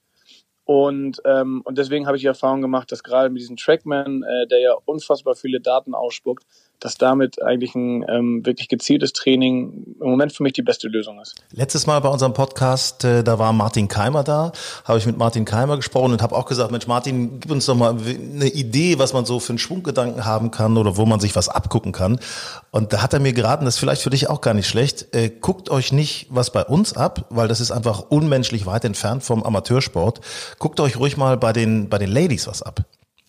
Und, 0.65 1.23
ähm, 1.25 1.63
und 1.65 1.79
deswegen 1.79 2.09
habe 2.09 2.17
ich 2.17 2.23
die 2.23 2.27
Erfahrung 2.27 2.61
gemacht, 2.61 2.91
dass 2.91 3.05
gerade 3.05 3.31
mit 3.31 3.41
diesem 3.41 3.57
Trackman, 3.57 4.25
äh, 4.25 4.49
der 4.49 4.59
ja 4.59 4.75
unfassbar 4.85 5.37
viele 5.37 5.61
Daten 5.61 5.95
ausspuckt, 5.95 6.45
dass 6.81 6.97
damit 6.97 7.43
eigentlich 7.43 7.75
ein 7.75 8.05
ähm, 8.09 8.45
wirklich 8.45 8.69
gezieltes 8.69 9.13
Training 9.13 9.97
im 10.01 10.11
Moment 10.11 10.33
für 10.33 10.43
mich 10.43 10.53
die 10.53 10.63
beste 10.63 10.89
Lösung 10.89 11.21
ist. 11.21 11.35
Letztes 11.53 11.87
Mal 11.87 12.01
bei 12.01 12.09
unserem 12.09 12.33
Podcast, 12.33 13.05
äh, 13.05 13.23
da 13.25 13.39
war 13.39 13.53
Martin 13.53 13.89
Keimer 13.89 14.25
da, 14.25 14.53
habe 14.85 14.99
ich 14.99 15.07
mit 15.07 15.17
Martin 15.17 15.45
Keimer 15.45 15.77
gesprochen 15.77 16.13
und 16.13 16.23
habe 16.23 16.35
auch 16.35 16.47
gesagt, 16.47 16.71
Mensch 16.71 16.87
Martin, 16.87 17.41
gib 17.41 17.51
uns 17.51 17.67
doch 17.67 17.75
mal 17.75 17.97
eine 17.97 18.49
Idee, 18.49 18.99
was 18.99 19.13
man 19.13 19.25
so 19.25 19.41
für 19.41 19.51
einen 19.51 19.59
Schwunggedanken 19.59 20.25
haben 20.25 20.51
kann 20.51 20.77
oder 20.77 20.97
wo 20.97 21.07
man 21.07 21.21
sich 21.21 21.35
was 21.37 21.49
abgucken 21.49 21.93
kann. 21.93 22.19
Und 22.71 22.93
da 22.93 23.03
hat 23.03 23.13
er 23.13 23.21
mir 23.21 23.33
geraten, 23.33 23.65
das 23.65 23.75
ist 23.75 23.81
vielleicht 23.81 24.03
für 24.03 24.11
dich 24.11 24.29
auch 24.29 24.41
gar 24.41 24.55
nicht 24.55 24.69
schlecht, 24.69 25.15
äh, 25.15 25.31
guckt 25.31 25.71
euch 25.71 25.93
nicht 25.93 26.27
was 26.31 26.51
bei 26.51 26.65
uns 26.65 26.93
ab, 26.93 27.27
weil 27.31 27.49
das 27.49 27.61
ist 27.61 27.71
einfach 27.71 28.05
unmenschlich 28.11 28.67
weit 28.67 28.85
entfernt 28.85 29.23
vom 29.23 29.43
Amateursport. 29.43 30.21
Guckt 30.59 30.81
euch 30.81 30.99
ruhig 30.99 31.17
mal 31.17 31.37
bei 31.37 31.53
den, 31.53 31.89
bei 31.89 31.99
den 31.99 32.11
Ladies 32.11 32.47
was 32.47 32.63
ab 32.63 32.85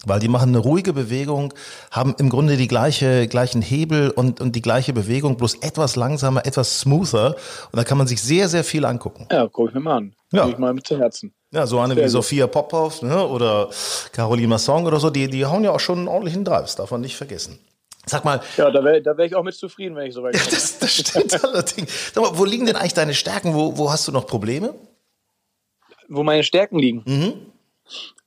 weil 0.08 0.20
die 0.20 0.28
machen 0.28 0.50
eine 0.50 0.60
ruhige 0.60 0.94
Bewegung, 0.94 1.54
haben 1.92 2.16
im 2.18 2.30
Grunde 2.30 2.58
die 2.58 2.68
gleiche, 2.68 3.28
gleichen 3.28 3.62
Hebel 3.62 4.10
und, 4.10 4.42
und 4.42 4.56
die 4.56 4.62
gleiche 4.62 4.94
Bewegung, 4.94 5.38
bloß 5.38 5.56
etwas 5.56 5.96
langsamer, 5.96 6.46
etwas 6.46 6.80
smoother. 6.80 7.36
Und 7.72 7.78
da 7.78 7.84
kann 7.84 7.98
man 7.98 8.08
sich 8.08 8.22
sehr, 8.22 8.50
sehr 8.50 8.64
viel 8.64 8.86
angucken. 8.86 9.28
Ja, 9.32 9.48
gucke 9.48 9.70
ich 9.70 9.76
mir 9.76 9.82
mal 9.82 9.98
an. 9.98 10.16
Ja. 10.32 10.44
Guck 10.44 10.54
ich 10.54 10.58
mal 10.58 10.74
mit 10.74 10.88
zu 10.88 10.98
Herzen. 10.98 11.34
Ja, 11.52 11.66
so 11.66 11.80
eine 11.80 11.96
sehr 11.96 12.06
wie. 12.06 12.10
Sophia 12.10 12.48
Popov 12.48 13.02
ne, 13.02 13.26
oder 13.26 13.70
Caroline 14.12 14.50
Masson 14.50 14.86
oder 14.86 15.00
so, 15.00 15.10
die, 15.10 15.30
die 15.30 15.46
hauen 15.46 15.64
ja 15.64 15.72
auch 15.72 15.80
schon 15.80 16.00
einen 16.00 16.08
ordentlichen 16.08 16.44
Drive, 16.44 16.64
das 16.64 16.76
darf 16.76 16.92
man 16.92 17.02
nicht 17.02 17.16
vergessen. 17.16 17.60
Sag 18.06 18.24
mal. 18.24 18.42
Ja, 18.56 18.72
da 18.72 18.84
wäre 18.84 19.02
da 19.02 19.18
wär 19.18 19.26
ich 19.26 19.36
auch 19.36 19.44
mit 19.44 19.54
zufrieden, 19.56 19.96
wenn 19.96 20.08
ich 20.08 20.14
so 20.14 20.24
weit 20.24 20.34
komme. 20.34 20.50
das, 20.50 20.80
das 20.80 20.94
stimmt 20.94 21.44
allerdings. 21.44 22.14
Sag 22.14 22.24
mal, 22.24 22.38
wo 22.38 22.46
liegen 22.46 22.66
denn 22.66 22.76
eigentlich 22.76 22.94
deine 22.94 23.14
Stärken? 23.14 23.54
Wo, 23.54 23.78
wo 23.78 23.92
hast 23.92 24.08
du 24.08 24.12
noch 24.12 24.26
Probleme? 24.28 24.74
Wo 26.08 26.24
meine 26.24 26.44
Stärken 26.44 26.80
liegen? 26.80 27.04
Mhm. 27.06 27.34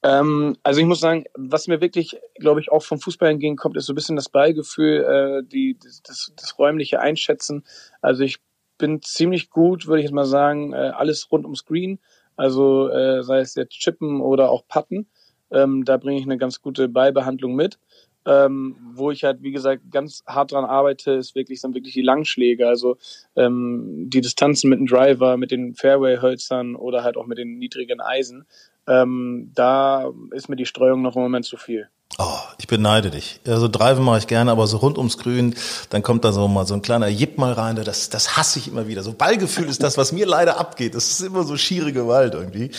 Ähm, 0.03 0.57
also 0.62 0.81
ich 0.81 0.87
muss 0.87 1.01
sagen, 1.01 1.25
was 1.35 1.66
mir 1.66 1.81
wirklich, 1.81 2.18
glaube 2.37 2.61
ich, 2.61 2.73
auch 2.73 2.83
vom 2.83 3.01
Fußball 3.01 3.31
entgegenkommt, 3.31 3.77
ist 3.77 3.87
so 3.87 3.92
ein 3.92 3.96
bisschen 3.96 4.16
das 4.16 4.29
Beigefühl, 4.29 5.42
äh, 5.44 5.46
die, 5.46 5.79
das, 6.05 6.33
das 6.37 6.59
räumliche 6.59 7.01
Einschätzen. 7.01 7.64
Also 8.01 8.25
ich 8.25 8.38
bin 8.79 9.03
ziemlich 9.03 9.51
gut, 9.51 9.87
würde 9.87 10.01
ich 10.01 10.05
jetzt 10.05 10.14
mal 10.14 10.25
sagen, 10.25 10.73
äh, 10.73 10.77
alles 10.77 11.31
rund 11.31 11.44
ums 11.44 11.64
Green. 11.64 12.01
Also 12.37 12.88
äh, 12.88 13.23
sei 13.23 13.40
es 13.40 13.55
jetzt 13.55 13.79
Chippen 13.79 14.20
oder 14.20 14.51
auch 14.51 14.66
Patten. 14.66 15.07
Ähm, 15.51 15.85
da 15.85 15.99
bringe 15.99 16.18
ich 16.18 16.25
eine 16.25 16.38
ganz 16.38 16.62
gute 16.62 16.88
Beibehandlung 16.88 17.55
mit. 17.55 17.79
Ähm, 18.27 18.77
wo 18.92 19.11
ich 19.11 19.25
halt, 19.25 19.42
wie 19.42 19.51
gesagt, 19.51 19.83
ganz 19.90 20.23
hart 20.27 20.53
dran 20.53 20.66
arbeite, 20.66 21.12
ist 21.12 21.35
wirklich, 21.35 21.61
sind 21.61 21.75
wirklich 21.75 21.94
die 21.94 22.03
Langschläge, 22.03 22.68
also 22.68 22.99
ähm, 23.35 24.11
die 24.11 24.20
Distanzen 24.20 24.68
mit 24.68 24.79
dem 24.79 24.87
Driver, 24.87 25.38
mit 25.38 25.51
den 25.51 25.75
Fairway-Hölzern 25.75 26.77
oder 26.77 27.03
halt 27.03 27.16
auch 27.16 27.27
mit 27.27 27.38
den 27.38 27.59
niedrigen 27.59 28.03
Eisen. 28.03 28.44
Ähm, 28.88 29.53
da 29.55 30.11
ist 30.33 30.49
mir 30.49 30.57
die 30.57 30.66
Streuung 30.66 31.03
noch 31.03 31.16
im 31.16 31.23
Moment 31.23 31.45
zu 31.45 31.57
viel. 31.57 31.88
Oh, 32.19 32.38
ich 32.59 32.66
beneide 32.66 33.11
dich. 33.11 33.40
Also 33.47 33.69
Drive 33.69 33.99
mache 33.99 34.19
ich 34.19 34.27
gerne, 34.27 34.51
aber 34.51 34.66
so 34.66 34.79
rund 34.79 34.99
ums 34.99 35.16
Grün, 35.16 35.55
dann 35.90 36.03
kommt 36.03 36.25
da 36.25 36.33
so 36.33 36.49
mal 36.49 36.66
so 36.66 36.75
ein 36.75 36.83
kleiner 36.83 37.07
Jipp 37.09 37.38
mal 37.38 37.53
rein, 37.53 37.77
das, 37.77 38.11
das 38.11 38.37
hasse 38.37 38.59
ich 38.59 38.69
immer 38.69 38.88
wieder. 38.88 39.03
So 39.03 39.12
Ballgefühl 39.12 39.69
ist 39.69 39.83
das, 39.83 39.97
was 39.97 40.12
mir 40.12 40.27
leider 40.27 40.59
abgeht. 40.59 40.95
Das 40.95 41.09
ist 41.11 41.21
immer 41.21 41.45
so 41.45 41.57
schiere 41.57 41.93
Gewalt 41.93 42.35
irgendwie. 42.35 42.73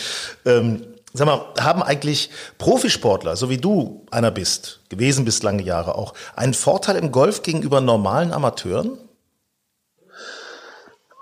Ähm, 0.44 0.84
sag 1.14 1.26
mal, 1.26 1.44
haben 1.58 1.82
eigentlich 1.82 2.30
Profisportler, 2.58 3.36
so 3.36 3.48
wie 3.48 3.56
du 3.58 4.06
einer 4.10 4.30
bist, 4.30 4.80
gewesen 4.90 5.24
bist 5.24 5.42
lange 5.42 5.62
Jahre 5.62 5.94
auch, 5.94 6.14
einen 6.36 6.54
Vorteil 6.54 6.96
im 6.96 7.10
Golf 7.10 7.42
gegenüber 7.42 7.80
normalen 7.80 8.32
Amateuren? 8.32 8.98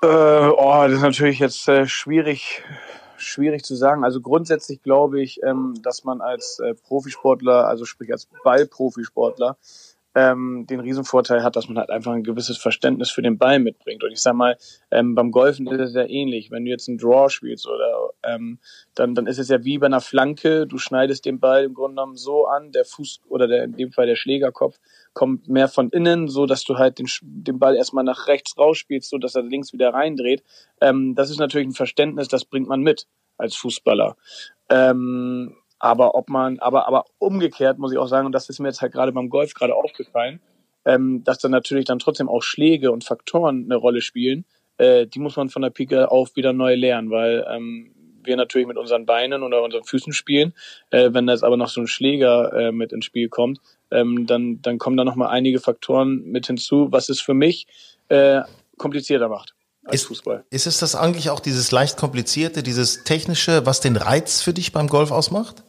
Äh, 0.03 0.07
oh, 0.07 0.83
das 0.85 0.95
ist 0.95 1.03
natürlich 1.03 1.39
jetzt 1.39 1.69
äh, 1.69 1.87
schwierig 1.87 2.63
schwierig 3.21 3.65
zu 3.65 3.75
sagen. 3.75 4.05
Also 4.05 4.21
grundsätzlich 4.21 4.83
glaube 4.83 5.21
ich, 5.21 5.43
ähm, 5.43 5.75
dass 5.83 6.05
man 6.05 6.21
als 6.21 6.59
äh, 6.59 6.75
Profisportler, 6.75 7.67
also 7.67 7.85
sprich 7.85 8.13
als 8.13 8.27
Ballprofisportler, 8.45 9.57
ähm, 10.15 10.67
den 10.69 10.81
Riesenvorteil 10.81 11.43
hat, 11.43 11.57
dass 11.57 11.69
man 11.69 11.79
halt 11.79 11.91
einfach 11.91 12.13
ein 12.13 12.25
gewisses 12.25 12.59
Verständnis 12.59 13.11
für 13.11 13.23
den 13.23 13.39
Ball 13.39 13.59
mitbringt. 13.59 14.03
Und 14.03 14.11
ich 14.11 14.21
sag 14.21 14.35
mal, 14.35 14.57
ähm, 14.91 15.15
beim 15.15 15.31
Golfen 15.31 15.67
ist 15.69 15.81
es 15.81 15.95
ja 15.95 16.05
ähnlich. 16.05 16.51
Wenn 16.51 16.65
du 16.65 16.71
jetzt 16.71 16.89
einen 16.89 16.99
Draw 16.99 17.31
spielst 17.31 17.69
oder 17.69 18.11
ähm, 18.25 18.59
dann, 18.95 19.15
dann 19.15 19.27
ist 19.27 19.39
es 19.39 19.49
ja 19.49 19.63
wie 19.65 19.79
bei 19.79 19.87
einer 19.87 20.01
Flanke, 20.01 20.67
du 20.67 20.79
schneidest 20.79 21.25
den 21.25 21.39
Ball 21.39 21.65
im 21.65 21.75
Grunde 21.75 21.97
genommen 21.97 22.17
so 22.17 22.47
an, 22.47 22.73
der 22.73 22.85
Fuß 22.85 23.21
oder 23.29 23.47
der, 23.47 23.65
in 23.65 23.73
dem 23.77 23.93
Fall 23.93 24.07
der 24.07 24.17
Schlägerkopf 24.17 24.79
kommt 25.13 25.49
mehr 25.49 25.69
von 25.69 25.91
innen, 25.91 26.29
so 26.29 26.47
dass 26.47 26.65
du 26.65 26.77
halt 26.77 26.99
den, 26.99 27.09
den 27.23 27.59
Ball 27.59 27.77
erstmal 27.77 28.05
nach 28.05 28.27
rechts 28.27 28.59
rausspielst, 28.59 29.09
so 29.09 29.19
dass 29.19 29.35
er 29.35 29.43
links 29.43 29.73
wieder 29.73 29.95
reindreht. 29.95 30.43
Ähm, 30.81 31.15
das 31.15 31.31
ist 31.31 31.39
natürlich 31.39 31.69
ein 31.69 31.73
Verständnis, 31.75 32.29
das 32.29 32.45
bringt 32.45 32.69
man 32.69 32.81
mit 32.81 33.07
als 33.37 33.57
Fußballer. 33.57 34.17
Ähm, 34.69 35.57
aber 35.81 36.15
ob 36.15 36.29
man, 36.29 36.59
aber, 36.61 36.87
aber 36.87 37.07
umgekehrt 37.19 37.79
muss 37.79 37.91
ich 37.93 37.99
auch 37.99 38.07
sagen, 38.07 38.27
und 38.27 38.33
das 38.33 38.49
ist 38.49 38.61
mir 38.61 38.69
jetzt 38.69 38.83
halt 38.83 38.93
gerade 38.93 39.13
beim 39.13 39.31
Golf 39.31 39.55
gerade 39.55 39.75
aufgefallen, 39.75 40.41
ähm, 40.85 41.25
dass 41.25 41.39
dann 41.39 41.51
natürlich 41.51 41.87
dann 41.87 41.99
trotzdem 41.99 42.29
auch 42.29 42.43
Schläge 42.43 42.93
und 42.93 43.03
Faktoren 43.05 43.65
eine 43.65 43.77
Rolle 43.77 44.03
spielen. 44.03 44.45
Äh, 44.77 45.07
die 45.07 45.19
muss 45.19 45.37
man 45.37 45.49
von 45.49 45.63
der 45.63 45.71
Pike 45.71 46.11
auf 46.11 46.37
wieder 46.37 46.53
neu 46.53 46.75
lernen, 46.75 47.11
weil 47.11 47.47
ähm, 47.51 47.93
wir 48.23 48.37
natürlich 48.37 48.69
mit 48.69 48.77
unseren 48.77 49.07
Beinen 49.07 49.43
oder 49.43 49.63
unseren 49.63 49.85
Füßen 49.85 50.13
spielen. 50.13 50.53
Äh, 50.91 51.13
wenn 51.13 51.27
da 51.27 51.33
jetzt 51.33 51.45
aber 51.45 51.57
noch 51.57 51.69
so 51.69 51.81
ein 51.81 51.87
Schläger 51.87 52.53
äh, 52.53 52.73
mit 52.73 52.93
ins 52.93 53.07
Spiel 53.07 53.29
kommt, 53.29 53.61
ähm, 53.91 54.27
dann, 54.27 54.61
dann 54.63 54.79
kommen 54.79 54.97
da 54.97 55.05
nochmal 55.05 55.29
einige 55.31 55.61
Faktoren 55.61 56.23
mit 56.25 56.47
hinzu, 56.47 56.89
was 56.91 57.09
es 57.09 57.21
für 57.21 57.35
mich 57.35 57.67
äh, 58.09 58.43
komplizierter 58.77 59.29
macht 59.29 59.55
als 59.85 60.03
ist, 60.03 60.09
Fußball. 60.09 60.45
Ist 60.51 60.67
es 60.67 60.79
das 60.79 60.95
eigentlich 60.95 61.31
auch 61.31 61.41
dieses 61.41 61.71
leicht 61.71 61.97
komplizierte, 61.97 62.63
dieses 62.63 63.05
technische, 63.05 63.65
was 63.67 63.81
den 63.81 63.97
Reiz 63.97 64.43
für 64.43 64.53
dich 64.53 64.73
beim 64.73 64.89
Golf 64.89 65.11
ausmacht? 65.11 65.65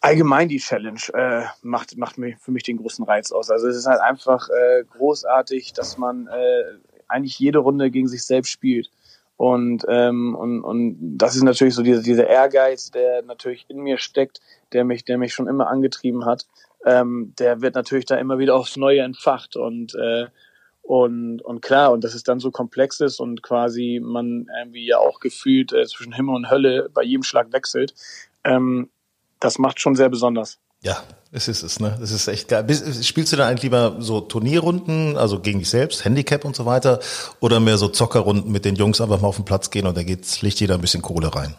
Allgemein 0.00 0.48
die 0.48 0.58
Challenge 0.58 1.00
äh, 1.14 1.44
macht, 1.62 1.96
macht 1.96 2.16
für 2.16 2.50
mich 2.50 2.62
den 2.62 2.76
großen 2.76 3.04
Reiz 3.04 3.32
aus. 3.32 3.50
Also 3.50 3.68
es 3.68 3.76
ist 3.76 3.86
halt 3.86 4.00
einfach 4.00 4.48
äh, 4.48 4.84
großartig, 4.84 5.72
dass 5.72 5.98
man 5.98 6.28
äh, 6.28 6.64
eigentlich 7.08 7.38
jede 7.38 7.58
Runde 7.58 7.90
gegen 7.90 8.08
sich 8.08 8.24
selbst 8.24 8.50
spielt. 8.50 8.90
Und, 9.36 9.84
ähm, 9.88 10.34
und, 10.34 10.62
und 10.62 11.16
das 11.16 11.36
ist 11.36 11.44
natürlich 11.44 11.74
so 11.74 11.82
dieser, 11.82 12.02
dieser 12.02 12.26
Ehrgeiz, 12.26 12.90
der 12.90 13.22
natürlich 13.22 13.66
in 13.68 13.78
mir 13.78 13.98
steckt, 13.98 14.40
der 14.72 14.84
mich, 14.84 15.04
der 15.04 15.16
mich 15.16 15.32
schon 15.32 15.46
immer 15.46 15.68
angetrieben 15.68 16.24
hat. 16.24 16.46
Ähm, 16.84 17.34
der 17.38 17.60
wird 17.60 17.74
natürlich 17.74 18.04
da 18.04 18.16
immer 18.16 18.38
wieder 18.38 18.56
aufs 18.56 18.76
Neue 18.76 19.00
entfacht. 19.02 19.56
Und, 19.56 19.94
äh, 19.94 20.26
und, 20.82 21.40
und 21.42 21.60
klar, 21.60 21.92
und 21.92 22.02
dass 22.02 22.14
es 22.14 22.24
dann 22.24 22.40
so 22.40 22.50
komplex 22.50 22.98
ist 23.00 23.20
und 23.20 23.42
quasi 23.42 24.00
man 24.02 24.48
irgendwie 24.58 24.86
ja 24.86 24.98
auch 24.98 25.20
gefühlt 25.20 25.72
äh, 25.72 25.86
zwischen 25.86 26.14
Himmel 26.14 26.34
und 26.34 26.50
Hölle 26.50 26.88
bei 26.92 27.02
jedem 27.02 27.22
Schlag 27.22 27.52
wechselt, 27.52 27.94
ähm, 28.48 28.90
das 29.40 29.58
macht 29.58 29.80
schon 29.80 29.94
sehr 29.94 30.08
besonders. 30.08 30.58
Ja, 30.80 31.02
es 31.32 31.48
ist 31.48 31.62
es, 31.62 31.80
ne? 31.80 31.96
Das 32.00 32.10
ist 32.10 32.28
echt 32.28 32.48
geil. 32.48 32.64
Spielst 33.02 33.32
du 33.32 33.36
dann 33.36 33.48
eigentlich 33.48 33.64
lieber 33.64 33.96
so 33.98 34.20
Turnierrunden, 34.20 35.16
also 35.16 35.40
gegen 35.40 35.58
dich 35.58 35.70
selbst, 35.70 36.04
Handicap 36.04 36.44
und 36.44 36.56
so 36.56 36.66
weiter, 36.66 37.00
oder 37.40 37.60
mehr 37.60 37.78
so 37.78 37.88
Zockerrunden 37.88 38.50
mit 38.52 38.64
den 38.64 38.76
Jungs 38.76 39.00
einfach 39.00 39.20
mal 39.20 39.28
auf 39.28 39.36
den 39.36 39.44
Platz 39.44 39.70
gehen 39.70 39.86
und 39.86 39.96
da 39.96 40.02
geht, 40.02 40.40
legt 40.40 40.60
jeder 40.60 40.74
ein 40.74 40.80
bisschen 40.80 41.02
Kohle 41.02 41.34
rein? 41.34 41.56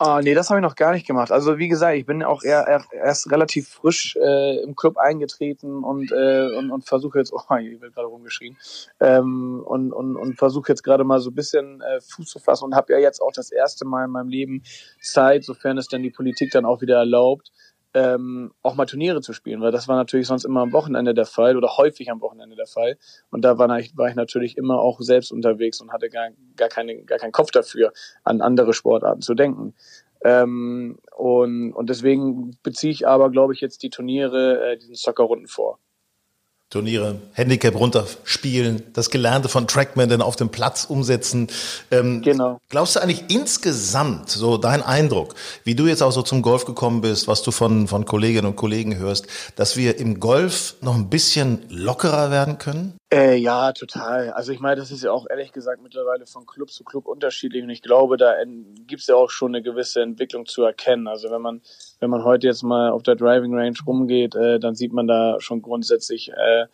Ah, 0.00 0.20
nee, 0.22 0.32
das 0.32 0.48
habe 0.48 0.60
ich 0.60 0.62
noch 0.62 0.76
gar 0.76 0.92
nicht 0.92 1.08
gemacht. 1.08 1.32
Also 1.32 1.58
wie 1.58 1.66
gesagt, 1.66 1.96
ich 1.96 2.06
bin 2.06 2.22
auch 2.22 2.44
eher, 2.44 2.84
erst 2.92 3.32
relativ 3.32 3.68
frisch 3.68 4.14
äh, 4.14 4.62
im 4.62 4.76
Club 4.76 4.96
eingetreten 4.96 5.82
und, 5.82 6.12
äh, 6.12 6.56
und, 6.56 6.70
und 6.70 6.84
versuche 6.84 7.18
jetzt, 7.18 7.32
oh, 7.32 7.56
ich 7.56 7.80
wird 7.80 7.94
gerade 7.94 8.06
rumgeschrien, 8.06 8.56
ähm, 9.00 9.60
und, 9.66 9.92
und, 9.92 10.16
und 10.16 10.38
versuche 10.38 10.70
jetzt 10.70 10.84
gerade 10.84 11.02
mal 11.02 11.18
so 11.18 11.30
ein 11.30 11.34
bisschen 11.34 11.80
äh, 11.80 12.00
Fuß 12.00 12.28
zu 12.28 12.38
fassen 12.38 12.66
und 12.66 12.76
habe 12.76 12.92
ja 12.92 13.00
jetzt 13.00 13.20
auch 13.20 13.32
das 13.32 13.50
erste 13.50 13.84
Mal 13.86 14.04
in 14.04 14.12
meinem 14.12 14.28
Leben 14.28 14.62
Zeit, 15.02 15.42
sofern 15.42 15.78
es 15.78 15.88
dann 15.88 16.04
die 16.04 16.10
Politik 16.10 16.52
dann 16.52 16.64
auch 16.64 16.80
wieder 16.80 16.98
erlaubt, 16.98 17.50
ähm, 17.94 18.52
auch 18.62 18.74
mal 18.74 18.86
Turniere 18.86 19.20
zu 19.20 19.32
spielen, 19.32 19.60
weil 19.60 19.72
das 19.72 19.88
war 19.88 19.96
natürlich 19.96 20.26
sonst 20.26 20.44
immer 20.44 20.60
am 20.60 20.72
Wochenende 20.72 21.14
der 21.14 21.26
Fall 21.26 21.56
oder 21.56 21.76
häufig 21.76 22.10
am 22.10 22.20
Wochenende 22.20 22.56
der 22.56 22.66
Fall. 22.66 22.98
Und 23.30 23.42
da 23.44 23.58
war 23.58 23.78
ich, 23.78 23.96
war 23.96 24.08
ich 24.08 24.14
natürlich 24.14 24.56
immer 24.56 24.80
auch 24.80 25.00
selbst 25.00 25.32
unterwegs 25.32 25.80
und 25.80 25.92
hatte 25.92 26.08
gar, 26.10 26.28
gar, 26.56 26.68
keine, 26.68 27.02
gar 27.04 27.18
keinen 27.18 27.32
Kopf 27.32 27.50
dafür, 27.50 27.92
an 28.24 28.40
andere 28.40 28.74
Sportarten 28.74 29.22
zu 29.22 29.34
denken. 29.34 29.74
Ähm, 30.22 30.98
und, 31.16 31.72
und 31.72 31.90
deswegen 31.90 32.58
beziehe 32.62 32.92
ich 32.92 33.06
aber, 33.06 33.30
glaube 33.30 33.54
ich, 33.54 33.60
jetzt 33.60 33.82
die 33.82 33.90
Turniere, 33.90 34.72
äh, 34.72 34.76
diesen 34.76 34.94
Soccerrunden 34.94 35.46
vor. 35.46 35.78
Turniere, 36.70 37.16
Handicap 37.32 37.74
runterspielen, 37.74 38.82
das 38.92 39.08
Gelernte 39.08 39.48
von 39.48 39.66
Trackman 39.66 40.10
dann 40.10 40.20
auf 40.20 40.36
dem 40.36 40.50
Platz 40.50 40.84
umsetzen. 40.84 41.48
Ähm, 41.90 42.20
genau. 42.20 42.60
Glaubst 42.68 42.96
du 42.96 43.00
eigentlich 43.00 43.24
insgesamt, 43.28 44.28
so 44.28 44.58
dein 44.58 44.82
Eindruck, 44.82 45.34
wie 45.64 45.74
du 45.74 45.86
jetzt 45.86 46.02
auch 46.02 46.12
so 46.12 46.20
zum 46.20 46.42
Golf 46.42 46.66
gekommen 46.66 47.00
bist, 47.00 47.26
was 47.26 47.42
du 47.42 47.52
von, 47.52 47.88
von 47.88 48.04
Kolleginnen 48.04 48.48
und 48.48 48.56
Kollegen 48.56 48.98
hörst, 48.98 49.28
dass 49.56 49.78
wir 49.78 49.98
im 49.98 50.20
Golf 50.20 50.74
noch 50.82 50.94
ein 50.94 51.08
bisschen 51.08 51.60
lockerer 51.70 52.30
werden 52.30 52.58
können? 52.58 52.97
Äh, 53.10 53.36
ja, 53.36 53.72
total. 53.72 54.32
Also 54.32 54.52
ich 54.52 54.60
meine, 54.60 54.76
das 54.76 54.90
ist 54.90 55.02
ja 55.02 55.12
auch 55.12 55.26
ehrlich 55.30 55.52
gesagt 55.52 55.82
mittlerweile 55.82 56.26
von 56.26 56.44
Club 56.44 56.70
zu 56.70 56.84
Club 56.84 57.06
unterschiedlich 57.06 57.62
und 57.62 57.70
ich 57.70 57.80
glaube, 57.80 58.18
da 58.18 58.34
gibt 58.86 59.00
es 59.00 59.06
ja 59.06 59.14
auch 59.14 59.30
schon 59.30 59.54
eine 59.54 59.62
gewisse 59.62 60.02
Entwicklung 60.02 60.44
zu 60.44 60.62
erkennen. 60.62 61.08
Also 61.08 61.30
wenn 61.30 61.40
man, 61.40 61.62
wenn 62.00 62.10
man 62.10 62.22
heute 62.24 62.48
jetzt 62.48 62.62
mal 62.62 62.90
auf 62.90 63.02
der 63.02 63.16
Driving 63.16 63.54
Range 63.54 63.78
rumgeht, 63.86 64.34
äh, 64.34 64.58
dann 64.60 64.74
sieht 64.74 64.92
man 64.92 65.06
da 65.06 65.40
schon 65.40 65.62
grundsätzlich 65.62 66.32
äh, 66.32 66.66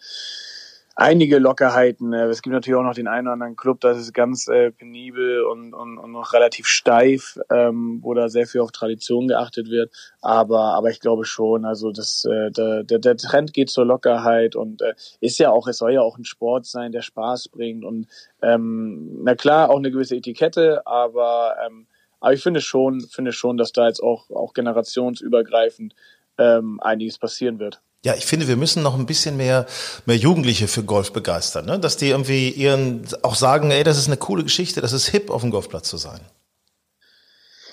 einige 0.97 1.39
Lockerheiten. 1.39 2.13
Äh, 2.13 2.27
es 2.27 2.43
gibt 2.43 2.53
natürlich 2.53 2.79
auch 2.79 2.85
noch 2.85 2.95
den 2.95 3.09
einen 3.09 3.27
oder 3.27 3.35
anderen 3.35 3.57
Club, 3.57 3.81
das 3.81 3.99
ist 3.99 4.13
ganz 4.13 4.49
äh, 4.49 4.71
penibel 4.71 5.45
und, 5.45 5.75
und, 5.75 5.99
und 5.99 6.13
noch 6.13 6.33
relativ 6.33 6.67
steif, 6.67 7.39
ähm, 7.51 7.99
wo 8.03 8.15
da 8.15 8.29
sehr 8.29 8.47
viel 8.47 8.61
auf 8.61 8.73
Tradition 8.73 9.29
geachtet 9.29 9.71
wird. 9.71 9.93
Aber, 10.21 10.75
aber 10.75 10.91
ich 10.91 11.01
glaube 11.01 11.25
schon, 11.25 11.65
also 11.65 11.91
das, 11.91 12.25
äh, 12.25 12.51
der, 12.51 12.85
der, 12.85 12.99
der 12.99 13.17
Trend 13.17 13.53
geht 13.53 13.71
zur 13.71 13.87
Lockerheit 13.87 14.57
und 14.57 14.83
äh, 14.83 14.95
ist 15.21 15.39
ja 15.39 15.51
auch, 15.51 15.67
es 15.67 15.79
soll 15.79 15.93
ja 15.93 16.01
auch 16.01 16.19
ein 16.19 16.25
Sport 16.25 16.67
sein, 16.67 16.93
der 16.93 17.03
Spaß 17.03 17.49
bringt 17.49 17.85
und 17.85 18.07
ähm, 18.43 19.23
na 19.25 19.35
klar 19.35 19.71
auch 19.71 19.79
eine 19.79 19.91
gewisse 19.91 20.17
Etikette, 20.17 20.87
aber 20.87 21.57
ähm, 21.67 21.87
aber 22.21 22.33
ich 22.33 22.43
finde 22.43 22.63
schon, 22.63 23.03
finde 23.03 23.33
schon, 23.33 23.59
dass 23.59 23.73
da 23.73 23.87
jetzt 23.87 24.03
auch 24.03 24.31
auch 24.31 24.55
generationsübergreifend 24.55 25.95
ähm, 26.39 26.81
einiges 26.81 27.19
passieren 27.19 27.59
wird. 27.59 27.83
Ja, 28.05 28.15
ich 28.15 28.27
finde, 28.27 28.49
wir 28.49 28.57
müssen 28.57 28.83
noch 28.83 28.99
ein 28.99 29.07
bisschen 29.07 29.39
mehr, 29.39 29.65
mehr 30.05 30.17
Jugendliche 30.17 30.69
für 30.69 30.85
Golf 30.85 31.13
begeistern, 31.13 31.65
ne? 31.65 31.79
dass 31.79 31.97
die 31.97 32.11
irgendwie 32.11 32.51
ihren 32.51 33.07
auch 33.23 33.35
sagen, 33.35 33.71
ey, 33.71 33.83
das 33.83 33.97
ist 33.97 34.09
eine 34.09 34.19
coole 34.19 34.43
Geschichte, 34.43 34.83
das 34.83 34.93
ist 34.93 35.09
hip, 35.09 35.31
auf 35.31 35.41
dem 35.41 35.51
Golfplatz 35.51 35.89
zu 35.89 35.97
sein. 35.97 36.21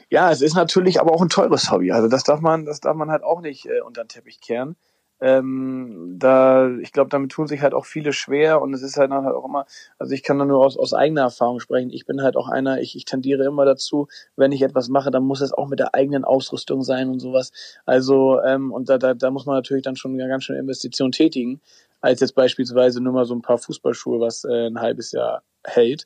Ja, 0.10 0.32
es 0.32 0.42
ist 0.42 0.56
natürlich 0.56 1.02
aber 1.02 1.12
auch 1.14 1.22
ein 1.22 1.28
teures 1.28 1.70
Hobby. 1.70 1.92
Also 1.92 2.08
das 2.08 2.24
darf 2.24 2.40
man, 2.40 2.66
das 2.66 2.80
darf 2.80 2.96
man 2.96 3.12
halt 3.12 3.24
auch 3.24 3.42
nicht 3.42 3.66
äh, 3.66 3.82
unter 3.82 4.06
den 4.06 4.08
Teppich 4.08 4.40
kehren. 4.40 4.78
Ähm, 5.22 6.16
da, 6.18 6.70
ich 6.80 6.92
glaube, 6.92 7.10
damit 7.10 7.32
tun 7.32 7.48
sich 7.48 7.62
halt 7.62 7.76
auch 7.76 7.86
viele 7.86 8.12
schwer 8.12 8.60
und 8.60 8.74
es 8.74 8.82
ist 8.82 8.98
halt 8.98 9.12
halt 9.12 9.36
auch 9.36 9.46
immer, 9.46 9.68
also 10.00 10.14
ich 10.14 10.24
kann 10.24 10.40
da 10.40 10.46
nur 10.46 10.66
aus, 10.66 10.78
aus 10.78 10.96
eigener 10.96 11.22
Erfahrung 11.22 11.60
sprechen. 11.60 11.92
Ich 11.92 12.06
bin 12.06 12.24
halt 12.24 12.36
auch 12.36 12.50
einer, 12.50 12.82
ich, 12.82 12.96
ich 12.96 13.06
tendiere 13.06 13.44
immer 13.46 13.64
dazu, 13.64 14.08
wenn 14.36 14.52
ich 14.52 14.64
etwas 14.64 14.90
mache, 14.90 15.12
dann 15.12 15.24
muss 15.24 15.42
es 15.42 15.54
auch 15.54 15.68
mit 15.68 15.80
der 15.80 15.94
eigenen 15.94 16.26
Ausrüstung 16.26 16.82
sein 16.82 17.10
und 17.10 17.20
sowas. 17.20 17.52
Also, 17.86 18.42
ähm, 18.42 18.72
und 18.72 18.90
da, 18.90 18.98
da, 18.98 19.14
da 19.14 19.30
muss 19.30 19.46
man 19.46 19.56
natürlich 19.56 19.84
dann 19.84 19.96
schon 19.96 20.14
eine 20.14 20.28
ganz 20.28 20.46
schöne 20.46 20.60
Investition 20.60 21.12
tätigen, 21.12 21.62
als 22.02 22.20
jetzt 22.20 22.34
beispielsweise 22.34 23.00
nur 23.02 23.14
mal 23.14 23.26
so 23.26 23.36
ein 23.36 23.44
paar 23.44 23.60
Fußballschuhe, 23.60 24.20
was 24.20 24.44
äh, 24.44 24.68
ein 24.68 24.82
halbes 24.82 25.12
Jahr 25.12 25.44
hält. 25.64 26.06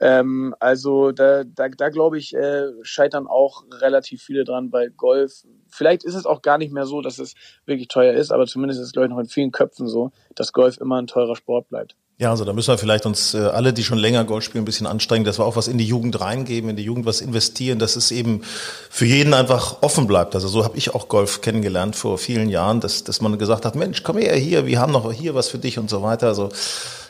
Ähm, 0.00 0.54
also 0.58 1.12
da, 1.12 1.44
da, 1.44 1.68
da 1.68 1.88
glaube 1.88 2.18
ich, 2.18 2.34
äh, 2.34 2.66
scheitern 2.82 3.26
auch 3.26 3.64
relativ 3.70 4.22
viele 4.22 4.44
dran 4.44 4.70
bei 4.70 4.88
Golf. 4.88 5.44
Vielleicht 5.68 6.04
ist 6.04 6.14
es 6.14 6.26
auch 6.26 6.42
gar 6.42 6.58
nicht 6.58 6.72
mehr 6.72 6.86
so, 6.86 7.00
dass 7.00 7.18
es 7.18 7.34
wirklich 7.64 7.88
teuer 7.88 8.14
ist, 8.14 8.32
aber 8.32 8.46
zumindest 8.46 8.80
ist 8.80 8.88
es, 8.88 8.92
glaube 8.92 9.06
ich, 9.06 9.10
noch 9.10 9.20
in 9.20 9.28
vielen 9.28 9.52
Köpfen 9.52 9.86
so, 9.86 10.10
dass 10.34 10.52
Golf 10.52 10.78
immer 10.78 11.00
ein 11.00 11.06
teurer 11.06 11.36
Sport 11.36 11.68
bleibt. 11.68 11.94
Ja, 12.16 12.30
also 12.30 12.44
da 12.44 12.52
müssen 12.52 12.68
wir 12.68 12.78
vielleicht 12.78 13.06
uns 13.06 13.34
äh, 13.34 13.38
alle, 13.38 13.72
die 13.72 13.82
schon 13.82 13.98
länger 13.98 14.24
Golf 14.24 14.44
spielen, 14.44 14.62
ein 14.62 14.66
bisschen 14.66 14.86
anstrengen, 14.86 15.24
dass 15.24 15.40
wir 15.40 15.44
auch 15.44 15.56
was 15.56 15.66
in 15.66 15.78
die 15.78 15.86
Jugend 15.86 16.20
reingeben, 16.20 16.70
in 16.70 16.76
die 16.76 16.84
Jugend 16.84 17.06
was 17.06 17.20
investieren, 17.20 17.80
dass 17.80 17.96
es 17.96 18.12
eben 18.12 18.42
für 18.44 19.04
jeden 19.04 19.34
einfach 19.34 19.82
offen 19.82 20.06
bleibt. 20.06 20.36
Also 20.36 20.46
so 20.46 20.64
habe 20.64 20.76
ich 20.78 20.94
auch 20.94 21.08
Golf 21.08 21.40
kennengelernt 21.40 21.96
vor 21.96 22.16
vielen 22.18 22.48
Jahren, 22.48 22.80
dass, 22.80 23.02
dass 23.02 23.20
man 23.20 23.36
gesagt 23.36 23.64
hat, 23.64 23.74
Mensch, 23.74 24.04
komm 24.04 24.18
her 24.18 24.36
hier, 24.36 24.64
wir 24.64 24.78
haben 24.78 24.92
noch 24.92 25.12
hier 25.12 25.34
was 25.34 25.48
für 25.48 25.58
dich 25.58 25.76
und 25.76 25.90
so 25.90 26.02
weiter. 26.02 26.28
Also 26.28 26.50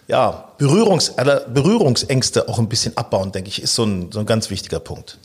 ja, 0.07 0.52
Berührungs, 0.59 1.14
Berührungsängste 1.16 2.48
auch 2.48 2.59
ein 2.59 2.68
bisschen 2.68 2.96
abbauen, 2.96 3.32
denke 3.32 3.48
ich, 3.48 3.62
ist 3.62 3.74
so 3.74 3.84
ein, 3.84 4.12
so 4.12 4.20
ein 4.20 4.26
ganz 4.26 4.50
wichtiger 4.50 4.80
Punkt. 4.80 5.18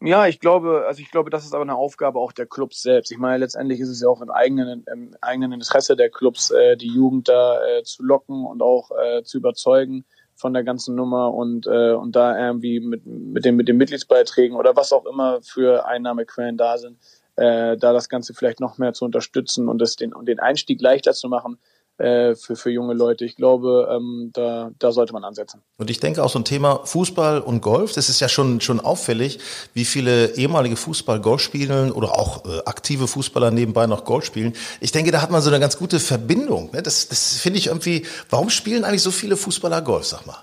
Ja, 0.00 0.28
ich 0.28 0.38
glaube, 0.38 0.84
also 0.86 1.00
ich 1.00 1.10
glaube, 1.10 1.28
das 1.28 1.44
ist 1.44 1.54
aber 1.54 1.62
eine 1.62 1.74
Aufgabe 1.74 2.20
auch 2.20 2.30
der 2.30 2.46
Clubs 2.46 2.82
selbst. 2.82 3.10
Ich 3.10 3.18
meine, 3.18 3.38
letztendlich 3.38 3.80
ist 3.80 3.88
es 3.88 4.00
ja 4.00 4.08
auch 4.08 4.22
im 4.22 4.30
eigenen, 4.30 4.84
im 4.92 5.16
eigenen 5.20 5.52
Interesse 5.52 5.96
der 5.96 6.08
Clubs, 6.08 6.50
äh, 6.50 6.76
die 6.76 6.86
Jugend 6.86 7.28
da 7.28 7.58
äh, 7.64 7.82
zu 7.82 8.04
locken 8.04 8.44
und 8.44 8.62
auch 8.62 8.92
äh, 8.92 9.24
zu 9.24 9.38
überzeugen 9.38 10.04
von 10.36 10.54
der 10.54 10.62
ganzen 10.62 10.94
Nummer 10.94 11.34
und 11.34 11.66
äh, 11.66 11.94
und 11.94 12.14
da 12.14 12.38
irgendwie 12.38 12.78
mit 12.78 13.04
mit 13.06 13.44
den 13.44 13.56
mit 13.56 13.66
den 13.66 13.76
Mitgliedsbeiträgen 13.76 14.56
oder 14.56 14.76
was 14.76 14.92
auch 14.92 15.04
immer 15.04 15.40
für 15.42 15.84
Einnahmequellen 15.84 16.56
da 16.56 16.78
sind, 16.78 16.98
äh, 17.34 17.76
da 17.76 17.92
das 17.92 18.08
Ganze 18.08 18.34
vielleicht 18.34 18.60
noch 18.60 18.78
mehr 18.78 18.92
zu 18.92 19.04
unterstützen 19.04 19.68
und 19.68 19.78
das 19.78 19.96
den 19.96 20.14
und 20.14 20.26
den 20.26 20.38
Einstieg 20.38 20.80
leichter 20.80 21.12
zu 21.12 21.28
machen, 21.28 21.58
äh, 21.98 22.34
für, 22.34 22.56
für 22.56 22.70
junge 22.70 22.94
Leute. 22.94 23.24
Ich 23.24 23.36
glaube, 23.36 23.88
ähm, 23.90 24.30
da, 24.32 24.70
da 24.78 24.92
sollte 24.92 25.12
man 25.12 25.24
ansetzen. 25.24 25.60
Und 25.76 25.90
ich 25.90 26.00
denke 26.00 26.22
auch 26.22 26.30
so 26.30 26.38
ein 26.38 26.44
Thema 26.44 26.80
Fußball 26.84 27.40
und 27.40 27.60
Golf, 27.60 27.92
das 27.92 28.08
ist 28.08 28.20
ja 28.20 28.28
schon, 28.28 28.60
schon 28.60 28.80
auffällig, 28.80 29.38
wie 29.74 29.84
viele 29.84 30.36
ehemalige 30.36 30.76
Fußball 30.76 31.20
Golf 31.20 31.40
spielen 31.40 31.92
oder 31.92 32.18
auch 32.18 32.44
äh, 32.44 32.60
aktive 32.64 33.08
Fußballer 33.08 33.50
nebenbei 33.50 33.86
noch 33.86 34.04
Golf 34.04 34.24
spielen. 34.24 34.54
Ich 34.80 34.92
denke, 34.92 35.10
da 35.10 35.20
hat 35.20 35.30
man 35.30 35.42
so 35.42 35.50
eine 35.50 35.60
ganz 35.60 35.76
gute 35.76 36.00
Verbindung. 36.00 36.70
Ne? 36.72 36.82
Das, 36.82 37.08
das 37.08 37.38
finde 37.38 37.58
ich 37.58 37.66
irgendwie, 37.66 38.06
warum 38.30 38.50
spielen 38.50 38.84
eigentlich 38.84 39.02
so 39.02 39.10
viele 39.10 39.36
Fußballer 39.36 39.82
Golf, 39.82 40.06
sag 40.06 40.26
mal? 40.26 40.38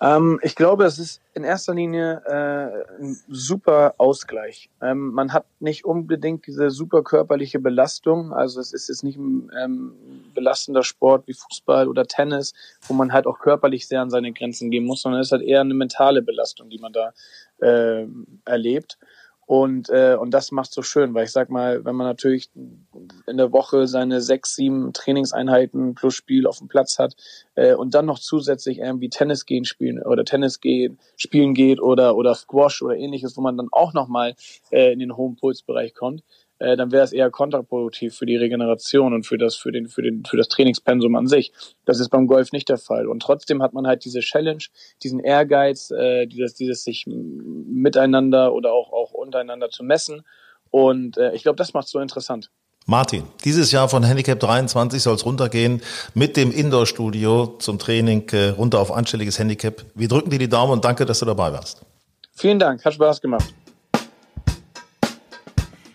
Ähm, 0.00 0.38
ich 0.42 0.54
glaube, 0.54 0.84
es 0.84 0.98
ist 0.98 1.22
in 1.32 1.42
erster 1.42 1.74
Linie 1.74 2.22
äh, 2.26 3.02
ein 3.02 3.18
super 3.28 3.94
Ausgleich. 3.96 4.68
Ähm, 4.82 5.12
man 5.12 5.32
hat 5.32 5.46
nicht 5.58 5.86
unbedingt 5.86 6.46
diese 6.46 6.68
super 6.70 7.02
körperliche 7.02 7.58
Belastung. 7.60 8.32
Also 8.34 8.60
es 8.60 8.74
ist 8.74 8.88
jetzt 8.88 9.04
nicht 9.04 9.16
ein 9.16 9.50
ähm, 9.58 9.92
belastender 10.34 10.82
Sport 10.82 11.26
wie 11.26 11.32
Fußball 11.32 11.88
oder 11.88 12.06
Tennis, 12.06 12.52
wo 12.86 12.94
man 12.94 13.12
halt 13.12 13.26
auch 13.26 13.38
körperlich 13.38 13.88
sehr 13.88 14.02
an 14.02 14.10
seine 14.10 14.32
Grenzen 14.32 14.70
gehen 14.70 14.84
muss, 14.84 15.00
sondern 15.00 15.22
es 15.22 15.28
ist 15.28 15.32
halt 15.32 15.42
eher 15.42 15.62
eine 15.62 15.74
mentale 15.74 16.20
Belastung, 16.20 16.68
die 16.68 16.78
man 16.78 16.92
da 16.92 17.12
äh, 17.62 18.06
erlebt. 18.44 18.98
Und, 19.46 19.88
äh, 19.90 20.16
und 20.20 20.34
das 20.34 20.50
macht 20.50 20.72
so 20.72 20.82
schön, 20.82 21.14
weil 21.14 21.24
ich 21.24 21.30
sag 21.30 21.50
mal, 21.50 21.84
wenn 21.84 21.94
man 21.94 22.08
natürlich 22.08 22.50
in 22.54 23.36
der 23.36 23.52
Woche 23.52 23.86
seine 23.86 24.20
sechs, 24.20 24.56
sieben 24.56 24.92
Trainingseinheiten 24.92 25.94
plus 25.94 26.14
Spiel 26.14 26.48
auf 26.48 26.58
dem 26.58 26.66
Platz 26.66 26.98
hat 26.98 27.14
äh, 27.54 27.74
und 27.74 27.94
dann 27.94 28.06
noch 28.06 28.18
zusätzlich 28.18 28.78
irgendwie 28.78 29.08
Tennis 29.08 29.46
gehen 29.46 29.64
spielen 29.64 30.02
oder 30.02 30.24
Tennis 30.24 30.60
gehen, 30.60 30.98
spielen 31.16 31.54
geht 31.54 31.80
oder, 31.80 32.16
oder 32.16 32.34
Squash 32.34 32.82
oder 32.82 32.96
ähnliches, 32.96 33.36
wo 33.36 33.40
man 33.40 33.56
dann 33.56 33.68
auch 33.70 33.94
nochmal 33.94 34.34
äh, 34.72 34.92
in 34.92 34.98
den 34.98 35.16
hohen 35.16 35.36
Pulsbereich 35.36 35.94
kommt, 35.94 36.24
äh, 36.58 36.76
dann 36.76 36.90
wäre 36.90 37.04
es 37.04 37.12
eher 37.12 37.30
kontraproduktiv 37.30 38.14
für 38.14 38.26
die 38.26 38.36
Regeneration 38.36 39.12
und 39.12 39.26
für 39.26 39.38
das, 39.38 39.56
für 39.56 39.72
den, 39.72 39.88
für 39.88 40.02
den, 40.02 40.24
für 40.24 40.36
das 40.36 40.48
Trainingspensum 40.48 41.14
an 41.14 41.26
sich. 41.26 41.52
Das 41.84 42.00
ist 42.00 42.08
beim 42.08 42.26
Golf 42.26 42.52
nicht 42.52 42.68
der 42.68 42.78
Fall. 42.78 43.06
Und 43.06 43.20
trotzdem 43.20 43.62
hat 43.62 43.74
man 43.74 43.86
halt 43.86 44.04
diese 44.04 44.20
Challenge, 44.20 44.64
diesen 45.02 45.20
Ehrgeiz, 45.20 45.90
äh, 45.90 46.26
dieses, 46.26 46.54
dieses 46.54 46.84
sich 46.84 47.06
miteinander 47.06 48.54
oder 48.54 48.72
auch, 48.72 48.92
auch 48.92 49.05
untereinander 49.26 49.70
zu 49.70 49.82
messen. 49.82 50.24
Und 50.70 51.18
äh, 51.18 51.32
ich 51.32 51.42
glaube, 51.42 51.56
das 51.56 51.74
macht 51.74 51.88
so 51.88 52.00
interessant. 52.00 52.50
Martin, 52.88 53.24
dieses 53.44 53.72
Jahr 53.72 53.88
von 53.88 54.04
Handicap 54.04 54.38
23 54.38 55.02
soll 55.02 55.16
es 55.16 55.26
runtergehen 55.26 55.82
mit 56.14 56.36
dem 56.36 56.52
Indoor-Studio 56.52 57.56
zum 57.58 57.80
Training 57.80 58.28
äh, 58.30 58.50
runter 58.50 58.78
auf 58.78 58.92
anständiges 58.92 59.40
Handicap. 59.40 59.84
Wir 59.96 60.06
drücken 60.06 60.30
dir 60.30 60.38
die 60.38 60.48
Daumen 60.48 60.74
und 60.74 60.84
danke, 60.84 61.04
dass 61.04 61.18
du 61.18 61.24
dabei 61.26 61.52
warst. 61.52 61.82
Vielen 62.36 62.60
Dank, 62.60 62.84
hat 62.84 62.94
Spaß 62.94 63.20
gemacht. 63.20 63.52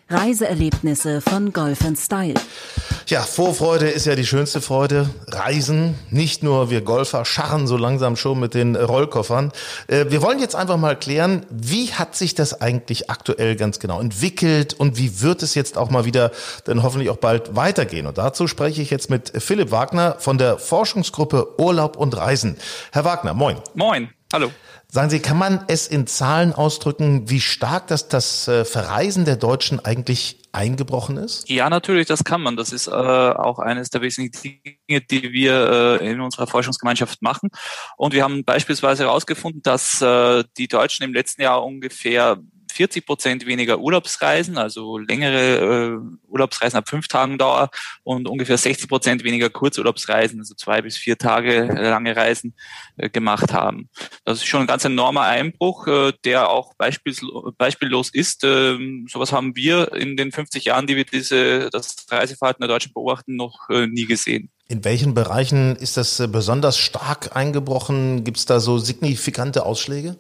Reiseerlebnisse 0.10 1.22
von 1.22 1.54
Golf 1.54 1.80
Style. 1.96 2.34
Ja, 3.12 3.24
Vorfreude 3.24 3.90
ist 3.90 4.06
ja 4.06 4.16
die 4.16 4.26
schönste 4.26 4.62
Freude. 4.62 5.10
Reisen, 5.28 5.96
nicht 6.12 6.44
nur 6.44 6.70
wir 6.70 6.80
Golfer 6.80 7.26
scharren 7.26 7.68
so 7.68 7.76
langsam 7.76 8.16
schon 8.16 8.40
mit 8.40 8.54
den 8.54 8.78
Rollkoffern. 8.78 9.52
Äh, 9.88 10.06
wir 10.08 10.22
wollen 10.22 10.40
jetzt 10.40 10.56
einfach 10.56 10.78
mal 10.78 10.96
klären, 10.96 11.46
wie 11.50 11.92
hat 11.92 12.16
sich 12.16 12.36
das 12.36 12.62
eigentlich 12.62 13.10
aktuell 13.10 13.58
ganz 13.58 13.80
genau 13.80 14.00
entwickelt 14.00 14.74
und 14.76 14.98
wie 14.98 15.20
wird 15.20 15.44
es 15.44 15.56
jetzt 15.56 15.78
auch 15.78 15.90
mal 15.90 16.06
wieder 16.06 16.32
dann 16.64 16.84
hoffentlich 16.84 17.10
auch 17.10 17.18
bald 17.18 17.54
weitergehen? 17.54 18.08
Und 18.08 18.18
dazu 18.18 18.48
spreche 18.48 18.82
ich 18.82 18.92
jetzt 18.92 19.10
mit 19.10 19.34
Philipp 19.44 19.72
Wagner 19.72 20.16
von 20.20 20.38
der 20.38 20.58
Forschungsgruppe 20.58 21.60
Urlaub 21.60 21.98
und 21.98 22.16
Reisen. 22.16 22.56
Herr 22.94 23.04
Wagner, 23.04 23.34
moin. 23.34 23.58
Moin, 23.74 24.10
hallo. 24.32 24.52
Sagen 24.88 25.10
Sie, 25.10 25.20
kann 25.20 25.38
man 25.38 25.66
es 25.68 25.86
in 25.88 26.08
Zahlen 26.08 26.54
ausdrücken, 26.54 27.30
wie 27.30 27.42
stark 27.42 27.88
das, 27.88 28.08
das 28.08 28.48
äh, 28.48 28.64
Verreisen 28.64 29.26
der 29.26 29.36
Deutschen 29.36 29.84
eigentlich 29.84 30.41
eingebrochen 30.52 31.18
ist? 31.18 31.50
Ja, 31.50 31.70
natürlich, 31.70 32.08
das 32.08 32.24
kann 32.24 32.42
man. 32.42 32.58
Das 32.58 32.72
ist 32.72 32.88
äh, 32.88 32.92
auch 32.92 33.60
eines 33.60 33.90
der 33.90 34.02
wesentlichen 34.02 34.62
Dinge, 34.88 35.02
die 35.02 35.32
wir 35.32 36.00
äh, 36.02 36.12
in 36.12 36.22
unserer 36.22 36.48
Forschungsgemeinschaft 36.48 37.22
machen. 37.22 37.50
Und 37.98 38.14
wir 38.14 38.24
haben 38.24 38.44
beispielsweise 38.44 39.04
herausgefunden, 39.04 39.62
dass 39.62 40.02
äh, 40.02 40.44
die 40.58 40.68
Deutschen 40.68 41.04
im 41.04 41.14
letzten 41.14 41.42
Jahr 41.42 41.64
ungefähr 41.64 42.38
40 42.72 43.06
Prozent 43.06 43.46
weniger 43.46 43.80
Urlaubsreisen, 43.80 44.58
also 44.58 44.98
längere 44.98 45.96
äh, 45.96 46.28
Urlaubsreisen 46.28 46.78
ab 46.78 46.90
fünf 46.90 47.08
Tagen 47.08 47.38
Dauer 47.38 47.70
und 48.04 48.28
ungefähr 48.28 48.58
60 48.58 48.88
Prozent 48.88 49.24
weniger 49.24 49.50
Kurzurlaubsreisen, 49.50 50.40
also 50.40 50.56
zwei 50.56 50.82
bis 50.82 50.98
vier 50.98 51.18
Tage 51.18 51.64
lange 51.66 52.16
Reisen 52.16 52.56
äh, 52.98 53.10
gemacht 53.10 53.54
haben. 53.54 53.90
Das 54.26 54.40
ist 54.40 54.46
schon 54.46 54.62
ein 54.62 54.68
ganz 54.68 54.86
enormer 54.86 55.22
Einbruch, 55.22 55.88
äh, 55.88 56.14
der 56.24 56.50
auch 56.50 56.74
beispiellos, 56.76 57.54
beispiellos 57.58 58.10
ist. 58.14 58.44
Ähm, 58.44 59.08
sowas 59.10 59.32
haben 59.32 59.56
wir 59.56 59.94
in 59.94 60.18
den 60.18 60.32
50 60.32 60.66
Jahren, 60.66 60.88
die 60.88 60.96
wir 60.96 61.06
diese, 61.06 61.70
das 61.70 62.06
Reiseverhalten 62.10 62.62
der 62.62 62.70
Deutschen 62.70 62.94
beobachten, 62.94 63.36
noch 63.36 63.70
äh, 63.70 63.88
nie 63.88 64.06
gesehen. 64.06 64.50
In 64.72 64.86
welchen 64.86 65.14
Bereichen 65.14 65.76
ist 65.76 65.98
das 65.98 66.18
äh, 66.22 66.30
besonders 66.30 66.78
stark 66.78 67.36
eingebrochen? 67.36 68.24
Gibt 68.24 68.38
es 68.38 68.46
da 68.46 68.62
so 68.62 68.78
signifikante 68.78 69.66
Ausschläge? 69.66 70.16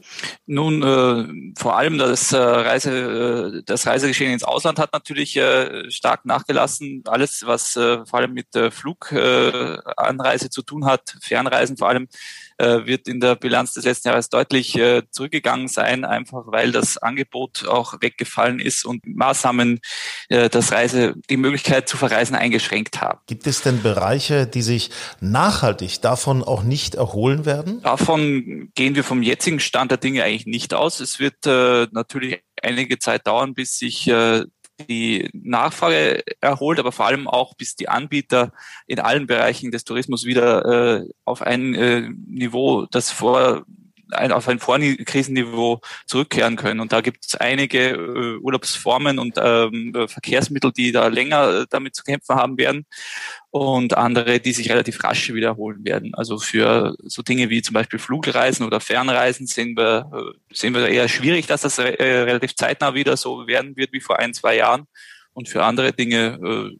Nun, 0.45 0.83
äh, 0.83 1.53
vor 1.57 1.77
allem 1.77 1.97
das, 1.97 2.33
äh, 2.33 2.37
Reise, 2.37 2.91
äh, 3.59 3.63
das 3.65 3.87
Reisegeschehen 3.87 4.33
ins 4.33 4.43
Ausland 4.43 4.77
hat 4.77 4.91
natürlich 4.91 5.37
äh, 5.37 5.89
stark 5.89 6.25
nachgelassen. 6.25 7.01
Alles, 7.05 7.43
was 7.45 7.77
äh, 7.77 8.05
vor 8.05 8.19
allem 8.19 8.33
mit 8.33 8.47
Fluganreise 8.71 10.49
zu 10.49 10.63
tun 10.63 10.83
hat, 10.83 11.15
Fernreisen 11.21 11.77
vor 11.77 11.87
allem, 11.87 12.09
äh, 12.61 12.85
wird 12.85 13.07
in 13.07 13.19
der 13.19 13.35
Bilanz 13.35 13.73
des 13.73 13.85
letzten 13.85 14.09
Jahres 14.09 14.29
deutlich 14.29 14.77
äh, 14.77 15.01
zurückgegangen 15.09 15.67
sein, 15.67 16.05
einfach 16.05 16.43
weil 16.45 16.71
das 16.71 16.97
Angebot 16.97 17.67
auch 17.67 17.95
weggefallen 18.01 18.59
ist 18.59 18.85
und 18.85 19.05
Maßnahmen 19.05 19.79
äh, 20.29 20.49
das 20.49 20.71
Reise, 20.71 21.15
die 21.29 21.37
Möglichkeit 21.37 21.89
zu 21.89 21.97
verreisen 21.97 22.35
eingeschränkt 22.35 23.01
haben. 23.01 23.19
Gibt 23.27 23.47
es 23.47 23.61
denn 23.61 23.81
Bereiche, 23.81 24.45
die 24.45 24.61
sich 24.61 24.91
nachhaltig 25.19 26.01
davon 26.01 26.43
auch 26.43 26.63
nicht 26.63 26.95
erholen 26.95 27.45
werden? 27.45 27.81
Davon 27.81 28.69
gehen 28.75 28.95
wir 28.95 29.03
vom 29.03 29.23
jetzigen 29.23 29.59
Stand 29.59 29.91
der 29.91 29.97
Dinge 29.97 30.23
eigentlich 30.23 30.45
nicht 30.45 30.73
aus. 30.73 30.99
Es 30.99 31.19
wird 31.19 31.45
äh, 31.45 31.87
natürlich 31.91 32.41
einige 32.61 32.99
Zeit 32.99 33.25
dauern, 33.27 33.53
bis 33.53 33.77
sich 33.77 34.07
äh, 34.07 34.45
die 34.87 35.29
Nachfrage 35.33 36.23
erholt, 36.41 36.79
aber 36.79 36.91
vor 36.91 37.05
allem 37.05 37.27
auch, 37.27 37.55
bis 37.55 37.75
die 37.75 37.89
Anbieter 37.89 38.51
in 38.87 38.99
allen 38.99 39.27
Bereichen 39.27 39.71
des 39.71 39.83
Tourismus 39.83 40.25
wieder 40.25 41.01
äh, 41.01 41.09
auf 41.25 41.41
ein 41.41 41.73
äh, 41.75 42.09
Niveau, 42.27 42.85
das 42.85 43.11
vor 43.11 43.65
ein, 44.13 44.31
auf 44.31 44.47
ein 44.47 44.59
Vorkrisenniveau 44.59 45.81
zurückkehren 46.05 46.55
können. 46.55 46.79
Und 46.79 46.91
da 46.91 47.01
gibt 47.01 47.25
es 47.25 47.35
einige 47.35 47.89
äh, 47.89 48.37
Urlaubsformen 48.37 49.19
und 49.19 49.35
ähm, 49.37 49.93
Verkehrsmittel, 50.07 50.71
die 50.71 50.91
da 50.91 51.07
länger 51.07 51.61
äh, 51.61 51.65
damit 51.69 51.95
zu 51.95 52.03
kämpfen 52.03 52.35
haben 52.35 52.57
werden 52.57 52.85
und 53.51 53.97
andere, 53.97 54.39
die 54.39 54.53
sich 54.53 54.69
relativ 54.69 55.03
rasch 55.03 55.33
wiederholen 55.33 55.83
werden. 55.83 56.13
Also 56.15 56.39
für 56.39 56.95
so 57.03 57.21
Dinge 57.21 57.49
wie 57.49 57.61
zum 57.61 57.73
Beispiel 57.73 57.99
Flugreisen 57.99 58.65
oder 58.65 58.79
Fernreisen 58.79 59.45
sehen 59.45 59.75
wir, 59.75 60.09
äh, 60.13 60.55
sehen 60.55 60.73
wir 60.73 60.87
eher 60.87 61.09
schwierig, 61.09 61.47
dass 61.47 61.61
das 61.61 61.77
äh, 61.77 62.03
relativ 62.03 62.55
zeitnah 62.55 62.93
wieder 62.93 63.17
so 63.17 63.47
werden 63.47 63.75
wird 63.75 63.91
wie 63.91 63.99
vor 63.99 64.19
ein, 64.19 64.33
zwei 64.33 64.55
Jahren. 64.55 64.87
Und 65.33 65.47
für 65.47 65.63
andere 65.63 65.93
Dinge 65.93 66.39
äh, 66.43 66.77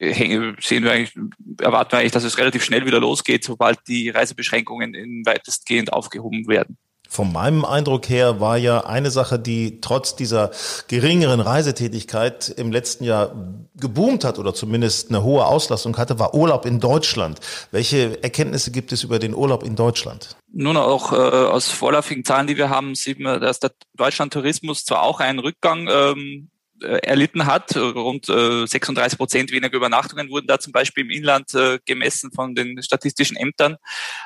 sehen 0.00 0.84
wir 0.84 0.92
eigentlich, 0.92 1.14
erwarten 1.60 1.92
wir 1.92 1.98
eigentlich, 1.98 2.12
dass 2.12 2.24
es 2.24 2.38
relativ 2.38 2.64
schnell 2.64 2.86
wieder 2.86 3.00
losgeht, 3.00 3.44
sobald 3.44 3.78
die 3.88 4.10
Reisebeschränkungen 4.10 4.94
in 4.94 5.24
weitestgehend 5.24 5.92
aufgehoben 5.92 6.46
werden. 6.48 6.76
Von 7.14 7.32
meinem 7.32 7.64
Eindruck 7.64 8.08
her 8.08 8.40
war 8.40 8.56
ja 8.56 8.86
eine 8.86 9.10
Sache, 9.10 9.38
die 9.38 9.80
trotz 9.80 10.16
dieser 10.16 10.50
geringeren 10.88 11.38
Reisetätigkeit 11.38 12.48
im 12.48 12.72
letzten 12.72 13.04
Jahr 13.04 13.32
geboomt 13.76 14.24
hat 14.24 14.40
oder 14.40 14.52
zumindest 14.52 15.10
eine 15.10 15.22
hohe 15.22 15.46
Auslastung 15.46 15.96
hatte, 15.96 16.18
war 16.18 16.34
Urlaub 16.34 16.66
in 16.66 16.80
Deutschland. 16.80 17.38
Welche 17.70 18.20
Erkenntnisse 18.22 18.72
gibt 18.72 18.90
es 18.90 19.04
über 19.04 19.20
den 19.20 19.32
Urlaub 19.32 19.62
in 19.62 19.76
Deutschland? 19.76 20.36
Nun 20.52 20.76
auch 20.76 21.12
äh, 21.12 21.16
aus 21.16 21.70
vorläufigen 21.70 22.24
Zahlen, 22.24 22.48
die 22.48 22.56
wir 22.56 22.68
haben, 22.68 22.96
sieht 22.96 23.20
man, 23.20 23.40
dass 23.40 23.60
der 23.60 23.70
Deutschland-Tourismus 23.96 24.84
zwar 24.84 25.02
auch 25.02 25.20
einen 25.20 25.38
Rückgang 25.38 25.88
ähm, 25.88 26.48
äh, 26.48 26.53
erlitten 26.80 27.46
hat. 27.46 27.76
Rund 27.76 28.28
äh, 28.28 28.66
36 28.66 29.18
Prozent 29.18 29.52
weniger 29.52 29.76
Übernachtungen 29.76 30.30
wurden 30.30 30.46
da 30.46 30.58
zum 30.58 30.72
Beispiel 30.72 31.04
im 31.04 31.10
Inland 31.10 31.54
äh, 31.54 31.78
gemessen 31.84 32.32
von 32.32 32.54
den 32.54 32.82
statistischen 32.82 33.36
Ämtern. 33.36 33.76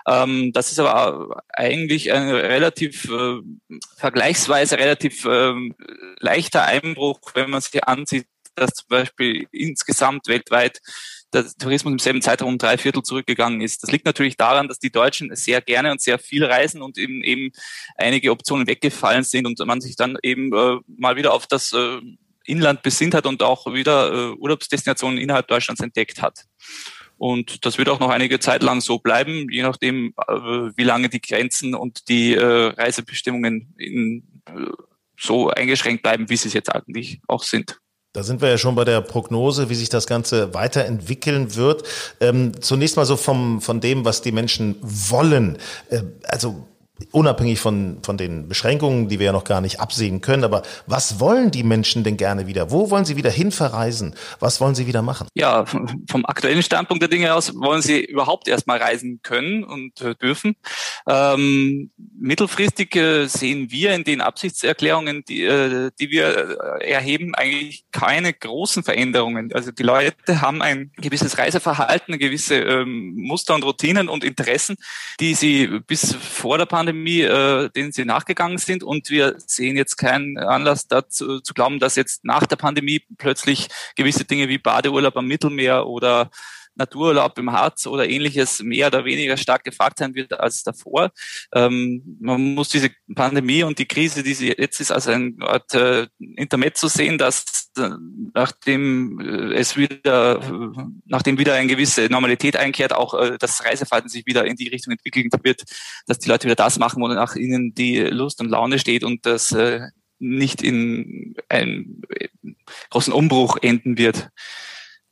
Ähm, 0.07 0.53
das 0.53 0.72
ist 0.72 0.78
aber 0.78 1.42
eigentlich 1.53 2.12
ein 2.12 2.28
relativ 2.30 3.05
äh, 3.11 3.40
vergleichsweise 3.96 4.78
relativ 4.78 5.24
äh, 5.24 5.53
leichter 6.20 6.64
Einbruch, 6.64 7.20
wenn 7.34 7.51
man 7.51 7.61
sich 7.61 7.84
ansieht, 7.84 8.26
dass 8.55 8.70
zum 8.74 8.88
Beispiel 8.88 9.46
insgesamt 9.53 10.26
weltweit 10.28 10.80
der 11.32 11.44
Tourismus 11.59 11.92
im 11.92 11.99
selben 11.99 12.22
Zeitraum 12.22 12.55
um 12.55 12.59
drei 12.59 12.78
Viertel 12.78 13.03
zurückgegangen 13.03 13.61
ist. 13.61 13.82
Das 13.82 13.90
liegt 13.90 14.07
natürlich 14.07 14.36
daran, 14.36 14.68
dass 14.68 14.78
die 14.78 14.90
Deutschen 14.90 15.34
sehr 15.36 15.61
gerne 15.61 15.92
und 15.92 16.01
sehr 16.01 16.18
viel 16.18 16.44
reisen 16.44 16.82
und 16.82 16.96
eben, 16.96 17.22
eben 17.22 17.51
einige 17.96 18.30
Optionen 18.30 18.66
weggefallen 18.66 19.24
sind 19.24 19.46
und 19.46 19.59
man 19.66 19.80
sich 19.80 19.96
dann 19.96 20.16
eben 20.22 20.53
äh, 20.55 20.78
mal 20.86 21.16
wieder 21.16 21.34
auf 21.34 21.46
das 21.46 21.72
äh, 21.72 22.01
Inland 22.49 22.82
besinnt 22.82 23.14
hat 23.14 23.26
und 23.26 23.42
auch 23.42 23.66
wieder 23.72 24.12
äh, 24.12 24.32
Urlaubsdestinationen 24.32 25.18
innerhalb 25.18 25.49
Deutschlands 25.49 25.80
entdeckt 25.80 26.22
hat. 26.22 26.44
Und 27.18 27.66
das 27.66 27.78
wird 27.78 27.88
auch 27.88 27.99
noch 27.99 28.11
einige 28.11 28.38
Zeit 28.38 28.62
lang 28.62 28.80
so 28.80 28.99
bleiben, 28.99 29.49
je 29.51 29.62
nachdem, 29.62 30.14
äh, 30.28 30.32
wie 30.76 30.84
lange 30.84 31.09
die 31.09 31.20
Grenzen 31.20 31.74
und 31.74 32.09
die 32.09 32.34
äh, 32.34 32.72
Reisebestimmungen 32.76 33.74
in, 33.76 34.22
äh, 34.46 34.70
so 35.18 35.51
eingeschränkt 35.51 36.05
bleiben, 36.05 36.30
wie 36.30 36.36
sie 36.36 36.49
es 36.49 36.55
jetzt 36.55 36.72
eigentlich 36.72 37.20
auch 37.26 37.42
sind. 37.42 37.80
Da 38.12 38.22
sind 38.22 38.40
wir 38.40 38.49
ja 38.49 38.57
schon 38.59 38.74
bei 38.74 38.84
der 38.84 39.01
Prognose, 39.01 39.68
wie 39.68 39.74
sich 39.74 39.90
das 39.90 40.07
Ganze 40.07 40.55
weiterentwickeln 40.55 41.57
wird. 41.57 41.82
Ähm, 42.20 42.53
zunächst 42.61 42.96
mal 42.96 43.05
so 43.05 43.16
vom, 43.16 43.61
von 43.61 43.80
dem, 43.80 44.05
was 44.05 44.22
die 44.22 44.32
Menschen 44.32 44.76
wollen. 44.80 45.59
Äh, 45.90 46.03
also 46.24 46.66
unabhängig 47.12 47.61
von, 47.61 47.99
von 48.03 48.16
den 48.16 48.49
Beschränkungen, 48.49 49.09
die 49.09 49.18
wir 49.18 49.26
ja 49.26 49.32
noch 49.32 49.44
gar 49.44 49.61
nicht 49.61 49.80
absehen 49.80 50.20
können, 50.20 50.44
aber 50.44 50.62
was 50.86 51.20
wollen 51.20 51.51
die 51.51 51.62
Menschen 51.62 52.05
denn 52.05 52.16
gerne 52.16 52.46
wieder? 52.46 52.70
Wo 52.70 52.90
wollen 52.90 53.05
sie 53.05 53.16
wieder 53.16 53.30
hin 53.30 53.53
verreisen? 53.53 54.14
Was 54.40 54.61
wollen 54.61 54.74
sie 54.74 54.86
wieder 54.86 55.03
machen? 55.03 55.28
Ja, 55.34 55.64
vom 56.09 56.26
aktuellen 56.26 56.62
Standpunkt 56.62 57.03
der 57.03 57.09
Dinge 57.09 57.34
aus 57.34 57.55
wollen 57.55 57.82
sie 57.82 58.05
überhaupt 58.05 58.49
erstmal 58.49 58.78
reisen 58.78 59.20
können 59.22 59.64
und 59.64 60.01
äh, 60.01 60.14
dürfen. 60.14 60.57
Ähm, 61.09 61.90
mittelfristig 62.20 62.94
äh, 62.94 63.26
sehen 63.26 63.70
wir 63.70 63.94
in 63.94 64.04
den 64.04 64.20
Absichtserklärungen, 64.20 65.24
die, 65.24 65.42
äh, 65.44 65.90
die 65.98 66.11
wir 66.11 66.80
äh, 66.80 66.90
erheben, 66.90 67.34
eigentlich 67.34 67.84
keine 67.92 68.34
großen 68.34 68.82
Veränderungen. 68.82 69.50
Also 69.54 69.70
die 69.70 69.84
Leute 69.84 70.42
haben 70.42 70.61
ein 70.61 70.92
gewisses 70.96 71.38
Reiseverhalten, 71.38 72.18
gewisse 72.18 72.56
ähm, 72.56 73.14
Muster 73.16 73.54
und 73.54 73.64
Routinen 73.64 74.11
und 74.11 74.22
Interessen, 74.22 74.76
die 75.18 75.34
sie 75.34 75.80
bis 75.86 76.14
vor 76.14 76.59
der 76.59 76.66
Pandemie 76.66 77.22
äh, 77.22 77.70
denen 77.70 77.92
sie 77.92 78.04
nachgegangen 78.04 78.59
sind. 78.59 78.82
Und 78.82 79.11
wir 79.11 79.36
sehen 79.38 79.76
jetzt 79.76 79.96
keinen 79.96 80.38
Anlass 80.38 80.88
dazu 80.88 81.40
zu 81.40 81.54
glauben, 81.54 81.78
dass 81.78 81.96
jetzt 81.96 82.24
nach 82.24 82.46
der 82.46 82.56
Pandemie 82.56 83.02
plötzlich 83.16 83.68
gewisse 83.96 84.24
Dinge 84.24 84.48
wie 84.48 84.59
Badeurlaub 84.59 85.16
am 85.16 85.26
Mittelmeer 85.26 85.86
oder 85.86 86.30
Natururlaub 86.79 87.39
im 87.39 87.53
Harz 87.53 87.87
oder 87.87 88.09
ähnliches 88.09 88.62
mehr 88.62 88.87
oder 88.87 89.05
weniger 89.05 89.37
stark 89.37 89.64
gefragt 89.64 89.99
sein 89.99 90.14
wird 90.14 90.33
als 90.39 90.62
davor. 90.62 91.11
Ähm, 91.53 92.16
man 92.20 92.55
muss 92.55 92.68
diese 92.68 92.91
Pandemie 93.14 93.62
und 93.64 93.79
die 93.79 93.87
Krise, 93.87 94.22
die 94.22 94.35
sie 94.35 94.55
jetzt 94.57 94.81
ist, 94.81 94.91
als 94.91 95.09
ein 95.09 95.37
Art 95.41 95.74
äh, 95.74 96.07
Intermezzo 96.18 96.89
sehen, 96.89 97.18
dass 97.18 97.70
äh, 97.76 97.91
nachdem 98.35 99.20
äh, 99.20 99.55
es 99.55 99.76
wieder, 99.76 100.41
äh, 100.41 100.83
nachdem 101.07 101.39
wieder 101.39 101.55
eine 101.55 101.68
gewisse 101.68 102.07
Normalität 102.07 102.57
einkehrt, 102.57 102.93
auch 102.93 103.14
äh, 103.14 103.37
das 103.39 103.64
Reiseverhalten 103.64 104.09
sich 104.09 104.26
wieder 104.26 104.47
in 104.47 104.57
die 104.57 104.68
Richtung 104.68 104.93
entwickeln 104.93 105.29
wird, 105.43 105.64
dass 106.07 106.18
die 106.18 106.29
Leute 106.29 106.45
wieder 106.45 106.55
das 106.55 106.79
machen, 106.79 107.03
wo 107.03 107.09
nach 107.09 107.37
ihnen 107.37 107.74
die 107.74 107.99
Lust 107.99 108.41
und 108.41 108.51
Laune 108.51 108.79
steht 108.79 109.05
und 109.05 109.26
das 109.26 109.53
äh, 109.53 109.81
nicht 110.18 110.62
in 110.62 111.37
einem 111.49 112.03
großen 112.91 113.12
Umbruch 113.12 113.59
enden 113.62 113.99
wird. 113.99 114.31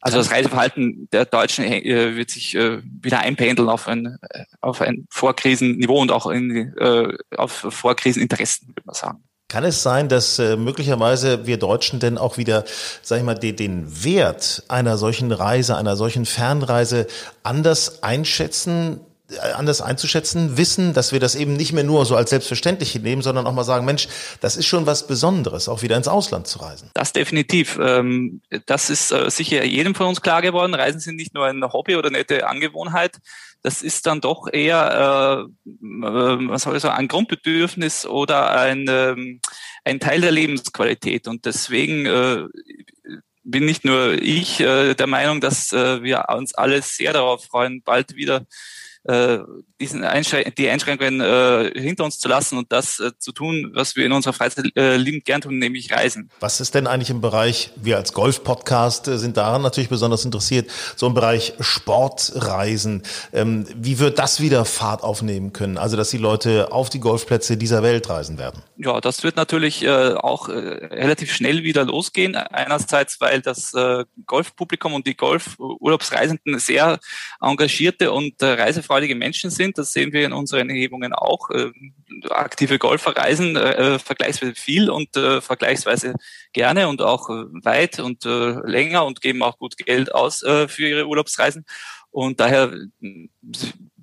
Also 0.07 0.19
das 0.19 0.31
Reiseverhalten 0.31 1.09
der 1.11 1.25
Deutschen 1.25 1.65
äh, 1.65 2.15
wird 2.15 2.31
sich 2.31 2.55
äh, 2.55 2.81
wieder 3.03 3.19
einpendeln 3.19 3.69
auf 3.69 3.89
ein, 3.89 4.19
äh, 4.31 4.45
auf 4.61 4.81
ein 4.81 5.07
Vorkrisenniveau 5.11 6.01
und 6.01 6.13
auch 6.13 6.29
in, 6.29 6.73
äh, 6.79 7.13
auf 7.37 7.67
Vorkriseninteressen, 7.71 8.69
würde 8.69 8.83
man 8.85 8.95
sagen. 8.95 9.25
Kann 9.49 9.65
es 9.65 9.83
sein, 9.83 10.09
dass 10.09 10.39
äh, 10.39 10.57
möglicherweise 10.57 11.47
wir 11.49 11.57
Deutschen 11.57 11.99
denn 11.99 12.19
auch 12.19 12.37
wieder, 12.37 12.65
sag 13.03 13.19
ich 13.19 13.25
mal, 13.25 13.35
den, 13.35 13.57
den 13.57 14.05
Wert 14.05 14.63
einer 14.69 14.97
solchen 14.97 15.33
Reise, 15.33 15.77
einer 15.77 15.97
solchen 15.97 16.25
Fernreise 16.25 17.09
anders 17.43 18.05
einschätzen, 18.05 19.01
anders 19.55 19.81
einzuschätzen 19.81 20.57
wissen, 20.57 20.93
dass 20.93 21.13
wir 21.13 21.19
das 21.19 21.35
eben 21.35 21.55
nicht 21.55 21.73
mehr 21.73 21.85
nur 21.85 22.07
so 22.07 22.17
als 22.17 22.31
selbstverständlich 22.31 22.95
nehmen, 22.95 23.23
sondern 23.23 23.47
auch 23.47 23.53
mal 23.53 23.65
sagen, 23.65 23.85
Mensch, 23.85 24.09
das 24.41 24.57
ist 24.57 24.67
schon 24.67 24.87
was 24.87 25.07
Besonderes, 25.07 25.69
auch 25.69 25.83
wieder 25.83 25.97
ins 25.97 26.09
Ausland 26.09 26.47
zu 26.47 26.61
reisen. 26.61 26.91
Das 26.95 27.13
definitiv. 27.13 27.79
Ähm, 27.83 28.41
das 28.67 28.89
ist 28.89 29.11
äh, 29.11 29.29
sicher 29.31 29.65
jedem 29.65 29.95
von 29.95 30.07
uns 30.07 30.21
klar 30.21 30.43
geworden. 30.43 30.75
Reisen 30.75 31.01
sind 31.01 31.17
nicht 31.17 31.35
nur 31.35 31.47
ein 31.47 31.63
Hobby 31.73 31.97
oder 31.97 32.11
nette 32.11 32.47
Angewohnheit. 32.47 33.19
Das 33.63 33.83
ist 33.83 34.07
dann 34.07 34.21
doch 34.21 34.47
eher, 34.53 35.49
äh, 35.49 35.69
was 35.81 36.63
soll 36.63 36.77
ich 36.77 36.83
sagen, 36.83 36.97
ein 36.97 37.09
Grundbedürfnis 37.09 38.07
oder 38.07 38.53
ein, 38.53 38.87
ähm, 38.89 39.41
ein 39.85 39.99
Teil 39.99 40.21
der 40.21 40.31
Lebensqualität. 40.31 41.27
Und 41.27 41.47
deswegen 41.47 42.49
bin 43.45 43.65
nicht 43.65 43.85
nur 43.85 44.15
ich 44.15 44.57
der 44.57 45.07
Meinung, 45.07 45.41
dass 45.41 45.71
wir 45.71 46.27
uns 46.31 46.55
alle 46.55 46.83
sehr 46.83 47.13
darauf 47.13 47.45
freuen, 47.45 47.83
bald 47.83 48.17
wieder 48.17 48.47
äh, 49.09 49.39
diesen 49.81 50.05
Einschrän 50.05 50.53
die 50.57 50.69
Einschränkungen 50.69 51.21
äh, 51.21 51.71
hinter 51.79 52.05
uns 52.05 52.19
zu 52.19 52.29
lassen 52.29 52.57
und 52.57 52.73
das 52.73 52.99
äh, 52.99 53.13
zu 53.19 53.33
tun, 53.33 53.73
was 53.75 53.95
wir 53.95 54.07
in 54.07 54.13
unserer 54.13 54.33
Freizeit 54.33 54.75
äh, 54.77 54.97
liebend 54.97 55.25
gern 55.25 55.41
tun, 55.41 55.59
nämlich 55.59 55.93
reisen. 55.93 56.31
Was 56.41 56.61
ist 56.61 56.75
denn 56.75 56.87
eigentlich 56.87 57.11
im 57.11 57.21
Bereich, 57.21 57.71
wir 57.77 57.97
als 57.97 58.13
Golf-Podcast 58.13 59.09
äh, 59.09 59.19
sind 59.19 59.37
daran 59.37 59.63
natürlich 59.63 59.91
besonders 59.91 60.25
interessiert, 60.25 60.71
so 60.97 61.07
im 61.07 61.15
Bereich 61.15 61.55
Sportreisen. 61.61 63.03
Ähm, 63.33 63.67
wie 63.75 63.99
wird 63.99 64.19
das 64.19 64.41
wieder 64.41 64.65
Fahrt 64.65 65.03
aufnehmen 65.03 65.53
können? 65.53 65.79
Also, 65.79 65.97
dass 65.97 66.11
die 66.11 66.19
Leute 66.19 66.73
auf 66.73 66.89
die 66.89 67.01
Golfplätze 67.01 67.57
dieser 67.57 67.83
Welt 67.83 68.09
reisen 68.09 68.39
werden? 68.39 68.63
Ja, 68.77 69.01
das 69.01 69.23
wird 69.23 69.37
natürlich 69.37 69.85
äh, 69.85 70.15
auch 70.15 70.49
äh, 70.49 70.53
relativ 70.53 71.33
schnell 71.33 71.63
wieder 71.63 71.85
losgehen. 71.85 72.35
Einerseits, 72.35 73.21
weil 73.21 73.43
das 73.43 73.75
äh, 73.75 74.05
Golfpublikum 74.27 74.95
und 74.95 75.07
die 75.07 75.17
Golfurlaubsreisenden 75.17 76.59
sehr 76.59 76.99
engagierte 77.41 78.13
und 78.13 78.41
äh, 78.43 78.47
reisefreundliche 78.47 78.96
freudige 78.97 79.15
Menschen 79.15 79.51
sind. 79.51 79.77
Das 79.77 79.93
sehen 79.93 80.13
wir 80.13 80.25
in 80.25 80.33
unseren 80.33 80.71
Erhebungen 80.71 81.13
auch. 81.13 81.51
Äh, 81.51 81.71
aktive 82.31 82.79
Golfer 82.79 83.15
reisen 83.15 83.55
äh, 83.57 83.99
vergleichsweise 83.99 84.55
viel 84.55 84.89
und 84.89 85.15
äh, 85.17 85.43
vergleichsweise 85.43 86.15
gerne 86.55 86.89
und 86.89 87.03
auch 87.03 87.29
äh, 87.29 87.45
weit 87.63 87.99
und 88.01 88.25
äh, 88.25 88.53
länger 88.65 89.05
und 89.05 89.21
geben 89.21 89.43
auch 89.43 89.59
gut 89.59 89.77
Geld 89.77 90.15
aus 90.15 90.43
äh, 90.43 90.67
für 90.67 90.89
ihre 90.89 91.07
Urlaubsreisen. 91.07 91.67
Und 92.11 92.41
daher 92.41 92.73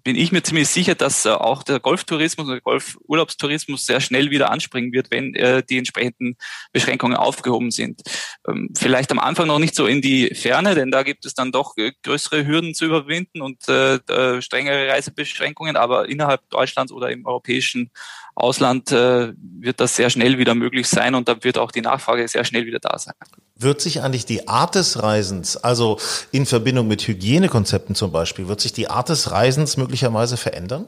bin 0.04 0.16
ich 0.16 0.32
mir 0.32 0.44
ziemlich 0.44 0.68
sicher, 0.68 0.96
dass 0.96 1.26
äh, 1.26 1.30
auch 1.30 1.64
der 1.64 1.80
Golftourismus 1.80 2.48
und 2.48 2.54
der 2.54 2.62
Golfurlaubstourismus 2.62 3.86
sehr 3.86 4.02
schnell 4.02 4.32
wieder 4.32 4.52
anspringen 4.52 4.92
wird, 4.92 5.12
wenn 5.12 5.34
äh, 5.36 5.64
die 5.64 5.78
entsprechenden 5.78 6.36
Beschränkungen 6.72 7.16
aufgehoben 7.16 7.72
sind. 7.72 8.02
Ähm, 8.48 8.70
vielleicht 8.78 9.12
am 9.12 9.20
Anfang 9.20 9.48
noch 9.48 9.60
nicht 9.60 9.76
so 9.76 9.88
in 9.88 10.02
die 10.02 10.34
Ferne, 10.36 10.76
denn 10.76 10.92
da 10.92 11.04
gibt 11.04 11.26
es 11.26 11.34
dann 11.34 11.52
doch 11.52 11.78
äh, 11.78 11.94
größere 12.04 12.46
Hürden 12.46 12.74
zu 12.74 12.86
überwinden 12.86 13.42
und 13.42 13.68
äh, 13.70 14.42
strengere 14.42 14.90
Reisebeschränkungen, 14.90 15.78
aber 15.78 16.10
innerhalb 16.10 16.50
Deutschlands 16.50 16.92
oder 16.92 17.10
im 17.10 17.26
europäischen 17.26 17.90
Ausland 18.36 18.92
äh, 18.92 19.34
wird 19.38 19.80
das 19.80 19.96
sehr 19.96 20.10
schnell 20.10 20.38
wieder 20.38 20.56
möglich 20.56 20.88
sein 20.88 21.16
und 21.16 21.28
da 21.28 21.42
wird 21.44 21.58
auch 21.58 21.72
die 21.72 21.82
Nachfrage 21.82 22.28
sehr 22.28 22.44
schnell 22.44 22.66
wieder 22.66 22.80
da 22.80 22.98
sein. 22.98 23.16
Wird 23.56 23.82
sich 23.82 24.02
eigentlich 24.02 24.26
die 24.26 24.48
Art 24.48 24.76
des 24.76 25.04
Reisens, 25.04 25.58
also 25.58 26.00
in 26.32 26.46
Verbindung 26.46 26.88
mit 26.88 27.08
Hygienekonzepten 27.08 27.94
zum 27.94 28.12
Beispiel, 28.12 28.48
wird 28.48 28.62
sich 28.62 28.74
die 28.74 28.90
Art 28.90 29.10
des 29.10 29.32
Reisens 29.32 29.78
möglicherweise 29.78 30.38
verändern? 30.38 30.88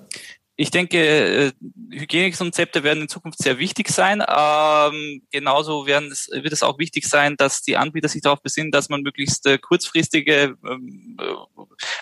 Ich 0.58 0.72
denke, 0.72 0.98
äh, 0.98 1.52
Hygienekonzepte 1.92 2.84
werden 2.84 3.02
in 3.02 3.08
Zukunft 3.10 3.40
sehr 3.40 3.60
wichtig 3.60 3.90
sein. 3.90 4.24
Ähm, 4.26 5.22
genauso 5.30 5.86
werden 5.86 6.10
es, 6.12 6.30
wird 6.32 6.54
es 6.54 6.64
auch 6.64 6.80
wichtig 6.80 7.08
sein, 7.08 7.36
dass 7.36 7.62
die 7.62 7.76
Anbieter 7.76 8.08
sich 8.08 8.22
darauf 8.22 8.42
besinnen, 8.42 8.72
dass 8.72 8.88
man 8.88 9.02
möglichst 9.02 9.46
äh, 9.48 9.58
kurzfristige 9.58 10.56
ähm, 10.66 11.18
äh, 11.20 11.34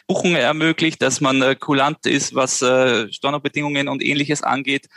Buchungen 0.07 0.35
ermöglicht, 0.35 1.01
dass 1.01 1.19
man 1.19 1.41
äh, 1.41 1.55
kulant 1.55 2.05
ist, 2.05 2.35
was 2.35 2.61
äh, 2.61 3.11
Stornobedingungen 3.11 3.87
und 3.87 4.03
ähnliches 4.03 4.43
angeht 4.43 4.87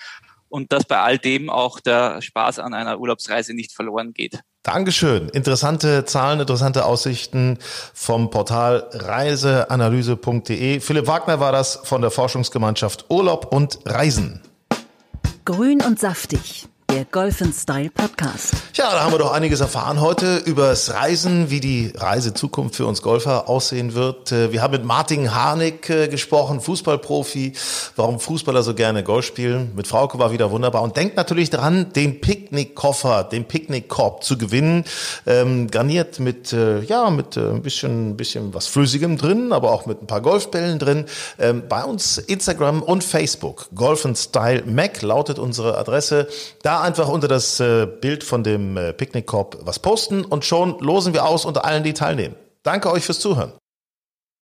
und 0.49 0.72
dass 0.72 0.84
bei 0.84 0.99
all 0.99 1.18
dem 1.18 1.51
auch 1.51 1.80
der 1.80 2.22
Spaß 2.22 2.59
an 2.59 2.74
einer 2.74 2.99
Urlaubsreise 2.99 3.55
nicht 3.55 3.72
verloren 3.72 4.12
geht. 4.12 4.40
Dankeschön. 4.62 5.28
Interessante 5.28 6.05
Zahlen, 6.05 6.40
interessante 6.40 6.84
Aussichten 6.84 7.59
vom 7.94 8.30
Portal 8.30 8.88
reiseanalyse.de. 8.92 10.80
Philipp 10.80 11.07
Wagner 11.07 11.38
war 11.38 11.53
das 11.53 11.80
von 11.84 12.01
der 12.01 12.11
Forschungsgemeinschaft 12.11 13.07
Urlaub 13.09 13.53
und 13.53 13.78
Reisen. 13.84 14.42
Grün 15.44 15.80
und 15.82 16.01
saftig 16.01 16.66
der 16.97 17.05
Golf 17.05 17.42
Style 17.53 17.90
Podcast. 17.90 18.55
Ja, 18.72 18.90
da 18.90 19.05
haben 19.05 19.12
wir 19.12 19.18
doch 19.18 19.32
einiges 19.32 19.61
erfahren 19.61 20.01
heute 20.01 20.38
übers 20.38 20.94
Reisen, 20.94 21.51
wie 21.51 21.61
die 21.61 21.92
Reisezukunft 21.94 22.74
für 22.74 22.86
uns 22.86 23.03
Golfer 23.03 23.51
aussehen 23.51 23.92
wird. 23.92 24.32
Äh, 24.32 24.51
wir 24.51 24.62
haben 24.62 24.70
mit 24.70 24.82
Martin 24.86 25.34
Harnik 25.34 25.90
äh, 25.90 26.09
gesprochen, 26.09 26.62
Fußballprofi, 26.62 27.53
warum 27.97 28.18
Fußballer 28.18 28.62
so 28.62 28.72
gerne 28.72 29.03
Golf 29.03 29.26
spielen. 29.26 29.72
Mit 29.76 29.86
Frauke 29.86 30.18
war 30.18 30.32
wieder 30.32 30.51
wunderbar 30.51 30.80
und 30.80 30.97
denkt 30.97 31.18
natürlich 31.18 31.51
dran, 31.51 31.92
den 31.92 32.22
Picknickkoffer, 32.22 33.24
den 33.24 33.44
Picknickkorb 33.44 34.24
zu 34.24 34.38
gewinnen, 34.38 34.84
ähm, 35.26 35.70
garniert 35.70 36.18
mit 36.18 36.55
äh, 36.55 36.80
ja 36.80 37.11
mit 37.11 37.36
äh, 37.36 37.51
ein 37.51 37.61
bisschen 37.61 38.12
ein 38.12 38.16
bisschen 38.16 38.55
was 38.55 38.68
Flüssigem 38.68 39.18
drin, 39.18 39.53
aber 39.53 39.70
auch 39.70 39.84
mit 39.84 40.01
ein 40.01 40.07
paar 40.07 40.22
Golfbällen 40.22 40.78
drin. 40.78 41.05
Ähm, 41.38 41.64
bei 41.68 41.84
uns 41.84 42.16
Instagram 42.16 42.82
und 42.82 43.05
Facebook 43.05 43.68
Golf 43.74 44.09
Style 44.14 44.62
Mac 44.64 45.03
lautet 45.03 45.38
unsere 45.38 45.76
Adresse. 45.76 46.28
Da 46.62 46.86
einfach 46.87 47.09
unter 47.09 47.28
das 47.28 47.61
äh, 47.61 47.87
Bild 47.87 48.24
von 48.24 48.45
dem 48.45 48.76
äh, 48.76 48.93
Picknickkorb 48.93 49.59
was 49.62 49.78
posten 49.80 50.24
und 50.24 50.45
schon 50.45 50.78
losen 50.78 51.12
wir 51.12 51.26
aus 51.26 51.45
unter 51.45 51.64
allen, 51.64 51.82
die 51.82 51.93
teilnehmen. 51.93 52.37
Danke 52.62 52.91
euch 52.91 53.05
fürs 53.05 53.20
Zuhören. 53.20 53.53